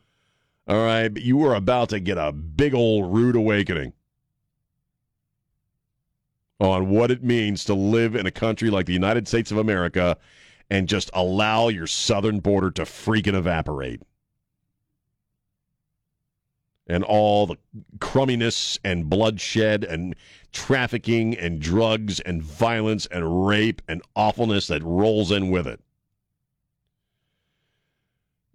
All 0.67 0.83
right, 0.83 1.07
but 1.07 1.23
you 1.23 1.43
are 1.45 1.55
about 1.55 1.89
to 1.89 1.99
get 1.99 2.17
a 2.17 2.31
big 2.31 2.75
old 2.75 3.13
rude 3.13 3.35
awakening 3.35 3.93
on 6.59 6.89
what 6.89 7.09
it 7.09 7.23
means 7.23 7.63
to 7.65 7.73
live 7.73 8.15
in 8.15 8.25
a 8.25 8.31
country 8.31 8.69
like 8.69 8.85
the 8.85 8.93
United 8.93 9.27
States 9.27 9.51
of 9.51 9.57
America 9.57 10.17
and 10.69 10.87
just 10.87 11.09
allow 11.13 11.69
your 11.69 11.87
southern 11.87 12.39
border 12.39 12.69
to 12.69 12.83
freaking 12.83 13.33
evaporate 13.33 14.01
and 16.89 17.03
all 17.03 17.45
the 17.45 17.55
crumminess 17.99 18.79
and 18.83 19.09
bloodshed 19.09 19.83
and 19.83 20.15
trafficking 20.51 21.37
and 21.37 21.59
drugs 21.59 22.19
and 22.21 22.41
violence 22.41 23.05
and 23.07 23.47
rape 23.47 23.81
and 23.87 24.01
awfulness 24.15 24.67
that 24.67 24.83
rolls 24.83 25.31
in 25.31 25.49
with 25.49 25.67
it. 25.67 25.81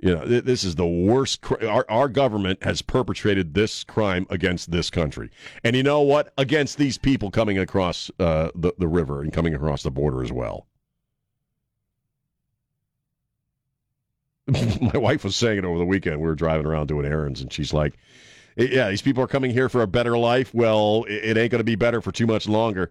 You 0.01 0.15
know, 0.15 0.27
th- 0.27 0.45
this 0.45 0.65
is 0.65 0.75
the 0.75 0.87
worst. 0.87 1.41
Cr- 1.41 1.67
our, 1.67 1.87
our 1.89 2.09
government 2.11 2.63
has 2.63 2.83
perpetrated 2.83 3.55
this 3.55 3.85
crime 3.85 4.27
against 4.29 4.71
this 4.71 4.91
country. 4.91 5.31
And 5.63 5.75
you 5.75 5.83
know 5.83 6.03
what? 6.03 6.35
Against 6.37 6.77
these 6.77 6.99
people 6.99 7.31
coming 7.31 7.59
across 7.59 8.11
uh, 8.19 8.51
the, 8.55 8.73
the 8.79 8.89
river 8.89 9.23
and 9.23 9.33
coming 9.33 9.55
across 9.55 9.83
the 9.83 9.91
border 9.91 10.23
as 10.23 10.31
well. 10.31 10.67
My 14.47 14.99
wife 14.99 15.25
was 15.25 15.37
saying 15.37 15.59
it 15.59 15.65
over 15.65 15.79
the 15.79 15.87
weekend. 15.87 16.21
We 16.21 16.27
were 16.27 16.35
driving 16.35 16.67
around 16.67 16.89
doing 16.89 17.07
errands, 17.07 17.41
and 17.41 17.51
she's 17.51 17.73
like, 17.73 17.95
"Yeah, 18.57 18.91
these 18.91 19.03
people 19.03 19.23
are 19.23 19.29
coming 19.29 19.51
here 19.51 19.69
for 19.69 19.83
a 19.83 19.87
better 19.87 20.17
life. 20.17 20.53
Well, 20.55 21.05
it, 21.09 21.37
ain't 21.37 21.51
going 21.51 21.61
to 21.61 21.65
be 21.65 21.77
better 21.77 22.01
for 22.01 22.13
too 22.13 22.27
much 22.27 22.49
longer. 22.49 22.91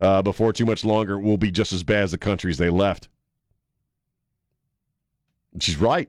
Uh, 0.00 0.20
before 0.22 0.52
too 0.52 0.66
much 0.66 0.84
longer, 0.84 1.18
will 1.18 1.36
be 1.36 1.50
just 1.50 1.72
as 1.72 1.82
bad 1.82 2.04
as 2.04 2.10
the 2.10 2.18
countries 2.18 2.58
they 2.58 2.70
left." 2.70 3.08
She's 5.60 5.76
right. 5.76 6.08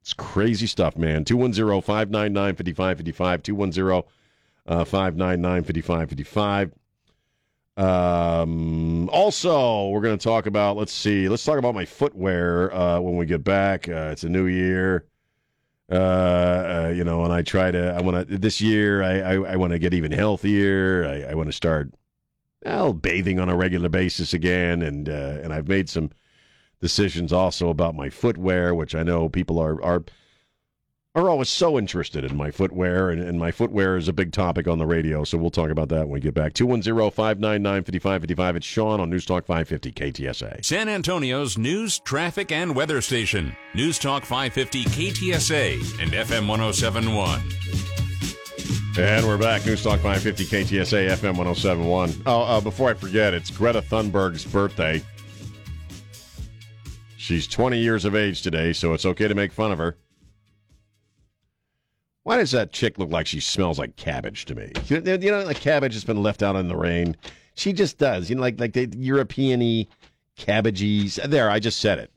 It's 0.00 0.12
crazy 0.12 0.66
stuff, 0.66 0.96
man. 0.98 1.24
210 1.24 1.80
599 1.80 2.56
5555. 2.56 3.42
210 3.42 4.02
599 4.84 5.64
5555. 5.64 6.72
Um, 7.76 9.08
also, 9.08 9.88
we're 9.88 10.02
going 10.02 10.18
to 10.18 10.22
talk 10.22 10.46
about, 10.46 10.76
let's 10.76 10.92
see, 10.92 11.28
let's 11.28 11.44
talk 11.44 11.58
about 11.58 11.74
my 11.74 11.84
footwear 11.84 12.72
uh, 12.74 13.00
when 13.00 13.16
we 13.16 13.26
get 13.26 13.42
back. 13.42 13.88
Uh, 13.88 14.10
it's 14.12 14.24
a 14.24 14.28
new 14.28 14.46
year. 14.46 15.06
Uh, 15.90 15.94
uh, 15.94 16.53
you 16.94 17.04
know, 17.04 17.24
and 17.24 17.32
I 17.32 17.42
try 17.42 17.70
to, 17.70 17.94
I 17.94 18.00
want 18.00 18.28
to, 18.28 18.38
this 18.38 18.60
year, 18.60 19.02
I, 19.02 19.20
I, 19.20 19.52
I 19.52 19.56
want 19.56 19.72
to 19.72 19.78
get 19.78 19.94
even 19.94 20.12
healthier. 20.12 21.06
I, 21.06 21.30
I 21.30 21.34
want 21.34 21.48
to 21.48 21.52
start, 21.52 21.92
well, 22.64 22.92
bathing 22.92 23.38
on 23.40 23.48
a 23.48 23.56
regular 23.56 23.88
basis 23.88 24.32
again. 24.32 24.82
And, 24.82 25.08
uh, 25.08 25.38
and 25.42 25.52
I've 25.52 25.68
made 25.68 25.88
some 25.88 26.10
decisions 26.80 27.32
also 27.32 27.68
about 27.68 27.94
my 27.94 28.10
footwear, 28.10 28.74
which 28.74 28.94
I 28.94 29.02
know 29.02 29.28
people 29.28 29.58
are, 29.58 29.82
are, 29.82 30.04
are 31.14 31.28
always 31.28 31.48
so 31.48 31.78
interested 31.78 32.24
in 32.24 32.36
my 32.36 32.50
footwear, 32.50 33.10
and, 33.10 33.22
and 33.22 33.38
my 33.38 33.52
footwear 33.52 33.96
is 33.96 34.08
a 34.08 34.12
big 34.12 34.32
topic 34.32 34.66
on 34.66 34.78
the 34.78 34.86
radio, 34.86 35.22
so 35.22 35.38
we'll 35.38 35.50
talk 35.50 35.70
about 35.70 35.88
that 35.88 36.08
when 36.08 36.14
we 36.14 36.20
get 36.20 36.34
back. 36.34 36.52
210 36.54 37.10
599 37.12 37.84
5555. 37.84 38.56
It's 38.56 38.66
Sean 38.66 39.00
on 39.00 39.10
News 39.10 39.24
Talk 39.24 39.46
550 39.46 39.92
KTSA. 39.92 40.64
San 40.64 40.88
Antonio's 40.88 41.56
news, 41.56 42.00
traffic, 42.00 42.50
and 42.50 42.74
weather 42.74 43.00
station. 43.00 43.56
News 43.74 43.98
Talk 44.00 44.24
550 44.24 44.84
KTSA 44.86 46.02
and 46.02 46.10
FM 46.10 46.48
1071. 46.48 47.40
And 48.98 49.24
we're 49.26 49.38
back. 49.38 49.64
News 49.66 49.84
Talk 49.84 50.00
550 50.00 50.44
KTSA 50.46 51.10
FM 51.10 51.36
1071. 51.36 52.22
Oh, 52.26 52.42
uh, 52.42 52.60
before 52.60 52.90
I 52.90 52.94
forget, 52.94 53.34
it's 53.34 53.50
Greta 53.50 53.82
Thunberg's 53.82 54.44
birthday. 54.44 55.00
She's 57.16 57.46
20 57.46 57.78
years 57.78 58.04
of 58.04 58.16
age 58.16 58.42
today, 58.42 58.72
so 58.72 58.92
it's 58.94 59.06
okay 59.06 59.28
to 59.28 59.34
make 59.34 59.52
fun 59.52 59.70
of 59.70 59.78
her. 59.78 59.96
Why 62.24 62.38
does 62.38 62.50
that 62.52 62.72
chick 62.72 62.98
look 62.98 63.10
like 63.10 63.26
she 63.26 63.38
smells 63.40 63.78
like 63.78 63.96
cabbage 63.96 64.46
to 64.46 64.54
me? 64.54 64.72
You 64.88 65.00
know, 65.00 65.44
like 65.44 65.60
cabbage 65.60 65.92
has 65.92 66.04
been 66.04 66.22
left 66.22 66.42
out 66.42 66.56
in 66.56 66.68
the 66.68 66.76
rain. 66.76 67.16
She 67.54 67.72
just 67.72 67.98
does. 67.98 68.28
You 68.28 68.36
know, 68.36 68.42
like 68.42 68.58
like 68.58 68.72
the 68.72 68.88
European-y, 68.96 69.86
cabbagey. 70.38 71.22
There, 71.28 71.50
I 71.50 71.60
just 71.60 71.80
said 71.80 71.98
it. 71.98 72.10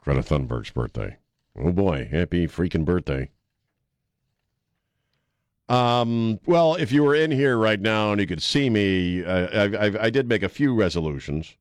Greta 0.00 0.22
Thunberg's 0.22 0.70
birthday. 0.70 1.16
Oh 1.56 1.72
boy, 1.72 2.08
happy 2.10 2.46
freaking 2.48 2.84
birthday. 2.84 3.30
Um, 5.68 6.40
well, 6.44 6.74
if 6.74 6.92
you 6.92 7.02
were 7.02 7.14
in 7.14 7.30
here 7.30 7.56
right 7.56 7.80
now 7.80 8.12
and 8.12 8.20
you 8.20 8.26
could 8.26 8.42
see 8.42 8.68
me, 8.68 9.24
uh, 9.24 9.68
I, 9.68 9.86
I, 9.86 10.04
I 10.06 10.10
did 10.10 10.28
make 10.28 10.42
a 10.42 10.48
few 10.48 10.74
resolutions. 10.74 11.56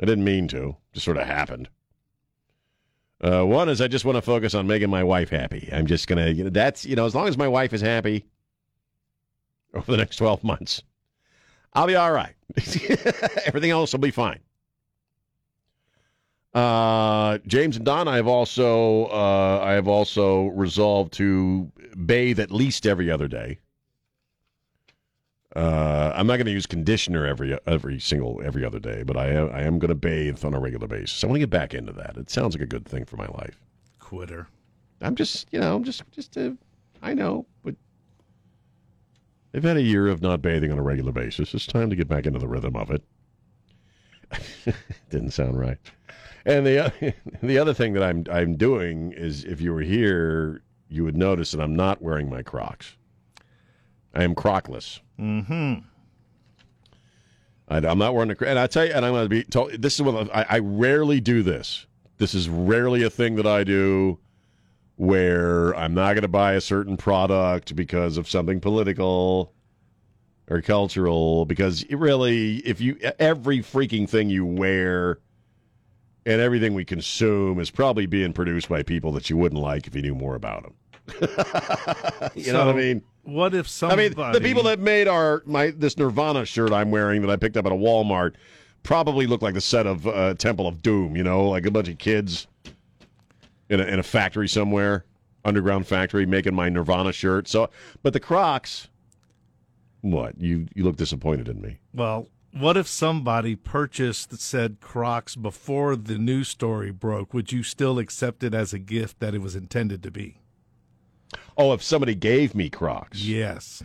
I 0.00 0.06
didn't 0.06 0.24
mean 0.24 0.48
to, 0.48 0.76
just 0.92 1.04
sort 1.04 1.18
of 1.18 1.26
happened. 1.26 1.68
Uh, 3.24 3.42
one 3.42 3.70
is 3.70 3.80
I 3.80 3.88
just 3.88 4.04
want 4.04 4.16
to 4.16 4.22
focus 4.22 4.54
on 4.54 4.66
making 4.66 4.90
my 4.90 5.02
wife 5.02 5.30
happy. 5.30 5.70
I'm 5.72 5.86
just 5.86 6.06
gonna, 6.08 6.28
you 6.28 6.44
know, 6.44 6.50
that's 6.50 6.84
you 6.84 6.94
know, 6.94 7.06
as 7.06 7.14
long 7.14 7.26
as 7.26 7.38
my 7.38 7.48
wife 7.48 7.72
is 7.72 7.80
happy 7.80 8.26
over 9.74 9.90
the 9.90 9.96
next 9.96 10.16
twelve 10.16 10.44
months, 10.44 10.82
I'll 11.72 11.86
be 11.86 11.96
all 11.96 12.12
right. 12.12 12.34
Everything 13.46 13.70
else 13.70 13.92
will 13.92 14.00
be 14.00 14.10
fine. 14.10 14.40
Uh, 16.52 17.38
James 17.46 17.76
and 17.76 17.86
Don, 17.86 18.06
I 18.06 18.16
have 18.16 18.28
also 18.28 19.06
uh, 19.06 19.60
I 19.62 19.72
have 19.72 19.88
also 19.88 20.48
resolved 20.48 21.14
to 21.14 21.72
bathe 22.04 22.38
at 22.38 22.50
least 22.50 22.86
every 22.86 23.10
other 23.10 23.26
day. 23.26 23.58
Uh, 25.54 26.12
I'm 26.16 26.26
not 26.26 26.36
going 26.36 26.46
to 26.46 26.52
use 26.52 26.66
conditioner 26.66 27.26
every 27.26 27.56
every 27.66 28.00
single 28.00 28.42
every 28.44 28.64
other 28.64 28.80
day, 28.80 29.04
but 29.04 29.16
I 29.16 29.28
am 29.28 29.50
I 29.52 29.62
am 29.62 29.78
going 29.78 29.90
to 29.90 29.94
bathe 29.94 30.44
on 30.44 30.52
a 30.52 30.58
regular 30.58 30.88
basis. 30.88 31.22
I 31.22 31.28
want 31.28 31.36
to 31.36 31.40
get 31.40 31.50
back 31.50 31.74
into 31.74 31.92
that. 31.92 32.16
It 32.16 32.28
sounds 32.28 32.54
like 32.54 32.62
a 32.62 32.66
good 32.66 32.86
thing 32.86 33.04
for 33.04 33.16
my 33.16 33.26
life. 33.26 33.60
Quitter. 34.00 34.48
I'm 35.00 35.14
just 35.14 35.46
you 35.52 35.60
know 35.60 35.76
I'm 35.76 35.84
just 35.84 36.02
just 36.10 36.36
uh, 36.36 36.50
I 37.02 37.14
know, 37.14 37.46
but 37.62 37.76
I've 39.54 39.62
had 39.62 39.76
a 39.76 39.82
year 39.82 40.08
of 40.08 40.22
not 40.22 40.42
bathing 40.42 40.72
on 40.72 40.78
a 40.78 40.82
regular 40.82 41.12
basis. 41.12 41.54
It's 41.54 41.66
time 41.66 41.88
to 41.90 41.96
get 41.96 42.08
back 42.08 42.26
into 42.26 42.40
the 42.40 42.48
rhythm 42.48 42.74
of 42.74 42.90
it. 42.90 43.04
Didn't 45.10 45.30
sound 45.30 45.56
right. 45.56 45.78
And 46.44 46.66
the 46.66 47.14
the 47.42 47.58
other 47.58 47.74
thing 47.74 47.92
that 47.92 48.02
I'm 48.02 48.24
I'm 48.30 48.56
doing 48.56 49.12
is, 49.12 49.44
if 49.44 49.60
you 49.60 49.72
were 49.72 49.82
here, 49.82 50.62
you 50.88 51.04
would 51.04 51.16
notice 51.16 51.52
that 51.52 51.60
I'm 51.60 51.76
not 51.76 52.02
wearing 52.02 52.28
my 52.28 52.42
Crocs. 52.42 52.96
I 54.14 54.22
am 54.22 54.34
crockless. 54.34 55.00
Mm-hmm. 55.18 55.80
I, 57.68 57.76
I'm 57.78 57.98
not 57.98 58.14
wearing 58.14 58.28
the. 58.28 58.48
And 58.48 58.58
I 58.58 58.66
tell 58.66 58.86
you, 58.86 58.92
and 58.92 59.04
I'm 59.04 59.12
going 59.12 59.24
to 59.24 59.28
be 59.28 59.42
told. 59.44 59.72
This 59.72 59.94
is 59.94 60.02
what 60.02 60.34
I, 60.34 60.46
I 60.48 60.58
rarely 60.58 61.20
do. 61.20 61.42
This. 61.42 61.86
This 62.18 62.34
is 62.34 62.48
rarely 62.48 63.02
a 63.02 63.10
thing 63.10 63.34
that 63.36 63.46
I 63.46 63.64
do, 63.64 64.18
where 64.96 65.74
I'm 65.74 65.94
not 65.94 66.12
going 66.12 66.22
to 66.22 66.28
buy 66.28 66.52
a 66.52 66.60
certain 66.60 66.96
product 66.96 67.74
because 67.74 68.16
of 68.16 68.28
something 68.28 68.60
political 68.60 69.52
or 70.48 70.60
cultural. 70.60 71.44
Because 71.44 71.84
really, 71.90 72.58
if 72.58 72.80
you 72.80 72.98
every 73.18 73.58
freaking 73.58 74.08
thing 74.08 74.30
you 74.30 74.46
wear 74.46 75.18
and 76.26 76.40
everything 76.40 76.74
we 76.74 76.84
consume 76.84 77.58
is 77.58 77.70
probably 77.70 78.06
being 78.06 78.32
produced 78.32 78.68
by 78.68 78.82
people 78.82 79.12
that 79.12 79.28
you 79.28 79.36
wouldn't 79.36 79.60
like 79.60 79.86
if 79.86 79.94
you 79.94 80.02
knew 80.02 80.14
more 80.14 80.34
about 80.34 80.62
them. 80.62 80.74
you 82.34 82.52
know 82.52 82.64
what 82.64 82.74
I 82.74 82.78
mean? 82.78 83.02
What 83.24 83.54
if 83.54 83.68
somebody? 83.68 84.06
I 84.06 84.08
mean, 84.08 84.32
the 84.32 84.40
people 84.40 84.62
that 84.64 84.78
made 84.78 85.08
our 85.08 85.42
my 85.46 85.70
this 85.70 85.96
Nirvana 85.96 86.44
shirt 86.44 86.72
I'm 86.72 86.90
wearing 86.90 87.22
that 87.22 87.30
I 87.30 87.36
picked 87.36 87.56
up 87.56 87.66
at 87.66 87.72
a 87.72 87.76
Walmart 87.76 88.34
probably 88.82 89.26
look 89.26 89.42
like 89.42 89.54
the 89.54 89.60
set 89.60 89.86
of 89.86 90.06
uh, 90.06 90.34
Temple 90.34 90.66
of 90.66 90.82
Doom. 90.82 91.16
You 91.16 91.24
know, 91.24 91.48
like 91.48 91.66
a 91.66 91.70
bunch 91.70 91.88
of 91.88 91.98
kids 91.98 92.46
in 93.68 93.80
a, 93.80 93.84
in 93.84 93.98
a 93.98 94.02
factory 94.02 94.48
somewhere, 94.48 95.06
underground 95.44 95.86
factory, 95.86 96.26
making 96.26 96.54
my 96.54 96.68
Nirvana 96.68 97.12
shirt. 97.12 97.48
So, 97.48 97.70
but 98.02 98.12
the 98.12 98.20
Crocs, 98.20 98.88
what 100.02 100.38
you 100.38 100.68
you 100.74 100.84
look 100.84 100.96
disappointed 100.96 101.48
in 101.48 101.60
me? 101.60 101.78
Well, 101.94 102.28
what 102.52 102.76
if 102.76 102.86
somebody 102.86 103.56
purchased 103.56 104.38
said 104.38 104.78
Crocs 104.80 105.34
before 105.34 105.96
the 105.96 106.18
news 106.18 106.48
story 106.48 106.90
broke? 106.90 107.34
Would 107.34 107.52
you 107.52 107.62
still 107.62 107.98
accept 107.98 108.44
it 108.44 108.54
as 108.54 108.72
a 108.72 108.78
gift 108.78 109.18
that 109.20 109.34
it 109.34 109.40
was 109.40 109.56
intended 109.56 110.02
to 110.02 110.10
be? 110.10 110.40
Oh, 111.56 111.72
if 111.72 111.82
somebody 111.82 112.14
gave 112.14 112.54
me 112.54 112.68
Crocs, 112.70 113.22
Yes, 113.22 113.82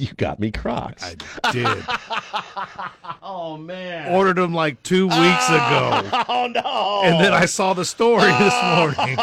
you 0.00 0.08
got 0.16 0.40
me 0.40 0.50
Crocs. 0.50 1.04
I 1.04 1.52
did. 1.52 1.66
oh 3.22 3.58
man! 3.58 4.14
Ordered 4.14 4.36
them 4.36 4.54
like 4.54 4.82
two 4.82 5.06
weeks 5.06 5.18
oh, 5.18 6.00
ago, 6.02 6.24
Oh 6.28 6.46
no! 6.46 7.02
and 7.04 7.22
then 7.22 7.34
I 7.34 7.44
saw 7.44 7.74
the 7.74 7.84
story 7.84 8.30
this 8.38 8.54
morning, 8.76 9.18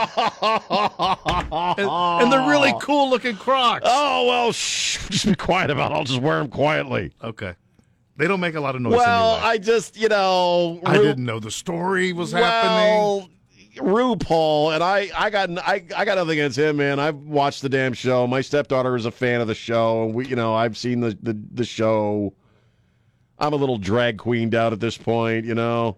and, 1.79 1.89
and 2.21 2.31
they're 2.31 2.47
really 2.47 2.73
cool 2.79 3.09
looking 3.09 3.35
Crocs. 3.35 3.85
Oh 3.87 4.27
well, 4.27 4.51
shh, 4.51 5.07
just 5.09 5.25
be 5.25 5.35
quiet 5.35 5.71
about. 5.71 5.91
it. 5.91 5.95
I'll 5.95 6.03
just 6.03 6.21
wear 6.21 6.37
them 6.37 6.49
quietly. 6.49 7.11
Okay, 7.23 7.55
they 8.17 8.27
don't 8.27 8.39
make 8.39 8.53
a 8.53 8.61
lot 8.61 8.75
of 8.75 8.81
noise. 8.81 8.97
Well, 8.97 9.35
anyway. 9.35 9.49
I 9.49 9.57
just 9.57 9.97
you 9.97 10.09
know 10.09 10.79
I 10.85 10.97
didn't 10.97 11.25
know 11.25 11.39
the 11.39 11.51
story 11.51 12.13
was 12.13 12.31
happening. 12.31 13.29
RuPaul 13.77 14.73
and 14.73 14.83
I, 14.83 15.09
I 15.15 15.29
got 15.29 15.49
I, 15.59 15.83
I 15.95 16.05
got 16.05 16.15
nothing 16.15 16.31
against 16.31 16.57
him, 16.57 16.77
man. 16.77 16.99
I've 16.99 17.15
watched 17.17 17.61
the 17.61 17.69
damn 17.69 17.93
show. 17.93 18.27
My 18.27 18.41
stepdaughter 18.41 18.95
is 18.95 19.05
a 19.05 19.11
fan 19.11 19.41
of 19.41 19.47
the 19.47 19.55
show, 19.55 20.03
and 20.05 20.13
we, 20.13 20.27
you 20.27 20.35
know, 20.35 20.53
I've 20.53 20.77
seen 20.77 20.99
the 20.99 21.17
the, 21.21 21.39
the 21.53 21.65
show. 21.65 22.33
I'm 23.39 23.53
a 23.53 23.57
little 23.57 23.77
drag 23.77 24.17
queened 24.17 24.55
out 24.55 24.73
at 24.73 24.79
this 24.79 24.97
point, 24.97 25.45
you 25.45 25.53
know. 25.55 25.97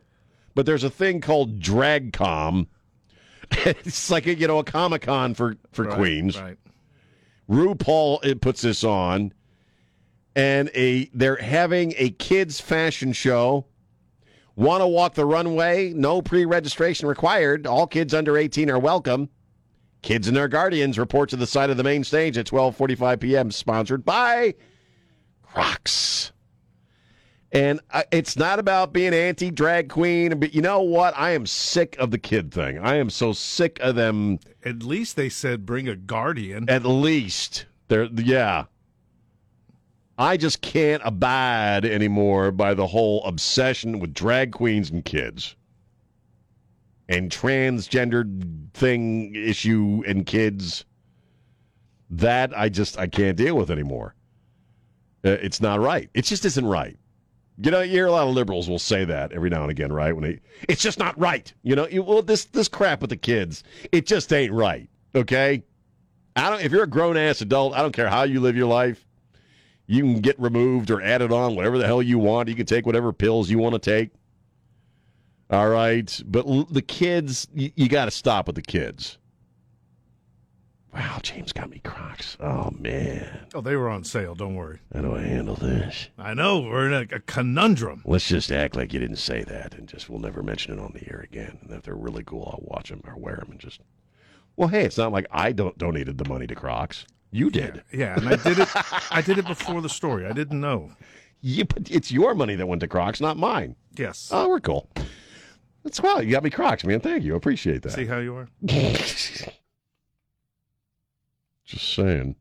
But 0.55 0.65
there's 0.65 0.84
a 0.84 0.89
thing 0.89 1.21
called 1.21 1.59
DragCon. 1.59 2.67
it's 3.51 4.09
like 4.11 4.27
a, 4.27 4.36
you 4.36 4.47
know 4.47 4.59
a 4.59 4.63
Comic 4.63 5.03
Con 5.03 5.34
for 5.34 5.55
for 5.71 5.86
Right, 5.86 5.95
queens. 5.95 6.39
right? 6.39 6.57
RuPaul 7.49 8.23
it 8.23 8.41
puts 8.41 8.61
this 8.61 8.84
on, 8.84 9.34
and 10.36 10.69
a 10.75 11.09
they're 11.13 11.38
having 11.38 11.93
a 11.97 12.11
kids 12.11 12.59
fashion 12.59 13.13
show. 13.13 13.65
Want 14.60 14.82
to 14.82 14.88
walk 14.88 15.14
the 15.14 15.26
runway? 15.26 15.93
No 15.93 16.22
pre-registration 16.22 17.07
required. 17.07 17.66
All 17.66 17.88
kids 17.88 18.14
under 18.14 18.38
18 18.38 18.70
are 18.70 18.78
welcome. 18.78 19.30
Kids 20.01 20.28
and 20.28 20.36
their 20.36 20.49
guardians 20.49 20.99
report 20.99 21.30
to 21.30 21.38
the 21.38 21.47
side 21.47 21.70
of 21.70 21.78
the 21.78 21.84
main 21.84 22.03
stage 22.03 22.38
at 22.38 22.45
12:45 22.45 23.22
p.m. 23.22 23.51
Sponsored 23.51 24.03
by 24.03 24.55
Crocs. 25.43 26.34
And 27.53 27.80
uh, 27.91 28.03
it's 28.12 28.36
not 28.36 28.60
about 28.60 28.91
being 28.91 29.14
anti 29.14 29.49
drag 29.49 29.88
queen, 29.88 30.38
but 30.38 30.53
you 30.53 30.62
know 30.62 30.82
what? 30.82 31.14
I 31.18 31.30
am 31.32 31.45
sick 31.45 31.95
of 31.97 32.12
the 32.12 32.18
kid 32.18 32.53
thing. 32.53 32.80
I 32.80 32.95
am 32.95 33.10
so 33.10 33.32
sick 33.32 33.80
of 33.80 33.95
them 33.95 34.39
At 34.66 34.84
least 34.84 35.16
they 35.16 35.30
said 35.30 35.66
bring 35.66 35.88
a 35.88 35.95
guardian. 35.95 36.70
at 36.70 36.86
least 36.86 37.66
there 37.88 38.10
yeah 38.14 38.66
i 40.20 40.38
just 40.38 40.61
can't 40.61 41.01
abide 41.03 41.86
anymore 41.86 42.51
by 42.51 42.74
the 42.76 42.86
whole 42.86 43.24
obsession 43.26 43.99
with 43.99 44.13
drag 44.13 44.51
queens 44.51 44.91
and 44.91 45.03
kids 45.05 45.55
and 47.07 47.32
transgendered 47.32 48.72
thing 48.74 49.34
issue 49.34 50.03
and 50.05 50.28
kids 50.28 50.86
that 52.11 52.55
i 52.55 52.70
just 52.70 52.99
i 52.99 53.07
can't 53.07 53.38
deal 53.38 53.55
with 53.55 53.72
anymore 53.72 54.13
Uh, 55.26 55.32
it's 55.32 55.59
not 55.59 55.80
right 55.80 56.09
it 56.13 56.26
just 56.26 56.45
isn't 56.45 56.65
right 56.67 56.99
you 57.61 57.72
know, 57.72 57.82
you 57.82 57.91
hear 57.91 58.05
a 58.07 58.11
lot 58.11 58.28
of 58.28 58.34
liberals 58.34 58.70
will 58.70 58.80
say 58.80 59.03
that 59.03 59.34
every 59.34 59.49
now 59.49 59.63
and 59.63 59.72
again, 59.72 59.91
right? 59.91 60.13
When 60.15 60.24
they, 60.24 60.39
it's 60.70 60.82
just 60.82 60.97
not 60.97 61.20
right. 61.20 61.53
You 61.61 61.76
know, 61.76 61.88
you, 61.88 62.03
well, 62.03 62.22
this 62.22 62.45
this 62.45 62.70
crap 62.70 63.01
with 63.01 63.09
the 63.09 63.17
kids, 63.17 63.63
it 63.91 64.05
just 64.05 64.32
ain't 64.32 64.53
right. 64.53 64.89
Okay, 65.13 65.63
I 66.38 66.49
don't. 66.49 66.61
If 66.61 66.72
you're 66.72 66.84
a 66.84 66.88
grown 66.88 67.17
ass 67.17 67.41
adult, 67.41 67.74
I 67.74 67.82
don't 67.82 67.91
care 67.91 68.09
how 68.09 68.24
you 68.24 68.39
live 68.39 68.55
your 68.55 68.67
life. 68.67 69.05
You 69.91 70.03
can 70.03 70.21
get 70.21 70.39
removed 70.39 70.91
or 70.91 71.01
added 71.01 71.31
on 71.31 71.55
whatever 71.55 71.79
the 71.79 71.85
hell 71.87 71.99
you 72.03 72.19
want. 72.19 72.47
You 72.47 72.53
can 72.53 72.67
take 72.67 72.85
whatever 72.85 73.11
pills 73.11 73.49
you 73.49 73.57
want 73.57 73.73
to 73.73 73.79
take. 73.79 74.11
All 75.49 75.67
right, 75.67 76.21
but 76.27 76.45
l- 76.45 76.65
the 76.69 76.83
kids, 76.83 77.47
you, 77.55 77.71
you 77.75 77.89
got 77.89 78.05
to 78.05 78.11
stop 78.11 78.45
with 78.45 78.55
the 78.55 78.61
kids. 78.61 79.17
Wow, 80.93 81.17
James 81.23 81.53
got 81.53 81.71
me 81.71 81.79
Crocs. 81.83 82.37
Oh 82.39 82.69
man, 82.77 83.47
Oh, 83.55 83.61
they 83.61 83.75
were 83.75 83.89
on 83.89 84.03
sale. 84.03 84.35
Don't 84.35 84.55
worry. 84.55 84.79
how 84.93 85.01
do 85.01 85.15
I 85.15 85.21
handle 85.21 85.55
this? 85.55 86.09
I 86.19 86.35
know 86.35 86.61
we're 86.61 86.85
in 86.87 86.93
a, 86.93 87.15
a 87.15 87.19
conundrum. 87.21 88.03
Let's 88.05 88.27
just 88.27 88.51
act 88.51 88.75
like 88.75 88.93
you 88.93 88.99
didn't 88.99 89.17
say 89.17 89.43
that, 89.43 89.73
and 89.75 89.87
just 89.87 90.07
we'll 90.09 90.19
never 90.19 90.43
mention 90.43 90.77
it 90.77 90.81
on 90.81 90.93
the 90.93 91.07
air 91.11 91.21
again. 91.21 91.57
And 91.63 91.71
if 91.71 91.81
they're 91.83 91.95
really 91.95 92.23
cool, 92.23 92.47
I'll 92.53 92.67
watch 92.75 92.89
them 92.89 93.01
or 93.07 93.17
wear 93.17 93.37
them 93.37 93.49
and 93.51 93.59
just 93.59 93.81
Well, 94.55 94.69
hey, 94.69 94.83
it's 94.85 94.97
not 94.99 95.11
like 95.11 95.25
I 95.31 95.51
don't 95.51 95.77
donated 95.79 96.19
the 96.19 96.29
money 96.29 96.45
to 96.45 96.55
Crocs. 96.55 97.05
You 97.32 97.49
did. 97.49 97.84
Yeah, 97.91 98.15
and 98.15 98.27
I 98.27 98.36
did 98.38 98.59
it. 98.59 98.69
I 99.11 99.21
did 99.21 99.38
it 99.38 99.45
before 99.45 99.82
the 99.82 99.89
story. 99.89 100.25
I 100.25 100.34
didn't 100.34 100.59
know. 100.59 100.91
You, 101.41 101.65
but 101.65 101.89
it's 101.89 102.11
your 102.11 102.34
money 102.34 102.55
that 102.55 102.67
went 102.67 102.82
to 102.82 102.88
Crocs, 102.88 103.21
not 103.21 103.38
mine. 103.38 103.75
Yes. 103.95 104.30
Oh, 104.32 104.49
we're 104.49 104.59
cool. 104.59 104.89
That's 105.84 106.01
well. 106.01 106.21
You 106.23 106.32
got 106.32 106.43
me 106.43 106.49
Crocs, 106.49 106.84
man. 106.84 106.99
Thank 106.99 107.23
you. 107.23 107.34
I 107.34 107.38
appreciate 107.38 107.84
that. 107.84 107.91
See 107.91 108.05
how 108.05 108.17
you 108.17 108.36
are. 108.36 108.49
Just 108.63 109.53
saying. 111.93 112.36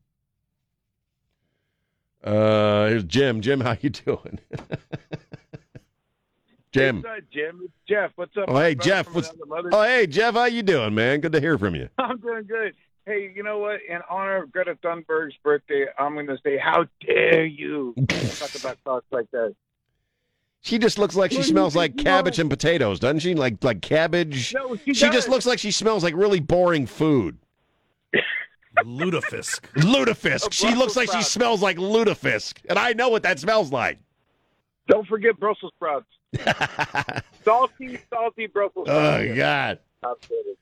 Uh, 2.25 2.89
here's 2.89 3.05
Jim. 3.05 3.41
Jim, 3.41 3.61
how 3.61 3.77
you 3.81 3.91
doing? 3.91 4.41
Jim. 6.73 7.03
What's 7.03 7.19
up, 7.19 7.25
Jim? 7.31 7.61
It's 7.63 7.73
Jeff. 7.89 8.11
What's 8.17 8.37
up? 8.37 8.47
Oh, 8.49 8.59
hey, 8.59 8.75
Jeff. 8.75 9.15
What's, 9.15 9.31
another 9.31 9.71
oh, 9.73 9.83
hey, 9.83 10.07
Jeff. 10.07 10.35
How 10.35 10.47
you 10.47 10.63
doing, 10.63 10.95
man? 10.95 11.21
Good 11.21 11.33
to 11.33 11.41
hear 11.41 11.57
from 11.59 11.75
you. 11.75 11.89
I'm 11.99 12.19
doing 12.19 12.45
good. 12.45 12.75
Hey, 13.09 13.33
you 13.35 13.43
know 13.43 13.59
what? 13.59 13.81
In 13.89 14.01
honor 14.11 14.43
of 14.43 14.53
Greta 14.53 14.77
Thunberg's 14.85 15.35
birthday, 15.43 15.87
I'm 15.99 16.13
going 16.13 16.27
to 16.27 16.37
say, 16.45 16.59
how 16.59 16.85
dare 17.01 17.47
you 17.47 17.95
talk 18.07 18.55
about 18.55 18.77
thoughts 18.85 19.07
like 19.11 19.31
that? 19.31 19.57
She 20.61 20.79
just 20.79 20.99
looks 20.99 21.17
like 21.17 21.33
she 21.33 21.43
smells 21.43 21.75
like 21.75 21.97
cabbage 21.97 22.39
and 22.39 22.51
potatoes, 22.51 23.01
doesn't 23.01 23.21
she? 23.21 23.35
Like 23.35 23.65
like 23.65 23.81
cabbage. 23.81 24.53
No, 24.53 24.77
she 24.85 24.93
just 24.93 25.13
does. 25.13 25.29
looks 25.29 25.47
like 25.47 25.59
she 25.59 25.71
smells 25.71 26.05
like 26.05 26.15
really 26.15 26.41
boring 26.41 26.85
food. 26.85 27.39
Lutefisk. 28.85 29.61
Lutefisk. 29.77 30.53
She 30.53 30.75
looks 30.75 30.95
like 30.95 31.11
she 31.11 31.23
smells 31.23 31.63
like 31.63 31.79
lutefisk, 31.79 32.59
and 32.69 32.79
I 32.79 32.93
know 32.93 33.09
what 33.09 33.23
that 33.23 33.39
smells 33.39 33.73
like. 33.73 33.99
Don't 34.89 35.07
forget 35.07 35.39
Brussels 35.39 35.73
sprouts. 35.77 36.07
salty, 37.45 37.99
salty 38.11 38.49
Brussels 38.49 38.87
oh, 38.91 38.93
sprouts. 38.93 39.29
Oh 39.31 39.37
God. 39.37 39.79
Absolutely. 40.05 40.55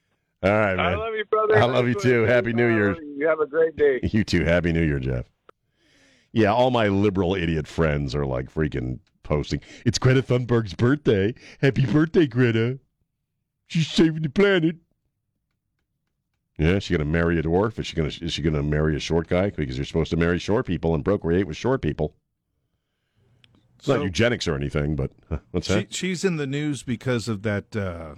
All 0.42 0.50
right, 0.50 0.76
man. 0.76 0.86
I 0.86 0.94
love 0.96 1.14
you, 1.14 1.24
brother. 1.24 1.58
I 1.58 1.64
love 1.64 1.88
you 1.88 1.94
too. 1.94 2.22
Happy 2.24 2.52
New 2.52 2.68
Year. 2.68 2.96
You 3.16 3.26
have 3.26 3.40
a 3.40 3.46
great 3.46 3.76
day. 3.76 4.00
You 4.12 4.22
too. 4.24 4.44
Happy 4.44 4.72
New 4.72 4.84
Year, 4.84 4.98
Jeff. 4.98 5.26
Yeah, 6.32 6.52
all 6.52 6.70
my 6.70 6.88
liberal 6.88 7.34
idiot 7.34 7.66
friends 7.66 8.14
are 8.14 8.26
like 8.26 8.52
freaking 8.52 8.98
posting. 9.22 9.60
It's 9.86 9.98
Greta 9.98 10.22
Thunberg's 10.22 10.74
birthday. 10.74 11.34
Happy 11.62 11.86
birthday, 11.86 12.26
Greta. 12.26 12.78
She's 13.68 13.88
saving 13.88 14.22
the 14.22 14.28
planet. 14.28 14.76
Yeah, 16.58 16.78
she 16.78 16.94
gonna 16.94 17.04
marry 17.06 17.38
a 17.38 17.42
dwarf? 17.42 17.78
Is 17.78 17.86
she 17.86 17.96
gonna 17.96 18.10
is 18.20 18.32
she 18.32 18.42
gonna 18.42 18.62
marry 18.62 18.94
a 18.96 19.00
short 19.00 19.28
guy? 19.28 19.50
Because 19.50 19.76
you're 19.76 19.84
supposed 19.84 20.10
to 20.10 20.16
marry 20.16 20.38
short 20.38 20.66
people 20.66 20.94
and 20.94 21.04
procreate 21.04 21.46
with 21.46 21.56
short 21.56 21.82
people. 21.82 22.14
It's 23.78 23.88
not 23.88 24.02
eugenics 24.02 24.48
or 24.48 24.54
anything, 24.54 24.96
but 24.96 25.10
huh, 25.28 25.38
what's 25.50 25.66
She, 25.66 25.74
that? 25.74 25.94
she's 25.94 26.24
in 26.24 26.36
the 26.36 26.46
news 26.46 26.82
because 26.82 27.28
of 27.28 27.42
that 27.42 27.76
uh, 27.76 28.14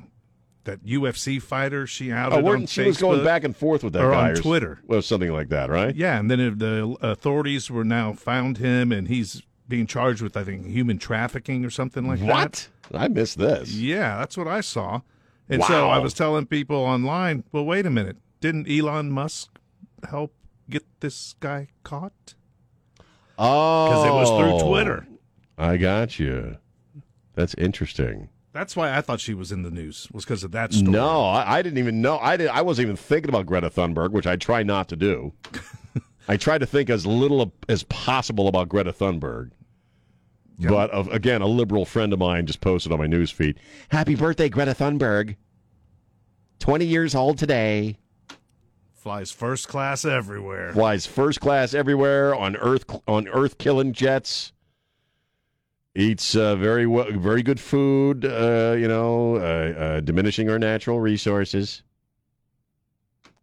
that 0.68 0.84
UFC 0.86 1.40
fighter 1.42 1.86
she 1.86 2.12
Oh, 2.12 2.16
outed 2.16 2.36
on 2.38 2.44
weren't- 2.44 2.68
she 2.68 2.82
was 2.84 2.98
going 2.98 3.24
back 3.24 3.42
and 3.44 3.56
forth 3.56 3.82
with 3.82 3.92
that 3.94 4.04
or 4.04 4.12
guy 4.12 4.30
on 4.30 4.34
Twitter. 4.36 4.78
Well, 4.86 5.02
something 5.02 5.32
like 5.32 5.48
that, 5.48 5.68
right? 5.70 5.94
Yeah, 5.94 6.18
and 6.18 6.30
then 6.30 6.38
the 6.58 6.96
authorities 7.00 7.70
were 7.70 7.84
now 7.84 8.12
found 8.12 8.58
him, 8.58 8.92
and 8.92 9.08
he's 9.08 9.42
being 9.68 9.86
charged 9.86 10.22
with 10.22 10.36
I 10.36 10.44
think 10.44 10.66
human 10.66 10.98
trafficking 10.98 11.64
or 11.64 11.70
something 11.70 12.06
like 12.06 12.20
that. 12.20 12.26
What? 12.28 12.68
I 12.94 13.08
missed 13.08 13.38
this. 13.38 13.72
Yeah, 13.74 14.18
that's 14.18 14.36
what 14.36 14.46
I 14.48 14.60
saw. 14.62 15.00
And 15.48 15.62
so 15.64 15.88
I 15.88 15.98
was 15.98 16.14
telling 16.14 16.46
people 16.46 16.76
online, 16.76 17.42
well, 17.52 17.64
wait 17.64 17.84
a 17.86 17.90
minute. 17.90 18.16
Didn't 18.40 18.70
Elon 18.70 19.10
Musk 19.10 19.58
help 20.08 20.32
get 20.70 20.84
this 21.00 21.34
guy 21.40 21.68
caught? 21.82 22.34
Oh, 23.38 23.88
Because 23.88 24.06
it 24.06 24.10
was 24.10 24.28
through 24.60 24.68
Twitter. 24.68 25.06
I 25.56 25.76
got 25.76 26.18
you. 26.18 26.56
That's 27.34 27.54
interesting. 27.54 28.28
That's 28.58 28.74
why 28.74 28.96
I 28.96 29.02
thought 29.02 29.20
she 29.20 29.34
was 29.34 29.52
in 29.52 29.62
the 29.62 29.70
news, 29.70 30.08
was 30.12 30.24
because 30.24 30.42
of 30.42 30.50
that 30.50 30.72
story. 30.72 30.90
No, 30.90 31.22
I, 31.22 31.58
I 31.58 31.62
didn't 31.62 31.78
even 31.78 32.02
know. 32.02 32.18
I 32.18 32.36
did. 32.36 32.48
I 32.48 32.62
wasn't 32.62 32.86
even 32.86 32.96
thinking 32.96 33.28
about 33.28 33.46
Greta 33.46 33.70
Thunberg, 33.70 34.10
which 34.10 34.26
I 34.26 34.34
try 34.34 34.64
not 34.64 34.88
to 34.88 34.96
do. 34.96 35.32
I 36.28 36.36
try 36.36 36.58
to 36.58 36.66
think 36.66 36.90
as 36.90 37.06
little 37.06 37.52
as 37.68 37.84
possible 37.84 38.48
about 38.48 38.68
Greta 38.68 38.92
Thunberg. 38.92 39.52
But 40.58 40.90
of, 40.90 41.06
again, 41.12 41.40
a 41.40 41.46
liberal 41.46 41.84
friend 41.84 42.12
of 42.12 42.18
mine 42.18 42.46
just 42.46 42.60
posted 42.60 42.90
on 42.90 42.98
my 42.98 43.06
news 43.06 43.30
feed. 43.30 43.60
Happy 43.90 44.16
birthday, 44.16 44.48
Greta 44.48 44.74
Thunberg. 44.74 45.36
Twenty 46.58 46.84
years 46.84 47.14
old 47.14 47.38
today. 47.38 47.96
Flies 48.92 49.30
first 49.30 49.68
class 49.68 50.04
everywhere. 50.04 50.72
Flies 50.72 51.06
first 51.06 51.40
class 51.40 51.74
everywhere 51.74 52.34
on 52.34 52.56
Earth 52.56 52.84
on 53.06 53.28
Earth 53.28 53.56
killing 53.58 53.92
jets. 53.92 54.52
Eats 55.94 56.36
uh, 56.36 56.54
very 56.56 56.86
well, 56.86 57.10
very 57.12 57.42
good 57.42 57.58
food. 57.58 58.24
Uh, 58.24 58.76
you 58.78 58.86
know, 58.86 59.36
uh, 59.36 59.38
uh, 59.38 60.00
diminishing 60.00 60.48
our 60.50 60.58
natural 60.58 61.00
resources. 61.00 61.82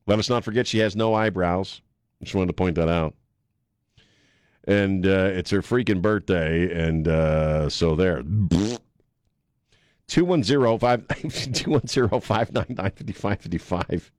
Let 0.08 0.20
us 0.20 0.30
not 0.30 0.43
forget 0.43 0.68
she 0.68 0.80
has 0.80 0.96
no 0.96 1.14
eyebrows. 1.14 1.82
Just 2.22 2.36
wanted 2.36 2.48
to 2.48 2.54
point 2.54 2.76
that 2.76 2.89
out. 2.89 3.16
And 4.68 5.06
uh, 5.06 5.30
it's 5.34 5.52
her 5.52 5.62
freaking 5.62 6.02
birthday, 6.02 6.72
and 6.88 7.08
uh, 7.08 7.70
so 7.70 7.96
there. 7.96 8.24
210 10.08 10.62
599 12.22 12.91
5555. 13.14 14.12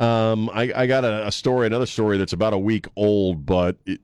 Um, 0.00 0.50
I, 0.52 0.72
I 0.74 0.86
got 0.86 1.04
a, 1.04 1.28
a 1.28 1.32
story, 1.32 1.66
another 1.66 1.86
story 1.86 2.18
that's 2.18 2.32
about 2.32 2.52
a 2.52 2.58
week 2.58 2.86
old, 2.96 3.46
but 3.46 3.76
it 3.86 4.00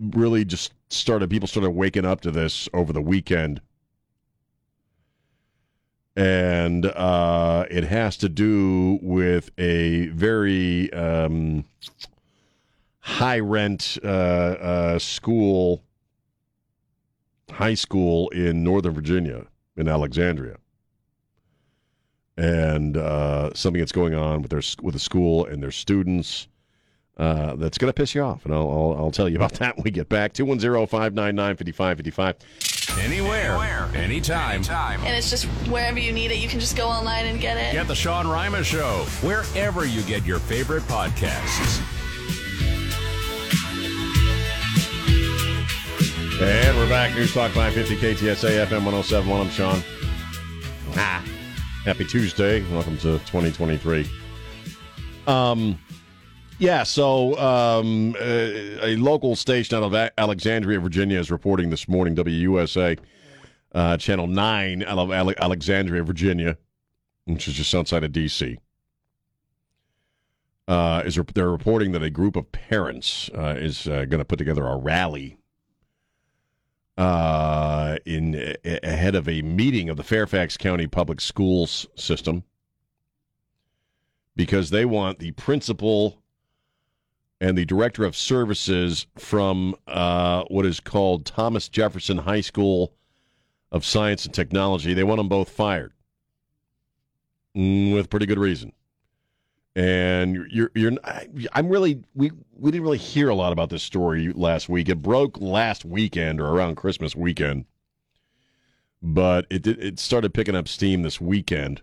really 0.00 0.44
just 0.44 0.72
started. 0.88 1.28
People 1.28 1.46
started 1.46 1.70
waking 1.70 2.06
up 2.06 2.22
to 2.22 2.30
this 2.30 2.68
over 2.72 2.92
the 2.92 3.02
weekend, 3.02 3.60
and 6.16 6.86
uh, 6.86 7.66
it 7.70 7.84
has 7.84 8.16
to 8.18 8.30
do 8.30 8.98
with 9.02 9.50
a 9.58 10.06
very 10.08 10.90
um, 10.94 11.66
high 13.00 13.40
rent 13.40 13.98
uh, 14.02 14.06
uh, 14.06 14.98
school, 14.98 15.82
high 17.50 17.74
school 17.74 18.30
in 18.30 18.64
Northern 18.64 18.94
Virginia, 18.94 19.46
in 19.76 19.86
Alexandria 19.86 20.56
and 22.36 22.96
uh, 22.96 23.52
something 23.54 23.80
that's 23.80 23.92
going 23.92 24.14
on 24.14 24.42
with 24.42 24.50
their 24.50 24.62
with 24.82 24.94
the 24.94 25.00
school 25.00 25.46
and 25.46 25.62
their 25.62 25.70
students 25.70 26.48
uh, 27.18 27.54
that's 27.56 27.78
going 27.78 27.88
to 27.88 27.94
piss 27.94 28.14
you 28.14 28.22
off, 28.22 28.44
and 28.44 28.52
I'll, 28.52 28.70
I'll 28.70 28.96
I'll 29.04 29.10
tell 29.10 29.26
you 29.28 29.36
about 29.36 29.52
that 29.54 29.76
when 29.76 29.84
we 29.84 29.90
get 29.90 30.08
back. 30.08 30.32
210-599-5555. 30.34 32.34
Anywhere, 32.98 33.88
anytime. 33.94 34.62
And 34.70 35.16
it's 35.16 35.30
just 35.30 35.44
wherever 35.68 35.98
you 35.98 36.12
need 36.12 36.30
it, 36.30 36.38
you 36.38 36.48
can 36.48 36.60
just 36.60 36.76
go 36.76 36.88
online 36.88 37.26
and 37.26 37.40
get 37.40 37.56
it. 37.56 37.72
Get 37.72 37.88
the 37.88 37.94
Sean 37.94 38.26
Rima 38.26 38.64
Show 38.64 39.04
wherever 39.22 39.84
you 39.84 40.02
get 40.02 40.24
your 40.24 40.38
favorite 40.38 40.82
podcasts. 40.84 41.82
And 46.40 46.76
we're 46.76 46.88
back. 46.88 47.14
News 47.14 47.32
Talk 47.32 47.52
550 47.52 47.96
KTSA 47.96 48.66
FM 48.66 48.84
1071. 48.84 49.40
I'm 49.40 49.50
Sean. 49.50 49.82
Ah, 50.96 51.24
happy 51.86 52.04
Tuesday. 52.04 52.68
Welcome 52.72 52.96
to 52.96 53.20
2023. 53.26 54.10
Um, 55.28 55.78
yeah, 56.58 56.82
so 56.82 57.38
um, 57.38 58.16
a 58.20 58.96
local 58.96 59.36
station 59.36 59.76
out 59.76 59.84
of 59.84 60.10
Alexandria, 60.18 60.80
Virginia 60.80 61.20
is 61.20 61.30
reporting 61.30 61.70
this 61.70 61.86
morning, 61.86 62.16
WUSA, 62.16 62.98
uh, 63.72 63.96
Channel 63.98 64.26
9 64.26 64.82
out 64.82 64.98
of 64.98 65.12
Ale- 65.12 65.38
Alexandria, 65.38 66.02
Virginia, 66.02 66.58
which 67.26 67.46
is 67.46 67.54
just 67.54 67.72
outside 67.72 68.02
of 68.02 68.10
D.C. 68.10 68.58
Uh, 70.66 71.04
is 71.06 71.16
rep- 71.16 71.34
they're 71.34 71.52
reporting 71.52 71.92
that 71.92 72.02
a 72.02 72.10
group 72.10 72.34
of 72.34 72.50
parents 72.50 73.30
uh, 73.38 73.54
is 73.56 73.86
uh, 73.86 74.06
going 74.06 74.18
to 74.18 74.24
put 74.24 74.40
together 74.40 74.66
a 74.66 74.76
rally 74.76 75.38
uh, 76.96 77.96
in 78.04 78.54
ahead 78.64 79.14
of 79.14 79.28
a 79.28 79.42
meeting 79.42 79.88
of 79.88 79.96
the 79.96 80.02
Fairfax 80.02 80.56
County 80.56 80.86
Public 80.86 81.20
Schools 81.20 81.86
system 81.94 82.44
because 84.34 84.70
they 84.70 84.84
want 84.84 85.18
the 85.18 85.32
principal 85.32 86.22
and 87.40 87.56
the 87.56 87.64
director 87.64 88.04
of 88.04 88.16
services 88.16 89.06
from 89.16 89.74
uh, 89.86 90.44
what 90.48 90.64
is 90.64 90.80
called 90.80 91.26
Thomas 91.26 91.68
Jefferson 91.68 92.18
High 92.18 92.40
School 92.40 92.94
of 93.70 93.84
Science 93.84 94.24
and 94.24 94.34
Technology. 94.34 94.94
They 94.94 95.04
want 95.04 95.18
them 95.18 95.28
both 95.28 95.50
fired 95.50 95.92
Mm, 97.56 97.94
with 97.94 98.10
pretty 98.10 98.26
good 98.26 98.38
reason. 98.38 98.72
And 99.74 100.46
you're, 100.50 100.70
you're 100.74 100.92
I'm 101.52 101.68
really, 101.68 102.02
we, 102.14 102.30
we 102.58 102.70
didn't 102.70 102.84
really 102.84 102.98
hear 102.98 103.28
a 103.28 103.34
lot 103.34 103.52
about 103.52 103.70
this 103.70 103.82
story 103.82 104.32
last 104.32 104.68
week. 104.68 104.88
It 104.88 105.02
broke 105.02 105.40
last 105.40 105.84
weekend 105.84 106.40
or 106.40 106.46
around 106.46 106.76
Christmas 106.76 107.14
weekend, 107.14 107.66
but 109.02 109.46
it 109.50 109.62
did, 109.62 109.82
it 109.82 109.98
started 109.98 110.32
picking 110.32 110.56
up 110.56 110.68
steam 110.68 111.02
this 111.02 111.20
weekend. 111.20 111.82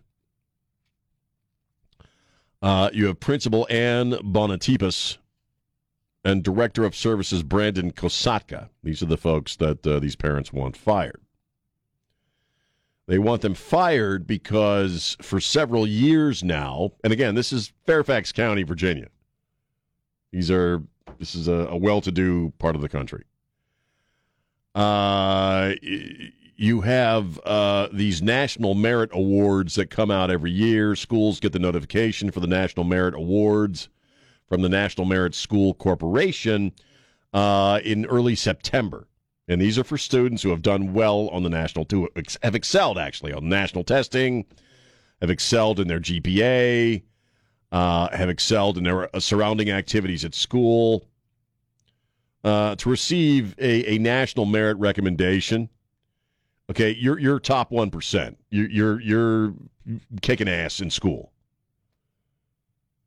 Uh, 2.62 2.90
you 2.94 3.08
have 3.08 3.20
Principal 3.20 3.68
Ann 3.70 4.12
Bonatipus 4.12 5.18
and 6.24 6.44
Director 6.44 6.86
of 6.86 6.96
Services 6.96 7.44
Brandon 7.44 7.92
Kosatka. 7.92 8.70
These 8.84 9.04
are 9.04 9.08
the 9.08 9.18
folks 9.18 9.58
that 9.58 9.86
uh, 9.86 10.00
these 10.00 10.16
parents 10.16 10.54
want 10.54 10.78
fired. 10.78 11.20
They 13.06 13.20
want 13.20 13.42
them 13.42 13.54
fired 13.54 14.26
because 14.26 15.18
for 15.22 15.42
several 15.42 15.86
years 15.86 16.42
now, 16.42 16.94
and 17.04 17.12
again, 17.12 17.36
this 17.36 17.52
is 17.52 17.74
Fairfax 17.86 18.32
County, 18.32 18.64
Virginia. 18.64 19.08
These 20.34 20.50
are 20.50 20.82
this 21.20 21.36
is 21.36 21.48
a, 21.48 21.68
a 21.70 21.78
well-to-do 21.78 22.52
part 22.58 22.76
of 22.76 22.82
the 22.82 22.90
country. 22.90 23.24
Uh, 24.74 25.74
you 26.56 26.82
have 26.82 27.40
uh, 27.46 27.88
these 27.94 28.24
national 28.24 28.74
merit 28.74 29.12
awards 29.14 29.76
that 29.76 29.92
come 29.92 30.10
out 30.10 30.32
every 30.32 30.50
year. 30.52 30.96
Schools 30.96 31.40
get 31.40 31.54
the 31.54 31.60
notification 31.60 32.32
for 32.32 32.40
the 32.40 32.48
national 32.48 32.84
merit 32.84 33.14
awards 33.14 33.90
from 34.50 34.64
the 34.64 34.70
National 34.70 35.06
Merit 35.06 35.36
School 35.36 35.76
Corporation 35.76 36.72
uh, 37.32 37.80
in 37.84 38.06
early 38.08 38.36
September. 38.36 39.08
And 39.48 39.62
these 39.62 39.78
are 39.78 39.84
for 39.84 40.00
students 40.00 40.42
who 40.42 40.50
have 40.50 40.64
done 40.64 40.94
well 40.94 41.30
on 41.30 41.44
the 41.44 41.50
national, 41.50 41.86
to 41.86 42.10
have 42.42 42.56
excelled 42.56 42.98
actually 42.98 43.34
on 43.34 43.50
national 43.50 43.84
testing, 43.84 44.46
have 45.22 45.30
excelled 45.30 45.80
in 45.80 45.88
their 45.88 46.00
GPA, 46.00 47.04
uh, 47.74 48.16
have 48.16 48.30
excelled 48.30 48.78
in 48.78 48.84
their 48.84 49.14
uh, 49.14 49.20
surrounding 49.20 49.72
activities 49.72 50.24
at 50.24 50.36
school. 50.36 51.06
Uh, 52.44 52.76
to 52.76 52.90
receive 52.90 53.56
a, 53.58 53.96
a 53.96 53.98
national 53.98 54.46
merit 54.46 54.78
recommendation, 54.78 55.70
okay, 56.70 56.96
you're 57.00 57.18
you're 57.18 57.40
top 57.40 57.72
one 57.72 57.90
percent. 57.90 58.38
You're 58.50 58.70
you're 58.70 59.02
you're 59.02 59.54
kicking 60.22 60.48
ass 60.48 60.82
in 60.82 60.90
school. 60.90 61.32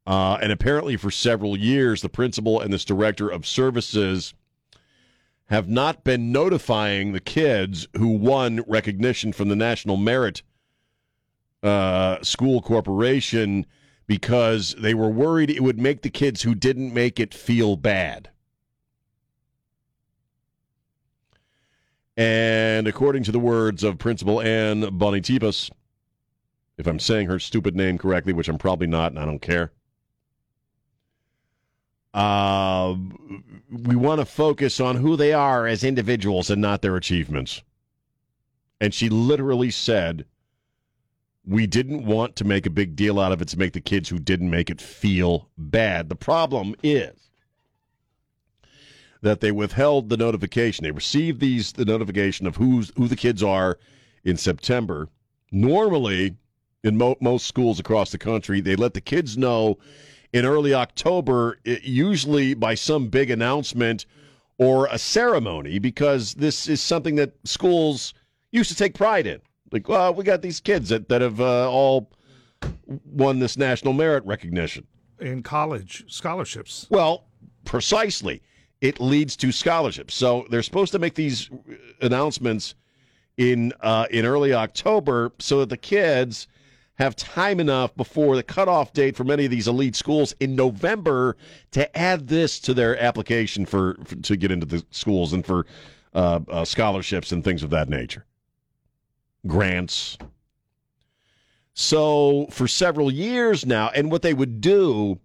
Uh, 0.07 0.39
and 0.41 0.53
apparently, 0.53 0.97
for 0.97 1.11
several 1.11 1.57
years, 1.57 2.01
the 2.01 2.09
principal 2.09 2.61
and 2.61 2.73
this 2.73 2.85
director 2.85 3.29
of 3.29 3.47
services 3.47 4.35
have 5.47 5.69
not 5.69 6.03
been 6.03 6.33
notifying 6.33 7.13
the 7.13 7.21
kids 7.21 7.87
who 7.97 8.09
won 8.09 8.65
recognition 8.67 9.33
from 9.33 9.49
the 9.49 9.57
National 9.57 9.97
Merit 9.97 10.43
uh, 11.63 12.23
School 12.23 12.63
Corporation 12.63 13.67
because 14.07 14.75
they 14.79 14.95
were 14.95 15.11
worried 15.11 15.51
it 15.51 15.63
would 15.63 15.79
make 15.79 16.03
the 16.03 16.11
kids 16.11 16.43
who 16.43 16.55
didn't 16.55 16.95
make 16.95 17.19
it 17.19 17.35
feel 17.35 17.77
bad. 17.77 18.31
And 22.17 22.87
according 22.89 23.25
to 23.25 23.33
the 23.33 23.39
words 23.39 23.85
of 23.85 23.99
Principal 23.99 24.41
Ann 24.41 24.83
Bonitipas, 24.83 25.71
if 26.79 26.87
I'm 26.87 26.99
saying 26.99 27.27
her 27.27 27.39
stupid 27.39 27.75
name 27.77 27.99
correctly, 27.99 28.33
which 28.33 28.49
I'm 28.49 28.59
probably 28.59 28.87
not, 28.87 29.13
and 29.13 29.19
I 29.19 29.25
don't 29.25 29.43
care, 29.43 29.73
uh, 32.15 32.95
we 33.71 33.97
want 33.97 34.21
to 34.21 34.25
focus 34.25 34.81
on 34.81 34.97
who 34.97 35.17
they 35.17 35.35
are 35.35 35.67
as 35.67 35.85
individuals 35.85 36.49
and 36.49 36.63
not 36.63 36.81
their 36.81 36.97
achievements. 36.97 37.63
And 38.81 38.95
she 38.95 39.11
literally 39.11 39.71
said, 39.71 40.25
we 41.47 41.67
didn't 41.67 42.05
want 42.05 42.35
to 42.37 42.45
make 42.45 42.67
a 42.67 42.71
big 42.71 42.97
deal 42.97 43.21
out 43.21 43.33
of 43.33 43.41
it 43.41 43.49
to 43.49 43.59
make 43.59 43.73
the 43.73 43.81
kids 43.81 44.09
who 44.09 44.19
didn't 44.19 44.51
make 44.51 44.69
it 44.69 44.81
feel 44.81 45.49
bad. 45.57 46.09
The 46.09 46.17
problem 46.17 46.75
is 46.83 47.31
that 49.23 49.41
they 49.41 49.53
withheld 49.53 50.09
the 50.09 50.17
notification. 50.17 50.85
They 50.85 50.91
received 50.91 51.41
these 51.41 51.73
the 51.73 51.85
notification 51.85 52.47
of 52.47 52.57
who's 52.57 52.93
who 52.97 53.09
the 53.09 53.17
kids 53.17 53.43
are 53.43 53.79
in 54.25 54.37
September. 54.37 55.09
Normally, 55.53 56.37
in 56.83 56.97
mo- 56.97 57.17
most 57.21 57.47
schools 57.47 57.79
across 57.79 58.11
the 58.11 58.19
country, 58.19 58.61
they 58.61 58.77
let 58.77 58.95
the 58.95 59.01
kids 59.01 59.39
know 59.39 59.79
in 60.33 60.45
early 60.45 60.75
October, 60.75 61.59
i- 61.67 61.81
usually 61.83 62.55
by 62.55 62.75
some 62.75 63.09
big 63.09 63.31
announcement 63.31 64.05
or 64.59 64.87
a 64.87 64.99
ceremony, 64.99 65.79
because 65.79 66.35
this 66.35 66.69
is 66.69 66.81
something 66.81 67.15
that 67.17 67.35
schools 67.45 68.15
used 68.51 68.71
to 68.71 68.77
take 68.77 68.95
pride 68.95 69.27
in. 69.27 69.41
Like, 69.77 69.89
well, 69.91 70.15
we 70.15 70.25
got 70.25 70.41
these 70.41 70.59
kids 70.59 70.89
that, 70.89 71.11
that 71.11 71.21
have 71.21 71.39
uh, 71.39 71.71
all 71.71 72.11
won 73.05 73.39
this 73.41 73.59
national 73.59 73.93
merit 73.93 74.25
recognition. 74.25 74.87
In 75.21 75.43
college 75.43 76.05
scholarships. 76.09 76.87
Well, 76.89 77.25
precisely. 77.67 78.41
It 78.81 79.01
leads 79.01 79.37
to 79.37 79.53
scholarships. 79.53 80.15
So 80.15 80.47
they're 80.51 80.63
supposed 80.63 80.93
to 80.93 80.99
make 80.99 81.15
these 81.15 81.51
announcements 82.01 82.75
in 83.37 83.75
uh, 83.83 84.07
in 84.11 84.25
early 84.25 84.55
October 84.55 85.33
so 85.39 85.61
that 85.61 85.69
the 85.69 85.77
kids 85.77 86.49
have 86.95 87.15
time 87.15 87.61
enough 87.61 87.95
before 87.97 88.37
the 88.37 88.43
cutoff 88.43 88.95
date 88.95 89.15
for 89.15 89.25
many 89.25 89.45
of 89.45 89.51
these 89.51 89.69
elite 89.69 89.95
schools 89.95 90.35
in 90.41 90.57
November 90.57 91.37
to 91.73 91.99
add 91.99 92.29
this 92.29 92.59
to 92.61 92.73
their 92.73 92.99
application 92.99 93.67
for, 93.67 93.99
for 94.05 94.17
to 94.17 94.37
get 94.37 94.51
into 94.51 94.65
the 94.65 94.83
schools 94.91 95.35
and 95.35 95.45
for 95.45 95.67
uh, 96.15 96.41
uh, 96.49 96.65
scholarships 96.65 97.33
and 97.33 97.45
things 97.45 97.63
of 97.63 97.69
that 97.69 97.91
nature, 97.91 98.25
grants. 99.47 100.19
So 101.75 102.47
for 102.51 102.67
several 102.67 103.11
years 103.11 103.67
now, 103.67 103.91
and 103.95 104.11
what 104.11 104.23
they 104.23 104.35
would 104.35 104.61
do 104.61 105.21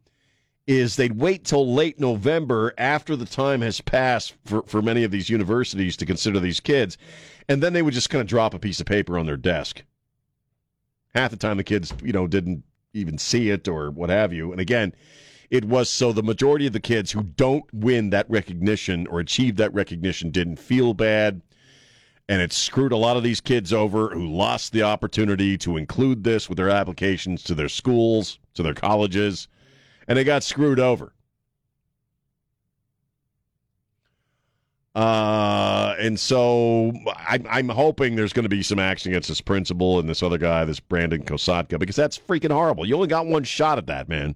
is 0.67 0.95
they'd 0.95 1.17
wait 1.17 1.43
till 1.43 1.73
late 1.73 1.99
November 1.99 2.73
after 2.77 3.15
the 3.15 3.25
time 3.25 3.61
has 3.61 3.81
passed 3.81 4.35
for, 4.45 4.63
for 4.63 4.81
many 4.81 5.03
of 5.03 5.11
these 5.11 5.29
universities 5.29 5.97
to 5.97 6.05
consider 6.05 6.39
these 6.39 6.59
kids, 6.59 6.97
and 7.49 7.63
then 7.63 7.73
they 7.73 7.81
would 7.81 7.93
just 7.93 8.09
kind 8.09 8.21
of 8.21 8.27
drop 8.27 8.53
a 8.53 8.59
piece 8.59 8.79
of 8.79 8.85
paper 8.85 9.17
on 9.17 9.25
their 9.25 9.37
desk. 9.37 9.83
Half 11.15 11.31
the 11.31 11.37
time 11.37 11.57
the 11.57 11.63
kids, 11.63 11.93
you 12.03 12.13
know, 12.13 12.27
didn't 12.27 12.63
even 12.93 13.17
see 13.17 13.49
it 13.49 13.67
or 13.67 13.91
what 13.91 14.09
have 14.09 14.33
you. 14.33 14.51
And 14.51 14.61
again, 14.61 14.93
it 15.49 15.65
was 15.65 15.89
so 15.89 16.13
the 16.13 16.23
majority 16.23 16.67
of 16.67 16.73
the 16.73 16.79
kids 16.79 17.11
who 17.11 17.23
don't 17.23 17.65
win 17.73 18.09
that 18.11 18.29
recognition 18.29 19.07
or 19.07 19.19
achieve 19.19 19.57
that 19.57 19.73
recognition 19.73 20.31
didn't 20.31 20.57
feel 20.57 20.93
bad. 20.93 21.41
And 22.31 22.41
it 22.41 22.53
screwed 22.53 22.93
a 22.93 22.97
lot 22.97 23.17
of 23.17 23.23
these 23.23 23.41
kids 23.41 23.73
over 23.73 24.07
who 24.07 24.25
lost 24.25 24.71
the 24.71 24.83
opportunity 24.83 25.57
to 25.57 25.75
include 25.75 26.23
this 26.23 26.47
with 26.47 26.55
their 26.55 26.69
applications 26.69 27.43
to 27.43 27.53
their 27.53 27.67
schools, 27.67 28.39
to 28.53 28.63
their 28.63 28.73
colleges, 28.73 29.49
and 30.07 30.17
they 30.17 30.23
got 30.23 30.41
screwed 30.41 30.79
over. 30.79 31.11
Uh, 34.95 35.93
and 35.99 36.17
so 36.17 36.93
I, 37.07 37.41
I'm 37.49 37.67
hoping 37.67 38.15
there's 38.15 38.31
going 38.31 38.43
to 38.43 38.49
be 38.49 38.63
some 38.63 38.79
action 38.79 39.11
against 39.11 39.27
this 39.27 39.41
principal 39.41 39.99
and 39.99 40.07
this 40.07 40.23
other 40.23 40.37
guy, 40.37 40.63
this 40.63 40.79
Brandon 40.79 41.23
Kosatka, 41.23 41.77
because 41.79 41.97
that's 41.97 42.17
freaking 42.17 42.51
horrible. 42.51 42.85
You 42.85 42.95
only 42.95 43.09
got 43.09 43.25
one 43.25 43.43
shot 43.43 43.77
at 43.77 43.87
that, 43.87 44.07
man. 44.07 44.35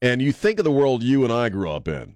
And 0.00 0.22
you 0.22 0.30
think 0.30 0.60
of 0.60 0.64
the 0.64 0.70
world 0.70 1.02
you 1.02 1.24
and 1.24 1.32
I 1.32 1.48
grew 1.48 1.68
up 1.68 1.88
in. 1.88 2.14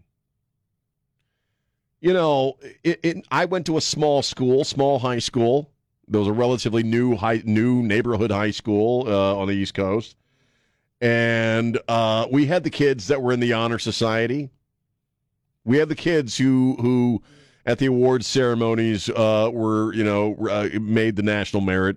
You 2.05 2.13
know, 2.13 2.59
it, 2.83 3.01
it, 3.03 3.27
I 3.31 3.47
went 3.47 3.65
to 3.65 3.79
a 3.79 3.81
small 3.81 4.21
school, 4.21 4.63
small 4.65 4.99
high 4.99 5.21
school. 5.21 5.71
There 6.07 6.19
was 6.19 6.29
a 6.29 6.35
relatively 6.35 6.83
new 6.83 7.17
high, 7.17 7.41
new 7.47 7.83
neighborhood 7.83 8.31
high 8.31 8.51
school 8.51 9.09
uh, 9.09 9.37
on 9.37 9.49
the 9.49 9.55
East 9.55 9.73
Coast, 9.73 10.15
and 11.01 11.79
uh, 11.89 12.27
we 12.31 12.45
had 12.45 12.63
the 12.63 12.69
kids 12.69 13.07
that 13.07 13.23
were 13.23 13.33
in 13.33 13.41
the 13.41 13.55
honor 13.55 13.79
society. 13.79 14.51
We 15.65 15.79
had 15.79 15.89
the 15.89 15.95
kids 15.95 16.37
who 16.37 16.77
who 16.79 17.23
at 17.65 17.79
the 17.79 17.87
awards 17.87 18.27
ceremonies 18.27 19.09
uh, 19.09 19.49
were 19.51 19.95
you 19.95 20.05
know 20.05 20.37
uh, 20.47 20.69
made 20.79 21.17
the 21.17 21.23
national 21.23 21.63
merit 21.63 21.97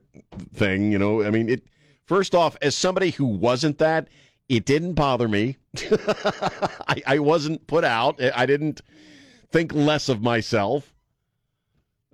thing. 0.53 0.89
You 0.89 0.99
know, 0.99 1.21
I 1.21 1.31
mean, 1.31 1.49
it. 1.49 1.63
First 2.05 2.33
off, 2.33 2.55
as 2.61 2.77
somebody 2.77 3.09
who 3.09 3.25
wasn't 3.25 3.77
that, 3.79 4.07
it 4.47 4.63
didn't 4.63 4.93
bother 4.93 5.27
me. 5.27 5.57
I, 6.87 7.03
I 7.05 7.19
wasn't 7.19 7.67
put 7.67 7.83
out. 7.83 8.21
I 8.33 8.45
didn't 8.45 8.81
think 9.51 9.73
less 9.73 10.09
of 10.09 10.21
myself. 10.21 10.93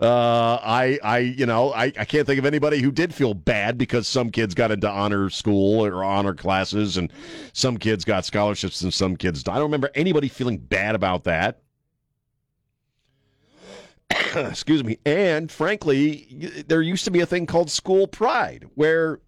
Uh, 0.02 0.60
I, 0.62 1.00
I, 1.04 1.18
you 1.20 1.46
know, 1.46 1.72
I, 1.72 1.86
I 1.86 2.06
can't 2.06 2.26
think 2.26 2.40
of 2.40 2.46
anybody 2.46 2.82
who 2.82 2.92
did 2.92 3.14
feel 3.14 3.34
bad 3.34 3.78
because 3.78 4.08
some 4.08 4.32
kids 4.32 4.54
got 4.54 4.72
into 4.72 4.90
honor 4.90 5.30
school 5.30 5.86
or 5.86 6.04
honor 6.04 6.34
classes, 6.34 6.98
and 6.98 7.12
some 7.54 7.78
kids 7.78 8.04
got 8.04 8.26
scholarships 8.26 8.82
and 8.82 8.94
some 8.94 9.16
kids. 9.16 9.48
I 9.48 9.54
don't 9.54 9.64
remember 9.64 9.92
anybody 9.96 10.28
feeling 10.28 10.58
bad 10.58 10.96
about 10.96 11.24
that. 11.26 11.62
Excuse 14.36 14.84
me. 14.84 14.98
And 15.06 15.52
frankly, 15.52 16.64
there 16.68 16.82
used 16.82 17.06
to 17.06 17.12
be 17.12 17.22
a 17.22 17.26
thing 17.26 17.46
called 17.46 17.70
school 17.70 18.08
pride, 18.08 18.68
where 18.76 19.20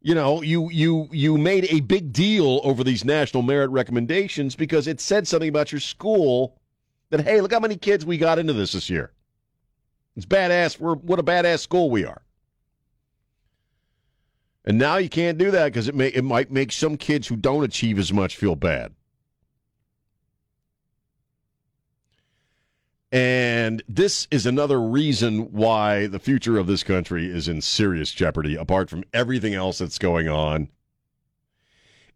you 0.00 0.14
know 0.14 0.42
you 0.42 0.70
you 0.70 1.08
you 1.10 1.36
made 1.36 1.66
a 1.70 1.80
big 1.80 2.12
deal 2.12 2.60
over 2.62 2.84
these 2.84 3.04
national 3.04 3.42
merit 3.42 3.70
recommendations 3.70 4.54
because 4.54 4.86
it 4.86 5.00
said 5.00 5.26
something 5.26 5.48
about 5.48 5.72
your 5.72 5.80
school 5.80 6.56
that 7.10 7.20
hey 7.20 7.40
look 7.40 7.52
how 7.52 7.60
many 7.60 7.76
kids 7.76 8.06
we 8.06 8.18
got 8.18 8.38
into 8.38 8.52
this 8.52 8.72
this 8.72 8.88
year. 8.88 9.12
It's 10.16 10.26
badass. 10.26 10.78
We're 10.78 10.94
what 10.94 11.18
a 11.18 11.22
badass 11.22 11.60
school 11.60 11.90
we 11.90 12.04
are. 12.04 12.22
And 14.64 14.78
now 14.78 14.96
you 14.96 15.08
can't 15.08 15.38
do 15.38 15.50
that 15.50 15.66
because 15.66 15.88
it 15.88 15.94
may 15.94 16.08
it 16.08 16.24
might 16.24 16.50
make 16.50 16.72
some 16.72 16.96
kids 16.96 17.26
who 17.26 17.36
don't 17.36 17.64
achieve 17.64 17.98
as 17.98 18.12
much 18.12 18.36
feel 18.36 18.54
bad 18.54 18.92
And 23.10 23.82
this 23.88 24.28
is 24.30 24.44
another 24.44 24.80
reason 24.80 25.52
why 25.52 26.08
the 26.08 26.18
future 26.18 26.58
of 26.58 26.66
this 26.66 26.82
country 26.82 27.26
is 27.26 27.48
in 27.48 27.62
serious 27.62 28.12
jeopardy, 28.12 28.54
apart 28.54 28.90
from 28.90 29.04
everything 29.14 29.54
else 29.54 29.78
that's 29.78 29.98
going 29.98 30.28
on, 30.28 30.68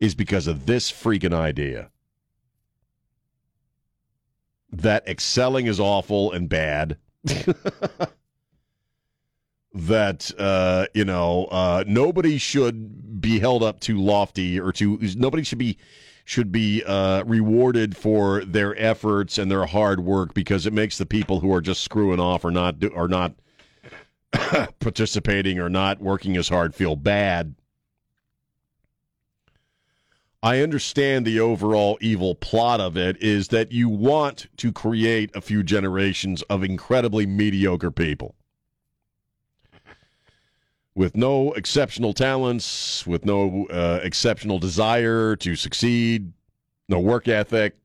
is 0.01 0.15
because 0.15 0.47
of 0.47 0.67
this 0.67 0.93
freaking 0.93 1.33
idea. 1.33 1.91
that 4.73 5.07
excelling 5.07 5.67
is 5.67 5.79
awful 5.79 6.33
and 6.33 6.49
bad. 6.49 6.97
that 9.75 10.31
uh, 10.39 10.87
you 10.95 11.05
know 11.05 11.45
uh, 11.47 11.85
nobody 11.87 12.39
should 12.39 13.21
be 13.21 13.39
held 13.39 13.63
up 13.63 13.81
too 13.81 14.01
lofty 14.01 14.59
or 14.59 14.73
too 14.73 14.99
nobody 15.17 15.43
should 15.45 15.59
be 15.59 15.79
should 16.25 16.53
be 16.53 16.83
uh, 16.85 17.25
rewarded 17.25 17.97
for 17.97 18.45
their 18.45 18.79
efforts 18.81 19.39
and 19.39 19.51
their 19.51 19.67
hard 19.67 20.01
work 20.01 20.35
because 20.35 20.67
it 20.67 20.73
makes 20.73 20.99
the 20.99 21.07
people 21.07 21.41
who 21.41 21.53
are 21.53 21.61
just 21.61 21.83
screwing 21.83 22.21
off 22.21 22.45
or 22.45 22.51
not 22.51 22.77
or 22.95 23.09
not 23.09 23.33
participating 24.81 25.59
or 25.59 25.69
not 25.69 26.01
working 26.01 26.37
as 26.37 26.49
hard 26.49 26.75
feel 26.75 26.97
bad. 26.97 27.55
I 30.45 30.61
understand 30.61 31.25
the 31.25 31.39
overall 31.39 31.99
evil 32.01 32.35
plot 32.35 32.81
of 32.81 32.97
it 32.97 33.17
is 33.23 33.49
that 33.49 33.71
you 33.71 33.89
want 33.89 34.49
to 34.57 34.73
create 34.73 35.31
a 35.37 35.41
few 35.41 35.63
generations 35.63 36.43
of 36.43 36.65
incredibly 36.65 37.27
mediocre 37.27 37.93
people 37.93 38.35
with 40.95 41.17
no 41.17 41.53
exceptional 41.53 42.13
talents, 42.13 43.07
with 43.07 43.25
no 43.25 43.67
uh, 43.69 44.01
exceptional 44.03 44.59
desire 44.59 45.37
to 45.37 45.57
succeed, 45.57 46.33
no 46.89 46.99
work 46.99 47.29
ethic. 47.29 47.77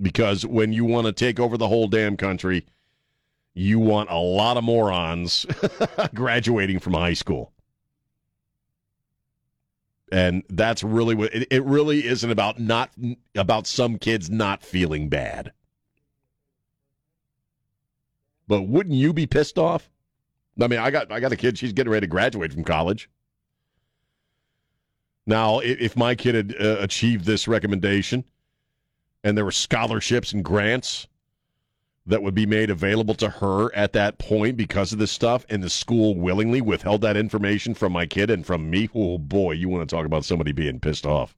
Because 0.00 0.44
when 0.44 0.72
you 0.72 0.84
want 0.84 1.06
to 1.06 1.12
take 1.12 1.40
over 1.40 1.56
the 1.56 1.68
whole 1.68 1.88
damn 1.88 2.16
country, 2.16 2.66
you 3.54 3.78
want 3.78 4.10
a 4.10 4.18
lot 4.18 4.56
of 4.58 4.64
morons 4.64 5.46
graduating 6.14 6.78
from 6.78 6.92
high 6.94 7.14
school. 7.14 7.52
And 10.12 10.44
that's 10.50 10.82
really 10.82 11.14
what 11.14 11.34
it, 11.34 11.48
it 11.50 11.64
really 11.64 12.06
isn't 12.06 12.30
about 12.30 12.60
not 12.60 12.90
about 13.34 13.66
some 13.66 13.98
kids 13.98 14.30
not 14.30 14.62
feeling 14.62 15.08
bad. 15.08 15.52
But 18.46 18.62
wouldn't 18.62 18.94
you 18.94 19.12
be 19.12 19.26
pissed 19.26 19.58
off? 19.58 19.90
I 20.60 20.68
mean, 20.68 20.78
I 20.78 20.90
got 20.90 21.12
I 21.12 21.20
got 21.20 21.32
a 21.32 21.36
kid. 21.36 21.58
She's 21.58 21.72
getting 21.72 21.92
ready 21.92 22.06
to 22.06 22.10
graduate 22.10 22.52
from 22.52 22.64
college. 22.64 23.10
Now, 25.26 25.58
if 25.58 25.96
my 25.96 26.14
kid 26.14 26.34
had 26.34 26.56
uh, 26.60 26.76
achieved 26.80 27.24
this 27.24 27.48
recommendation, 27.48 28.24
and 29.24 29.36
there 29.36 29.44
were 29.44 29.50
scholarships 29.50 30.32
and 30.32 30.44
grants 30.44 31.08
that 32.06 32.22
would 32.22 32.34
be 32.34 32.46
made 32.46 32.70
available 32.70 33.14
to 33.16 33.28
her 33.28 33.74
at 33.74 33.92
that 33.92 34.18
point 34.18 34.56
because 34.56 34.92
of 34.92 35.00
this 35.00 35.10
stuff, 35.10 35.44
and 35.50 35.62
the 35.62 35.70
school 35.70 36.14
willingly 36.14 36.60
withheld 36.60 37.00
that 37.00 37.16
information 37.16 37.74
from 37.74 37.92
my 37.92 38.06
kid 38.06 38.30
and 38.30 38.46
from 38.46 38.70
me, 38.70 38.88
oh 38.94 39.18
boy, 39.18 39.52
you 39.52 39.68
want 39.68 39.86
to 39.86 39.96
talk 39.96 40.06
about 40.06 40.24
somebody 40.24 40.52
being 40.52 40.78
pissed 40.78 41.04
off. 41.04 41.34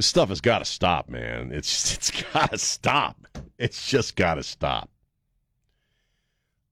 This 0.00 0.06
stuff 0.06 0.30
has 0.30 0.40
got 0.40 0.60
to 0.60 0.64
stop, 0.64 1.10
man. 1.10 1.52
It's 1.52 1.94
it's 1.94 2.10
got 2.32 2.52
to 2.52 2.56
stop. 2.56 3.18
It's 3.58 3.86
just 3.86 4.16
got 4.16 4.36
to 4.36 4.42
stop. 4.42 4.88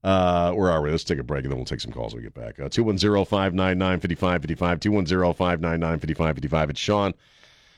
Uh, 0.03 0.51
where 0.53 0.71
are 0.71 0.81
we? 0.81 0.89
Let's 0.89 1.03
take 1.03 1.19
a 1.19 1.23
break 1.23 1.43
and 1.43 1.51
then 1.51 1.59
we'll 1.59 1.65
take 1.65 1.79
some 1.79 1.91
calls 1.91 2.15
when 2.15 2.23
we 2.23 2.27
get 2.27 2.33
back. 2.33 2.59
Uh, 2.59 2.69
210 2.69 3.25
599 3.25 3.99
5555. 3.99 4.79
210 4.79 5.33
599 5.35 5.99
5555. 5.99 6.69
It's 6.71 6.79
Sean 6.79 7.13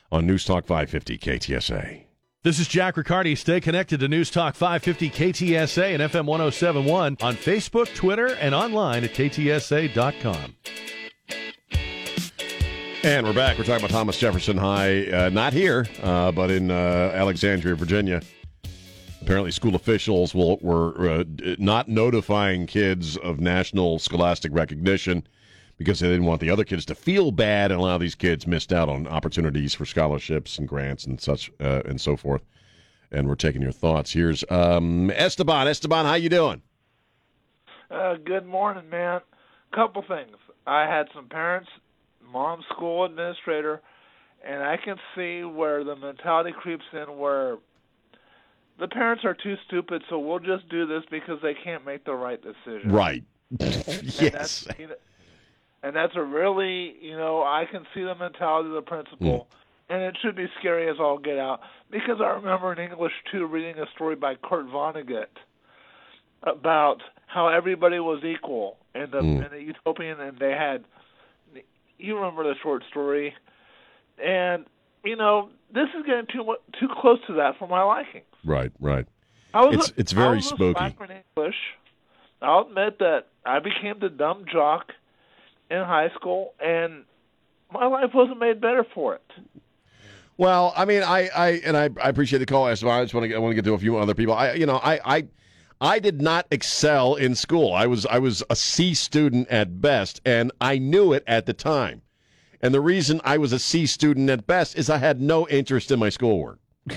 on 0.10 0.26
News 0.26 0.46
Talk 0.46 0.64
550 0.64 1.18
KTSA. 1.18 2.04
This 2.44 2.58
is 2.58 2.70
Jack 2.70 2.96
Riccardi. 2.96 3.36
Stay 3.36 3.60
connected 3.60 4.00
to 4.00 4.08
News 4.08 4.32
Talk 4.32 4.56
550 4.56 5.10
KTSA 5.10 5.94
and 5.94 6.02
FM 6.02 6.28
1071 6.28 7.18
on 7.22 7.36
Facebook, 7.36 7.94
Twitter, 7.94 8.28
and 8.28 8.56
online 8.56 9.04
at 9.04 9.14
ktsa.com. 9.14 10.56
And 13.04 13.26
we're 13.26 13.34
back. 13.34 13.58
We're 13.58 13.64
talking 13.64 13.84
about 13.84 13.90
Thomas 13.90 14.20
Jefferson 14.20 14.58
High, 14.58 15.08
uh, 15.08 15.30
not 15.30 15.54
here, 15.54 15.88
uh, 16.04 16.32
but 16.32 16.52
in 16.52 16.70
uh, 16.70 17.12
Alexandria, 17.16 17.74
Virginia. 17.74 18.22
Apparently, 19.24 19.50
school 19.50 19.74
officials 19.74 20.36
will, 20.36 20.58
were 20.58 21.10
uh, 21.10 21.24
not 21.58 21.88
notifying 21.88 22.68
kids 22.68 23.18
of 23.18 23.40
national 23.40 23.98
scholastic 23.98 24.54
recognition 24.54 25.26
because 25.80 26.00
they 26.00 26.10
didn't 26.10 26.26
want 26.26 26.42
the 26.42 26.52
other 26.52 26.64
kids 26.64 26.86
to 26.86 26.94
feel 26.94 27.32
bad 27.32 27.72
and 27.72 27.80
allow 27.82 27.98
these 27.98 28.14
kids 28.14 28.46
missed 28.46 28.72
out 28.72 28.88
on 28.88 29.08
opportunities 29.08 29.74
for 29.74 29.84
scholarships 29.84 30.60
and 30.60 30.68
grants 30.68 31.06
and 31.06 31.20
such 31.20 31.52
uh, 31.60 31.82
and 31.86 32.00
so 32.00 32.16
forth. 32.16 32.44
And 33.12 33.28
we're 33.28 33.34
taking 33.34 33.64
your 33.64 33.72
thoughts. 33.72 34.12
Here's 34.12 34.44
um, 34.52 35.10
Esteban. 35.10 35.68
Esteban, 35.68 36.06
how 36.06 36.14
you 36.14 36.30
doing? 36.30 36.62
Uh, 37.90 38.18
good 38.24 38.46
morning, 38.46 38.88
man. 38.92 39.22
Couple 39.74 40.04
things. 40.08 40.38
I 40.68 40.86
had 40.86 41.08
some 41.16 41.28
parents, 41.28 41.70
mom, 42.32 42.64
school 42.74 43.06
administrator, 43.06 43.82
and 44.46 44.64
I 44.64 44.78
can 44.78 44.98
see 45.16 45.44
where 45.44 45.84
the 45.84 45.96
mentality 45.96 46.52
creeps 46.58 46.86
in 46.94 47.18
where 47.18 47.58
the 48.80 48.88
parents 48.88 49.24
are 49.26 49.36
too 49.36 49.56
stupid, 49.68 50.02
so 50.10 50.18
we'll 50.18 50.40
just 50.40 50.68
do 50.70 50.88
this 50.88 51.04
because 51.12 51.40
they 51.44 51.54
can't 51.54 51.86
make 51.86 52.04
the 52.06 52.16
right 52.16 52.40
decision. 52.42 52.92
Right. 52.92 53.24
And 53.60 54.04
yes. 54.22 54.32
that's, 54.32 54.68
you 54.80 54.88
know, 54.88 54.96
and 55.84 55.96
that's 55.96 56.14
a 56.16 56.24
really, 56.24 56.96
you 57.02 57.18
know, 57.18 57.42
I 57.44 57.66
can 57.70 57.86
see 57.94 58.02
the 58.04 58.16
mentality 58.16 58.70
of 58.70 58.76
the 58.76 58.82
principal, 58.82 59.48
and 59.90 60.02
it 60.02 60.18
should 60.22 60.36
be 60.36 60.48
scary 60.60 60.90
as 60.90 60.98
all 61.00 61.18
get 61.18 61.38
out. 61.38 61.60
Because 61.92 62.22
I 62.22 62.30
remember 62.30 62.72
in 62.72 62.80
English 62.80 63.12
too 63.32 63.46
reading 63.46 63.78
a 63.80 63.86
story 63.94 64.16
by 64.16 64.36
Kurt 64.36 64.68
Vonnegut 64.68 65.26
about 66.44 67.02
how 67.28 67.48
everybody 67.50 68.00
was 68.00 68.24
equal 68.24 68.78
in 68.96 69.12
the 69.12 69.22
Mm. 69.22 69.46
in 69.46 69.52
the 69.52 69.62
utopian, 69.62 70.20
and 70.20 70.38
they 70.40 70.52
had. 70.52 70.84
You 72.02 72.16
remember 72.18 72.44
the 72.44 72.56
short 72.62 72.84
story, 72.90 73.34
and 74.24 74.66
you 75.04 75.16
know 75.16 75.50
this 75.74 75.88
is 75.98 76.06
getting 76.06 76.26
too 76.32 76.56
too 76.80 76.88
close 77.00 77.20
to 77.28 77.34
that 77.36 77.58
for 77.60 77.68
my 77.68 77.84
liking. 77.84 78.22
Right, 78.44 78.72
right. 78.80 79.06
I 79.54 79.66
was 79.66 79.76
It's 79.76 79.90
a- 79.90 80.00
it's 80.00 80.14
I 80.14 80.16
very 80.16 80.36
was 80.38 80.46
a 80.52 80.56
spooky. 80.56 80.84
in 80.86 81.22
English. 81.38 81.56
I'll 82.42 82.62
admit 82.68 82.98
that 83.00 83.28
I 83.46 83.60
became 83.60 84.00
the 84.00 84.10
dumb 84.10 84.46
jock 84.52 84.92
in 85.70 85.78
high 85.78 86.10
school, 86.16 86.54
and 86.60 87.04
my 87.72 87.86
life 87.86 88.12
wasn't 88.14 88.40
made 88.40 88.60
better 88.60 88.84
for 88.96 89.16
it. 89.16 89.22
Well, 90.38 90.74
I 90.76 90.86
mean, 90.86 91.04
I, 91.04 91.30
I 91.36 91.48
and 91.64 91.78
I, 91.78 91.90
I 92.02 92.10
appreciate 92.10 92.40
the 92.40 92.46
call, 92.48 92.68
Esteban. 92.68 93.00
I 93.00 93.04
just 93.04 93.14
want 93.14 93.26
to 93.26 93.28
get, 93.28 93.36
I 93.36 93.40
want 93.40 93.52
to 93.52 93.56
get 93.56 93.66
to 93.66 93.74
a 93.74 93.78
few 93.78 93.96
other 93.98 94.16
people. 94.16 94.34
I, 94.34 94.54
you 94.54 94.66
know, 94.66 94.78
I, 94.78 95.00
I, 95.18 95.28
I 95.82 95.98
did 95.98 96.22
not 96.22 96.46
excel 96.52 97.16
in 97.16 97.34
school. 97.34 97.74
I 97.74 97.88
was, 97.88 98.06
I 98.06 98.20
was 98.20 98.44
a 98.52 98.56
C 98.56 98.94
student 98.94 99.48
at 99.50 99.82
best, 99.82 100.22
and 100.24 100.52
I 100.62 100.78
knew 100.78 101.12
it 101.12 101.24
at 101.26 101.48
the 101.48 101.54
time. 101.54 102.04
And 102.62 102.72
the 102.74 102.82
reason 102.82 103.20
I 103.24 103.40
was 103.40 103.52
a 103.52 103.60
C 103.60 103.88
student 103.88 104.30
at 104.30 104.46
best 104.46 104.78
is 104.78 104.92
I 104.92 104.98
had 104.98 105.20
no 105.20 105.48
interest 105.48 105.90
in 105.90 105.98
my 105.98 106.10
schoolwork. 106.10 106.60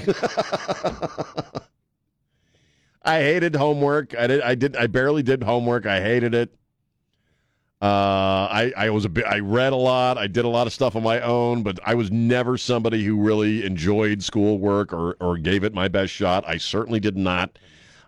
I 3.03 3.20
hated 3.20 3.57
homework. 3.57 4.14
I 4.16 4.26
did. 4.26 4.43
I 4.43 4.55
did. 4.55 4.76
I 4.76 4.87
barely 4.87 5.22
did 5.22 5.43
homework. 5.43 5.87
I 5.87 6.01
hated 6.01 6.35
it. 6.35 6.55
Uh, 7.82 8.49
I 8.51 8.72
I 8.76 8.91
was 8.91 9.05
a 9.05 9.09
bit. 9.09 9.24
I 9.26 9.41
read 9.41 9.72
a 9.72 9.76
lot. 9.76 10.16
I 10.16 10.26
did 10.26 10.45
a 10.45 10.49
lot 10.49 10.66
of 10.66 10.72
stuff 10.72 10.97
on 10.97 11.03
my 11.03 11.20
own, 11.20 11.62
but 11.62 11.78
I 11.85 11.95
was 11.95 12.11
never 12.11 12.57
somebody 12.57 13.05
who 13.05 13.20
really 13.20 13.64
enjoyed 13.64 14.22
schoolwork 14.22 14.93
or 14.93 15.16
or 15.20 15.37
gave 15.39 15.64
it 15.64 15.74
my 15.74 15.89
best 15.89 16.12
shot. 16.12 16.45
I 16.47 16.57
certainly 16.59 17.01
did 17.01 17.16
not. 17.16 17.59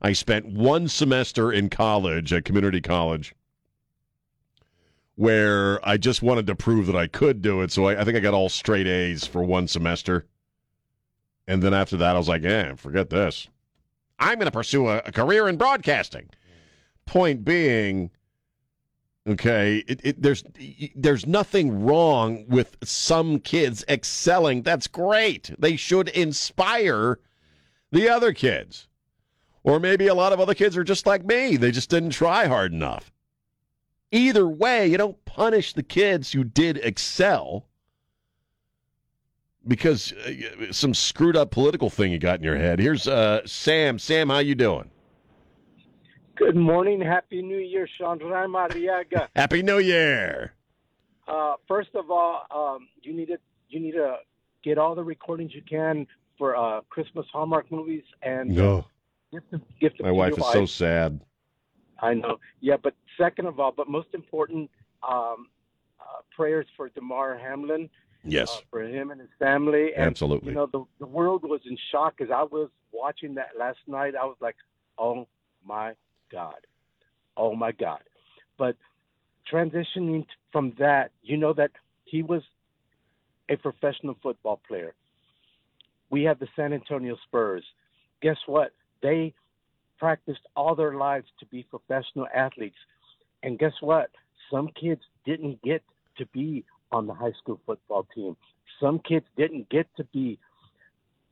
I 0.06 0.12
spent 0.12 0.46
one 0.46 0.86
semester 0.86 1.50
in 1.50 1.68
college 1.68 2.32
at 2.32 2.44
community 2.44 2.80
college 2.80 3.34
where 5.16 5.80
I 5.86 5.96
just 5.96 6.22
wanted 6.22 6.46
to 6.46 6.54
prove 6.54 6.86
that 6.86 6.94
I 6.94 7.08
could 7.08 7.42
do 7.42 7.60
it. 7.60 7.72
So 7.72 7.88
I, 7.88 8.00
I 8.00 8.04
think 8.04 8.16
I 8.16 8.20
got 8.20 8.32
all 8.32 8.48
straight 8.48 8.86
A's 8.86 9.26
for 9.26 9.42
one 9.42 9.66
semester. 9.66 10.24
And 11.48 11.60
then 11.60 11.74
after 11.74 11.96
that, 11.96 12.14
I 12.14 12.18
was 12.18 12.28
like, 12.28 12.44
eh, 12.44 12.74
forget 12.76 13.10
this. 13.10 13.48
I'm 14.20 14.38
going 14.38 14.46
to 14.46 14.52
pursue 14.52 14.86
a, 14.86 14.98
a 14.98 15.10
career 15.10 15.48
in 15.48 15.56
broadcasting. 15.56 16.30
Point 17.04 17.44
being, 17.44 18.12
okay, 19.26 19.78
it, 19.88 20.00
it, 20.04 20.22
there's 20.22 20.44
there's 20.94 21.26
nothing 21.26 21.84
wrong 21.84 22.44
with 22.46 22.76
some 22.84 23.40
kids 23.40 23.84
excelling. 23.88 24.62
That's 24.62 24.86
great. 24.86 25.50
They 25.58 25.74
should 25.74 26.10
inspire 26.10 27.18
the 27.90 28.08
other 28.08 28.32
kids. 28.32 28.86
Or 29.66 29.80
maybe 29.80 30.06
a 30.06 30.14
lot 30.14 30.32
of 30.32 30.38
other 30.38 30.54
kids 30.54 30.76
are 30.76 30.84
just 30.84 31.06
like 31.06 31.26
me. 31.26 31.56
They 31.56 31.72
just 31.72 31.90
didn't 31.90 32.10
try 32.10 32.46
hard 32.46 32.72
enough. 32.72 33.12
Either 34.12 34.46
way, 34.46 34.86
you 34.86 34.96
don't 34.96 35.22
punish 35.24 35.72
the 35.72 35.82
kids 35.82 36.30
who 36.30 36.44
did 36.44 36.76
excel 36.78 37.66
because 39.66 40.12
uh, 40.12 40.70
some 40.70 40.94
screwed 40.94 41.36
up 41.36 41.50
political 41.50 41.90
thing 41.90 42.12
you 42.12 42.20
got 42.20 42.38
in 42.38 42.44
your 42.44 42.56
head. 42.56 42.78
Here's 42.78 43.08
uh, 43.08 43.40
Sam. 43.44 43.98
Sam, 43.98 44.28
how 44.28 44.38
you 44.38 44.54
doing? 44.54 44.88
Good 46.36 46.54
morning. 46.54 47.00
Happy 47.00 47.42
New 47.42 47.58
Year, 47.58 47.88
Chandra 47.98 48.46
Mariaga. 48.46 49.26
Happy 49.34 49.62
New 49.62 49.78
Year. 49.78 50.52
Uh, 51.26 51.54
first 51.66 51.90
of 51.96 52.08
all, 52.12 52.46
um, 52.54 52.86
you 53.02 53.12
need 53.12 53.26
to 53.26 53.38
you 53.68 53.80
need 53.80 53.92
to 53.92 54.18
get 54.62 54.78
all 54.78 54.94
the 54.94 55.02
recordings 55.02 55.52
you 55.52 55.62
can 55.68 56.06
for 56.38 56.54
uh, 56.54 56.82
Christmas 56.88 57.26
Hallmark 57.32 57.72
movies 57.72 58.04
and 58.22 58.50
No. 58.50 58.84
Gift 59.36 59.50
them, 59.50 59.62
gift 59.80 60.00
My 60.00 60.08
to 60.08 60.14
wife 60.14 60.38
is 60.38 60.52
so 60.52 60.66
sad. 60.66 61.20
I 62.00 62.14
know. 62.14 62.38
Yeah, 62.60 62.76
but 62.82 62.94
second 63.18 63.46
of 63.46 63.58
all, 63.60 63.72
but 63.72 63.88
most 63.88 64.08
important, 64.12 64.70
um, 65.08 65.48
uh, 66.00 66.20
prayers 66.34 66.66
for 66.76 66.88
Damar 66.90 67.38
Hamlin. 67.38 67.88
Yes. 68.28 68.50
uh, 68.50 68.60
for 68.70 68.82
him 68.82 69.10
and 69.10 69.20
his 69.20 69.30
family. 69.38 69.94
And, 69.94 70.06
Absolutely. 70.06 70.48
You 70.48 70.54
know, 70.56 70.66
the 70.66 70.84
the 70.98 71.06
world 71.06 71.42
was 71.44 71.60
in 71.64 71.76
shock 71.92 72.20
as 72.20 72.28
I 72.34 72.42
was 72.42 72.70
watching 72.92 73.34
that 73.34 73.50
last 73.58 73.78
night. 73.86 74.14
I 74.20 74.24
was 74.24 74.36
like, 74.40 74.56
"Oh 74.98 75.28
my 75.64 75.92
God, 76.30 76.66
oh 77.36 77.54
my 77.54 77.72
God!" 77.72 78.02
But 78.58 78.76
transitioning 79.50 80.22
t- 80.22 80.28
from 80.50 80.72
that, 80.78 81.12
you 81.22 81.36
know 81.36 81.52
that 81.52 81.70
he 82.04 82.22
was 82.22 82.42
a 83.48 83.56
professional 83.56 84.16
football 84.22 84.60
player. 84.66 84.94
We 86.10 86.24
have 86.24 86.38
the 86.38 86.48
San 86.56 86.72
Antonio 86.72 87.16
Spurs. 87.26 87.64
Guess 88.22 88.38
what? 88.46 88.72
They 89.02 89.34
practiced 89.98 90.40
all 90.54 90.74
their 90.74 90.94
lives 90.94 91.26
to 91.40 91.46
be 91.46 91.62
professional 91.64 92.26
athletes. 92.34 92.76
And 93.42 93.58
guess 93.58 93.72
what? 93.80 94.10
Some 94.50 94.68
kids 94.68 95.02
didn't 95.24 95.62
get 95.62 95.82
to 96.18 96.26
be 96.26 96.64
on 96.92 97.06
the 97.06 97.14
high 97.14 97.32
school 97.32 97.60
football 97.66 98.06
team. 98.14 98.36
Some 98.80 98.98
kids 98.98 99.26
didn't 99.36 99.68
get 99.68 99.86
to 99.96 100.04
be 100.04 100.38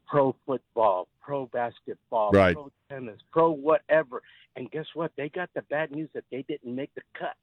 pro 0.06 0.34
football, 0.46 1.08
pro 1.20 1.46
basketball, 1.46 2.30
Right. 2.32 2.54
pro 2.54 2.70
tennis, 2.88 3.20
pro 3.30 3.50
whatever. 3.50 4.22
And 4.56 4.70
guess 4.70 4.86
what? 4.94 5.12
They 5.16 5.28
got 5.28 5.52
the 5.54 5.62
bad 5.62 5.90
news 5.90 6.10
that 6.12 6.24
they 6.30 6.42
didn't 6.42 6.74
make 6.74 6.94
the 6.94 7.02
cut. 7.14 7.36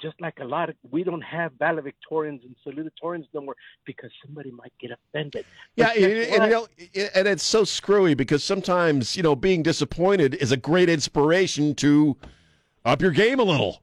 Just 0.00 0.20
like 0.20 0.38
a 0.40 0.44
lot 0.44 0.68
of, 0.68 0.76
we 0.90 1.02
don't 1.02 1.22
have 1.22 1.52
valedictorians 1.54 2.40
and 2.44 2.54
salutatorians 2.64 3.26
no 3.34 3.40
more 3.40 3.56
because 3.84 4.10
somebody 4.24 4.50
might 4.50 4.72
get 4.80 4.90
offended. 4.92 5.44
Yeah, 5.74 5.92
and, 5.92 6.04
and, 6.04 6.44
you 6.44 6.50
know, 6.50 6.68
and 7.14 7.26
it's 7.26 7.42
so 7.42 7.64
screwy 7.64 8.14
because 8.14 8.44
sometimes 8.44 9.16
you 9.16 9.22
know 9.22 9.34
being 9.34 9.62
disappointed 9.62 10.34
is 10.36 10.52
a 10.52 10.56
great 10.56 10.88
inspiration 10.88 11.74
to 11.76 12.16
up 12.84 13.02
your 13.02 13.10
game 13.10 13.40
a 13.40 13.44
little. 13.44 13.82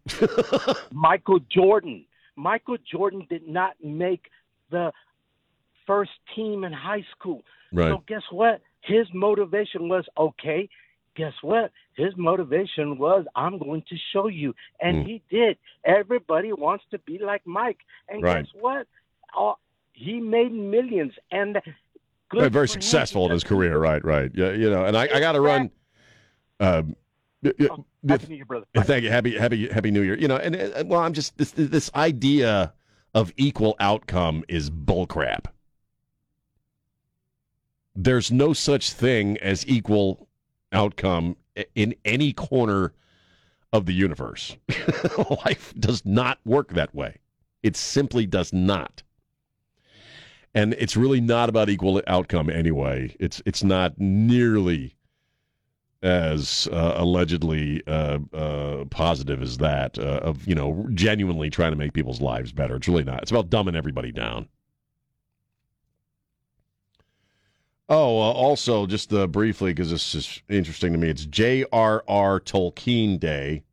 Michael 0.91 1.39
Jordan. 1.51 2.05
Michael 2.35 2.77
Jordan 2.89 3.25
did 3.29 3.47
not 3.47 3.75
make 3.83 4.29
the 4.71 4.91
first 5.85 6.11
team 6.35 6.63
in 6.63 6.73
high 6.73 7.05
school. 7.11 7.43
Right. 7.71 7.89
So 7.89 8.03
guess 8.07 8.23
what? 8.31 8.61
His 8.81 9.07
motivation 9.13 9.89
was 9.89 10.05
okay. 10.17 10.69
Guess 11.15 11.33
what? 11.41 11.71
His 11.95 12.13
motivation 12.17 12.97
was 12.97 13.25
I'm 13.35 13.57
going 13.57 13.83
to 13.89 13.95
show 14.11 14.27
you, 14.27 14.53
and 14.81 15.01
Hmm. 15.01 15.07
he 15.07 15.21
did. 15.29 15.57
Everybody 15.85 16.51
wants 16.51 16.83
to 16.91 16.99
be 16.99 17.17
like 17.19 17.45
Mike, 17.45 17.79
and 18.09 18.21
Right. 18.21 18.45
guess 18.45 18.53
what? 18.53 18.87
Uh, 19.37 19.53
he 19.93 20.19
made 20.19 20.51
millions, 20.51 21.13
and 21.31 21.61
good 22.29 22.51
Very, 22.51 22.67
for 22.67 22.73
him 22.73 22.81
successful 22.81 23.25
in 23.25 23.31
his 23.31 23.43
career, 23.45 23.77
right? 23.77 24.03
Right. 24.03 24.29
Yeah, 24.33 24.51
you 24.51 24.69
know, 24.69 24.85
and 24.85 24.97
I, 24.97 25.03
I 25.03 25.19
got 25.19 25.33
to 25.33 25.41
run. 25.41 25.71
Um, 26.59 26.95
Oh, 27.69 27.85
Happy 28.07 28.27
New 28.27 28.35
Year, 28.37 28.45
brother. 28.45 28.65
And 28.73 28.85
Thank 28.85 29.03
you. 29.03 29.11
Happy 29.11 29.37
Happy 29.37 29.67
Happy 29.67 29.91
New 29.91 30.01
Year. 30.01 30.17
You 30.17 30.27
know, 30.27 30.37
and 30.37 30.55
uh, 30.55 30.83
well, 30.87 30.99
I'm 30.99 31.13
just 31.13 31.37
this 31.37 31.51
this 31.51 31.91
idea 31.93 32.73
of 33.13 33.31
equal 33.37 33.75
outcome 33.79 34.43
is 34.49 34.71
bullcrap. 34.71 35.45
There's 37.95 38.31
no 38.31 38.53
such 38.53 38.91
thing 38.91 39.37
as 39.37 39.65
equal 39.67 40.24
outcome 40.75 41.35
in 41.73 41.95
any 42.05 42.33
corner 42.33 42.93
of 43.73 43.85
the 43.85 43.93
universe. 43.93 44.55
Life 45.45 45.73
does 45.79 46.05
not 46.05 46.39
work 46.45 46.73
that 46.73 46.93
way. 46.93 47.17
It 47.63 47.75
simply 47.75 48.25
does 48.25 48.53
not. 48.53 49.03
And 50.53 50.73
it's 50.75 50.95
really 50.95 51.19
not 51.19 51.49
about 51.49 51.69
equal 51.69 52.01
outcome 52.07 52.49
anyway. 52.49 53.15
It's 53.19 53.41
it's 53.45 53.63
not 53.63 53.99
nearly 53.99 54.95
as 56.01 56.69
uh, 56.71 56.93
allegedly 56.95 57.81
uh, 57.87 58.19
uh, 58.33 58.85
positive 58.85 59.41
as 59.41 59.57
that 59.57 59.97
uh, 59.99 60.19
of 60.21 60.47
you 60.47 60.55
know 60.55 60.87
genuinely 60.93 61.49
trying 61.49 61.71
to 61.71 61.77
make 61.77 61.93
people's 61.93 62.21
lives 62.21 62.53
better. 62.53 62.75
It's 62.75 62.87
really 62.87 63.03
not. 63.03 63.23
It's 63.23 63.31
about 63.31 63.49
dumbing 63.49 63.75
everybody 63.75 64.13
down. 64.13 64.47
Oh, 67.87 68.17
uh, 68.17 68.31
also 68.31 68.87
just 68.87 69.13
uh, 69.13 69.27
briefly 69.27 69.71
because 69.71 69.91
this 69.91 70.15
is 70.15 70.41
interesting 70.49 70.91
to 70.93 70.97
me. 70.97 71.09
It's 71.09 71.25
J.R.R. 71.25 72.39
Tolkien 72.39 73.19
Day, 73.19 73.63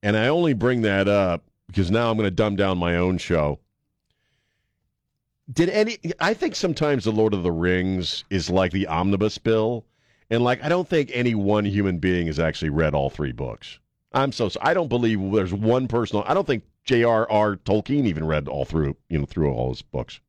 and 0.00 0.16
I 0.16 0.28
only 0.28 0.52
bring 0.52 0.82
that 0.82 1.08
up 1.08 1.44
because 1.66 1.90
now 1.90 2.08
I'm 2.10 2.16
going 2.16 2.28
to 2.28 2.30
dumb 2.30 2.54
down 2.54 2.78
my 2.78 2.96
own 2.96 3.18
show. 3.18 3.58
Did 5.52 5.70
any? 5.70 5.98
I 6.20 6.34
think 6.34 6.54
sometimes 6.54 7.02
the 7.02 7.10
Lord 7.10 7.34
of 7.34 7.42
the 7.42 7.50
Rings 7.50 8.22
is 8.30 8.48
like 8.48 8.70
the 8.70 8.86
omnibus 8.86 9.38
bill, 9.38 9.84
and 10.30 10.44
like 10.44 10.62
I 10.62 10.68
don't 10.68 10.88
think 10.88 11.10
any 11.12 11.34
one 11.34 11.64
human 11.64 11.98
being 11.98 12.28
has 12.28 12.38
actually 12.38 12.70
read 12.70 12.94
all 12.94 13.10
three 13.10 13.32
books. 13.32 13.80
I'm 14.12 14.30
so 14.30 14.50
I 14.60 14.72
don't 14.72 14.88
believe 14.88 15.32
there's 15.32 15.52
one 15.52 15.88
person. 15.88 16.22
I 16.26 16.34
don't 16.34 16.46
think 16.46 16.62
J.R.R. 16.84 17.56
Tolkien 17.56 18.06
even 18.06 18.24
read 18.24 18.46
all 18.46 18.64
through 18.64 18.96
you 19.08 19.18
know 19.18 19.26
through 19.26 19.52
all 19.52 19.70
his 19.70 19.82
books. 19.82 20.20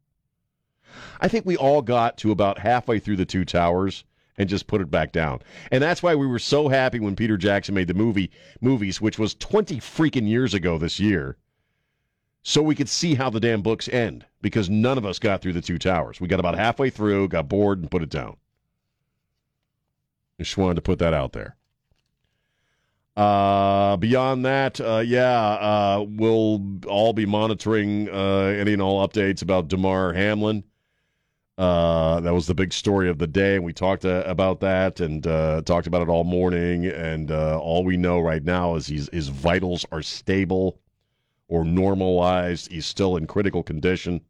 I 1.19 1.27
think 1.27 1.45
we 1.45 1.57
all 1.57 1.81
got 1.81 2.17
to 2.19 2.31
about 2.31 2.59
halfway 2.59 2.99
through 2.99 3.17
the 3.17 3.25
Two 3.25 3.45
Towers 3.45 4.03
and 4.37 4.49
just 4.49 4.67
put 4.67 4.81
it 4.81 4.89
back 4.89 5.11
down. 5.11 5.41
And 5.71 5.83
that's 5.83 6.01
why 6.01 6.15
we 6.15 6.25
were 6.25 6.39
so 6.39 6.67
happy 6.67 6.99
when 6.99 7.15
Peter 7.15 7.37
Jackson 7.37 7.75
made 7.75 7.87
the 7.87 7.93
movie 7.93 8.31
movies, 8.59 8.99
which 9.01 9.19
was 9.19 9.35
20 9.35 9.77
freaking 9.77 10.27
years 10.27 10.53
ago 10.53 10.77
this 10.77 10.99
year. 10.99 11.37
So 12.43 12.61
we 12.63 12.75
could 12.75 12.89
see 12.89 13.13
how 13.13 13.29
the 13.29 13.39
damn 13.39 13.61
books 13.61 13.87
end 13.87 14.25
because 14.41 14.69
none 14.69 14.97
of 14.97 15.05
us 15.05 15.19
got 15.19 15.41
through 15.41 15.53
the 15.53 15.61
Two 15.61 15.77
Towers. 15.77 16.19
We 16.19 16.27
got 16.27 16.39
about 16.39 16.57
halfway 16.57 16.89
through, 16.89 17.27
got 17.27 17.47
bored, 17.47 17.79
and 17.79 17.91
put 17.91 18.01
it 18.01 18.09
down. 18.09 18.37
Just 20.39 20.57
wanted 20.57 20.75
to 20.75 20.81
put 20.81 20.97
that 20.99 21.13
out 21.13 21.33
there. 21.33 21.55
Uh, 23.15 23.97
beyond 23.97 24.45
that, 24.45 24.79
uh, 24.79 25.03
yeah, 25.05 25.39
uh, 25.39 26.05
we'll 26.07 26.61
all 26.87 27.13
be 27.13 27.25
monitoring 27.25 28.09
uh, 28.09 28.45
any 28.45 28.73
and 28.73 28.81
all 28.81 29.07
updates 29.07 29.43
about 29.43 29.67
Damar 29.67 30.13
Hamlin. 30.13 30.63
Uh, 31.57 32.19
that 32.21 32.33
was 32.33 32.47
the 32.47 32.55
big 32.55 32.73
story 32.73 33.09
of 33.09 33.17
the 33.17 33.27
day, 33.27 33.55
and 33.55 33.63
we 33.63 33.73
talked 33.73 34.05
uh, 34.05 34.23
about 34.25 34.61
that 34.61 34.99
and 34.99 35.27
uh, 35.27 35.61
talked 35.63 35.85
about 35.85 36.01
it 36.01 36.09
all 36.09 36.23
morning. 36.23 36.85
And 36.85 37.29
uh, 37.29 37.59
all 37.59 37.83
we 37.83 37.97
know 37.97 38.19
right 38.19 38.43
now 38.43 38.75
is 38.75 38.87
he's, 38.87 39.09
his 39.11 39.27
vitals 39.27 39.85
are 39.91 40.01
stable 40.01 40.79
or 41.47 41.63
normalized. 41.63 42.71
He's 42.71 42.85
still 42.85 43.17
in 43.17 43.27
critical 43.27 43.63
condition. 43.63 44.21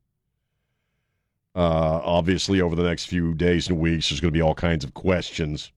Uh, 1.53 2.01
obviously, 2.03 2.61
over 2.61 2.75
the 2.75 2.83
next 2.83 3.05
few 3.05 3.33
days 3.33 3.69
and 3.69 3.79
weeks, 3.79 4.09
there's 4.09 4.19
going 4.19 4.33
to 4.33 4.37
be 4.37 4.41
all 4.41 4.55
kinds 4.55 4.83
of 4.83 4.93
questions 4.93 5.71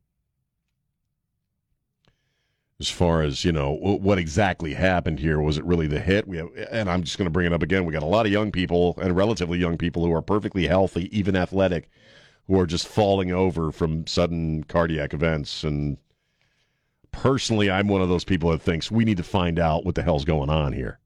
as 2.81 2.91
far 2.91 3.22
as 3.22 3.45
you 3.45 3.53
know 3.53 3.70
what 3.70 4.18
exactly 4.18 4.75
happened 4.75 5.20
here. 5.20 5.41
Was 5.41 5.59
it 5.59 5.64
really 5.64 5.87
the 5.87 6.01
hit? 6.01 6.27
We 6.27 6.39
have, 6.39 6.49
and 6.70 6.91
I'm 6.91 7.05
just 7.05 7.18
going 7.18 7.27
to 7.27 7.31
bring 7.31 7.47
it 7.47 7.53
up 7.53 7.62
again. 7.62 7.85
We 7.85 7.93
got 7.93 8.03
a 8.03 8.07
lot 8.07 8.27
of 8.27 8.33
young 8.33 8.51
people 8.51 8.99
and 9.01 9.16
relatively 9.16 9.59
young 9.59 9.79
people 9.79 10.05
who 10.05 10.12
are 10.12 10.22
perfectly 10.22 10.66
healthy, 10.66 11.16
even 11.16 11.36
athletic, 11.36 11.89
who 12.48 12.59
are 12.59 12.66
just 12.66 12.89
falling 12.89 13.31
over 13.31 13.70
from 13.70 14.07
sudden 14.07 14.65
cardiac 14.65 15.15
events. 15.15 15.62
And 15.62 15.98
personally, 17.12 17.70
I'm 17.70 17.86
one 17.86 18.03
of 18.03 18.09
those 18.09 18.24
people 18.24 18.51
that 18.51 18.62
thinks 18.62 18.90
we 18.90 19.05
need 19.05 19.19
to 19.19 19.23
find 19.23 19.59
out 19.59 19.85
what 19.85 19.94
the 19.94 20.03
hell's 20.03 20.24
going 20.24 20.51
on 20.51 20.73
here. 20.73 20.98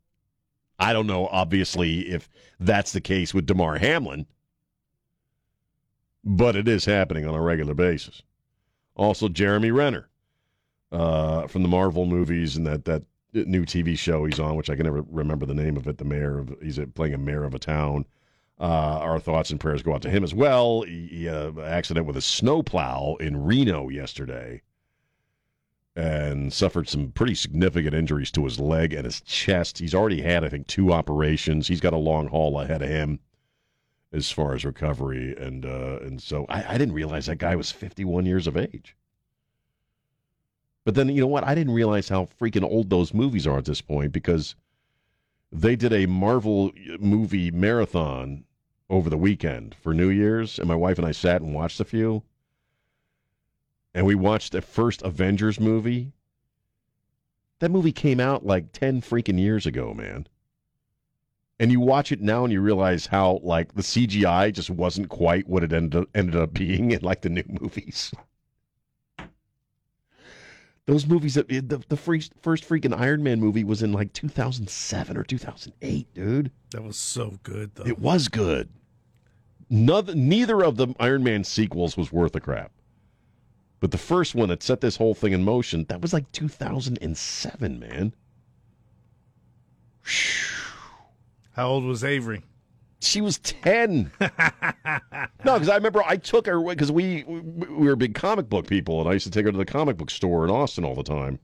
I 0.78 0.92
don't 0.92 1.06
know, 1.06 1.26
obviously, 1.26 2.09
if 2.09 2.30
that's 2.59 2.92
the 2.92 3.01
case 3.01 3.34
with 3.34 3.47
Damar 3.47 3.78
Hamlin, 3.78 4.26
but 6.24 6.56
it 6.56 6.66
is 6.66 6.84
happening 6.86 7.26
on 7.26 7.34
a 7.34 7.42
regular 7.42 7.74
basis. 7.74 8.22
Also, 8.94 9.28
Jeremy 9.28 9.70
Renner 9.70 10.07
uh, 10.93 11.47
from 11.47 11.62
the 11.62 11.69
Marvel 11.69 12.06
movies 12.06 12.56
and 12.56 12.66
that 12.66 12.85
that 12.85 13.02
new 13.32 13.65
TV 13.65 13.97
show 13.98 14.24
he's 14.24 14.40
on, 14.40 14.56
which 14.56 14.70
I 14.70 14.77
can 14.77 14.85
never 14.85 15.02
remember 15.10 15.47
the 15.47 15.55
name 15.55 15.77
of 15.77 15.86
it. 15.86 15.98
The 15.98 16.05
mayor 16.05 16.39
of 16.39 16.55
he's 16.62 16.78
playing 16.94 17.15
a 17.15 17.19
mayor 17.19 17.44
of 17.44 17.55
a 17.55 17.59
town. 17.59 18.06
Uh, 18.60 18.98
our 19.01 19.20
thoughts 19.20 19.51
and 19.51 19.60
prayers 19.60 19.82
go 19.82 19.94
out 19.94 20.02
to 20.02 20.10
him 20.10 20.24
as 20.24 20.35
well. 20.35 20.82
He, 20.82 21.06
he 21.06 21.24
had 21.27 21.36
an 21.36 21.60
accident 21.60 22.06
with 22.06 22.16
a 22.16 22.20
snowplow 22.20 23.15
in 23.16 23.44
Reno 23.44 23.89
yesterday 23.89 24.62
and 25.94 26.52
suffered 26.52 26.89
some 26.89 27.10
pretty 27.12 27.35
significant 27.35 27.94
injuries 27.94 28.31
to 28.32 28.44
his 28.44 28.59
leg 28.59 28.93
and 28.93 29.05
his 29.05 29.20
chest. 29.20 29.78
He's 29.78 29.94
already 29.94 30.23
had, 30.23 30.44
I 30.44 30.48
think, 30.48 30.66
two 30.66 30.93
operations. 30.93 31.69
He's 31.69 31.81
got 31.81 31.93
a 31.93 31.98
long 31.98 32.28
haul 32.28 32.60
ahead 32.60 32.82
of 32.82 32.89
him 32.89 33.20
as 34.12 34.31
far 34.31 34.55
as 34.55 34.65
recovery, 34.65 35.36
and 35.36 35.66
uh, 35.66 35.98
and 36.02 36.23
so 36.23 36.47
I, 36.48 36.74
I 36.74 36.78
didn't 36.78 36.94
realize 36.94 37.27
that 37.27 37.36
guy 37.36 37.56
was 37.56 37.70
51 37.70 38.27
years 38.27 38.47
of 38.47 38.56
age. 38.56 38.97
But 40.89 40.94
then 40.94 41.10
you 41.10 41.20
know 41.20 41.27
what? 41.27 41.44
I 41.44 41.55
didn't 41.55 41.74
realize 41.74 42.09
how 42.09 42.31
freaking 42.40 42.65
old 42.65 42.89
those 42.89 43.12
movies 43.12 43.47
are 43.47 43.59
at 43.59 43.66
this 43.66 43.82
point 43.82 44.10
because 44.10 44.55
they 45.52 45.77
did 45.77 45.93
a 45.93 46.06
Marvel 46.06 46.73
uh, 46.90 46.97
movie 46.98 47.51
marathon 47.51 48.44
over 48.89 49.10
the 49.10 49.19
weekend 49.19 49.74
for 49.74 49.93
New 49.93 50.09
Year's, 50.09 50.59
and 50.59 50.66
my 50.66 50.74
wife 50.74 50.97
and 50.97 51.06
I 51.06 51.12
sat 51.12 51.43
and 51.43 51.52
watched 51.52 51.78
a 51.78 51.85
few. 51.85 52.23
And 53.93 54.06
we 54.06 54.15
watched 54.15 54.52
the 54.52 54.62
first 54.62 55.02
Avengers 55.02 55.60
movie. 55.60 56.15
That 57.59 57.70
movie 57.70 57.93
came 57.93 58.19
out 58.19 58.47
like 58.47 58.73
10 58.73 59.02
freaking 59.02 59.39
years 59.39 59.66
ago, 59.66 59.93
man. 59.93 60.27
And 61.60 61.70
you 61.70 61.81
watch 61.81 62.12
it 62.12 62.23
now 62.23 62.44
and 62.44 62.52
you 62.55 62.62
realize 62.62 63.05
how 63.05 63.40
like 63.43 63.74
the 63.74 63.82
CGI 63.82 64.55
just 64.55 64.70
wasn't 64.70 65.10
quite 65.10 65.48
what 65.48 65.62
it 65.62 65.74
ended 65.74 66.06
ended 66.15 66.36
up 66.36 66.55
being 66.55 66.93
in 66.93 67.02
like 67.02 67.20
the 67.20 67.28
new 67.28 67.44
movies. 67.60 68.10
Those 70.89 71.06
movies, 71.06 71.35
that 71.35 71.48
the 71.48 71.82
the 71.90 71.98
free, 71.98 72.23
first 72.40 72.66
freaking 72.66 72.98
Iron 72.98 73.23
Man 73.23 73.40
movie 73.40 73.62
was 73.62 73.82
in 73.82 73.93
like 73.93 74.15
2007 74.15 75.19
or 75.19 75.23
2008, 75.23 76.15
dude. 76.15 76.51
That 76.70 76.82
was 76.82 76.97
so 76.97 77.39
good, 77.43 77.73
though. 77.74 77.85
It 77.85 77.98
was 77.98 78.28
good. 78.28 78.70
Neither, 79.69 80.15
neither 80.15 80.65
of 80.65 80.78
the 80.78 80.94
Iron 80.98 81.23
Man 81.23 81.44
sequels 81.44 81.98
was 81.98 82.10
worth 82.10 82.35
a 82.36 82.40
crap. 82.40 82.73
But 83.81 83.90
the 83.90 83.98
first 83.98 84.35
one 84.35 84.48
that 84.48 84.62
set 84.62 84.81
this 84.81 84.97
whole 84.97 85.15
thing 85.15 85.35
in 85.35 85.44
motion, 85.44 85.85
that 85.90 86.01
was 86.01 86.15
like 86.15 86.32
2007, 86.32 87.78
man. 87.78 88.15
How 91.52 91.69
old 91.69 91.85
was 91.85 92.02
Avery? 92.02 92.44
She 93.00 93.20
was 93.20 93.38
10. 93.38 94.10
no, 94.20 94.30
because 95.44 95.68
I 95.68 95.76
remember 95.76 96.02
I 96.04 96.16
took 96.16 96.46
her 96.46 96.60
because 96.60 96.90
we 96.90 97.22
we 97.24 97.86
were 97.86 97.96
big 97.96 98.14
comic 98.14 98.48
book 98.48 98.66
people, 98.66 99.00
and 99.00 99.08
I 99.08 99.12
used 99.12 99.26
to 99.26 99.30
take 99.30 99.44
her 99.44 99.52
to 99.52 99.58
the 99.58 99.64
comic 99.64 99.96
book 99.96 100.10
store 100.10 100.44
in 100.44 100.50
Austin 100.50 100.84
all 100.84 100.96
the 100.96 101.04
time. 101.04 101.38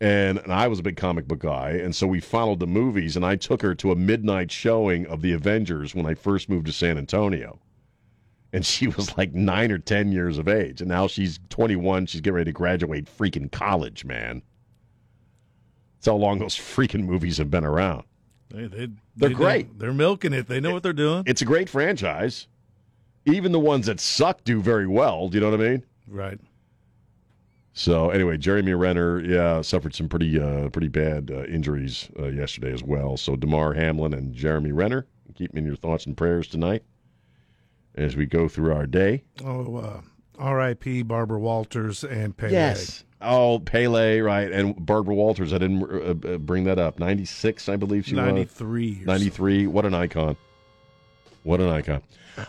And, 0.00 0.38
and 0.38 0.52
I 0.52 0.66
was 0.66 0.80
a 0.80 0.82
big 0.82 0.96
comic 0.96 1.28
book 1.28 1.38
guy, 1.38 1.70
and 1.70 1.94
so 1.94 2.08
we 2.08 2.18
followed 2.18 2.58
the 2.58 2.66
movies, 2.66 3.14
and 3.14 3.24
I 3.24 3.36
took 3.36 3.62
her 3.62 3.72
to 3.76 3.92
a 3.92 3.96
midnight 3.96 4.50
showing 4.50 5.06
of 5.06 5.22
the 5.22 5.32
Avengers 5.32 5.94
when 5.94 6.06
I 6.06 6.14
first 6.14 6.48
moved 6.48 6.66
to 6.66 6.72
San 6.72 6.98
Antonio. 6.98 7.60
And 8.52 8.66
she 8.66 8.86
was 8.88 9.16
like 9.16 9.32
nine 9.32 9.70
or 9.70 9.78
10 9.78 10.10
years 10.10 10.38
of 10.38 10.48
age, 10.48 10.80
and 10.80 10.88
now 10.88 11.06
she's 11.06 11.38
21. 11.50 12.06
She's 12.06 12.20
getting 12.20 12.34
ready 12.34 12.50
to 12.50 12.52
graduate 12.52 13.04
freaking 13.04 13.52
college, 13.52 14.04
man. 14.04 14.42
That's 15.98 16.06
how 16.08 16.16
long 16.16 16.40
those 16.40 16.56
freaking 16.56 17.04
movies 17.04 17.38
have 17.38 17.50
been 17.50 17.64
around. 17.64 18.02
They, 18.52 18.66
they, 18.66 18.88
They're 19.16 19.28
they 19.30 19.34
great. 19.34 19.72
do- 19.72 19.78
They're 19.78 19.92
milking 19.94 20.32
it. 20.32 20.46
They 20.46 20.60
know 20.60 20.72
what 20.72 20.82
they're 20.82 20.92
doing. 20.92 21.24
It's 21.26 21.40
a 21.42 21.44
great 21.46 21.68
franchise. 21.68 22.46
Even 23.24 23.50
the 23.52 23.60
ones 23.60 23.86
that 23.86 23.98
suck 24.00 24.44
do 24.44 24.60
very 24.60 24.86
well. 24.86 25.28
Do 25.28 25.36
you 25.38 25.40
know 25.44 25.50
what 25.50 25.60
I 25.60 25.70
mean? 25.70 25.84
Right. 26.06 26.38
So 27.74 28.10
anyway, 28.10 28.36
Jeremy 28.36 28.74
Renner, 28.74 29.20
yeah, 29.20 29.62
suffered 29.62 29.94
some 29.94 30.08
pretty 30.08 30.38
uh, 30.38 30.68
pretty 30.68 30.88
bad 30.88 31.30
uh, 31.30 31.44
injuries 31.44 32.10
uh, 32.18 32.26
yesterday 32.26 32.72
as 32.72 32.82
well. 32.82 33.16
So 33.16 33.34
Damar 33.36 33.72
Hamlin 33.72 34.12
and 34.12 34.34
Jeremy 34.34 34.72
Renner, 34.72 35.06
keep 35.34 35.52
them 35.52 35.58
in 35.58 35.64
your 35.66 35.76
thoughts 35.76 36.04
and 36.04 36.14
prayers 36.16 36.48
tonight 36.48 36.82
as 37.94 38.14
we 38.16 38.26
go 38.26 38.46
through 38.48 38.74
our 38.74 38.86
day. 38.86 39.22
Oh, 39.42 39.76
uh, 39.76 40.00
R.I.P. 40.38 41.02
Barbara 41.04 41.38
Walters 41.40 42.04
and 42.04 42.36
Pele. 42.36 42.52
Yes. 42.52 43.04
Oh, 43.22 43.58
Pele, 43.60 44.20
right, 44.20 44.50
and 44.50 44.74
Barbara 44.84 45.14
Walters. 45.14 45.52
I 45.52 45.58
didn't 45.58 45.82
uh, 45.82 46.34
uh, 46.34 46.38
bring 46.38 46.64
that 46.64 46.78
up. 46.78 46.98
Ninety 46.98 47.24
six, 47.24 47.68
I 47.68 47.76
believe 47.76 48.06
she 48.06 48.14
93 48.14 48.90
was. 48.90 49.00
or 49.02 49.04
Ninety 49.06 49.28
three. 49.28 49.66
What 49.66 49.84
an 49.84 49.94
icon. 49.94 50.36
What 51.44 51.60
an 51.60 51.68
icon. 51.68 52.02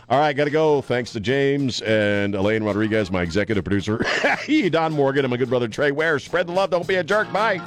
All 0.08 0.18
right, 0.18 0.32
got 0.32 0.44
to 0.44 0.50
go. 0.50 0.80
Thanks 0.80 1.12
to 1.12 1.20
James 1.20 1.82
and 1.82 2.34
Elaine 2.34 2.62
Rodriguez, 2.62 3.10
my 3.10 3.22
executive 3.22 3.64
producer. 3.64 4.04
Don 4.70 4.92
Morgan 4.92 5.24
and 5.24 5.30
my 5.30 5.36
good 5.36 5.50
brother 5.50 5.68
Trey 5.68 5.90
Ware. 5.90 6.18
Spread 6.18 6.46
the 6.46 6.52
love. 6.52 6.70
Don't 6.70 6.86
be 6.88 6.94
a 6.94 7.04
jerk. 7.04 7.30
Bye. 7.32 7.60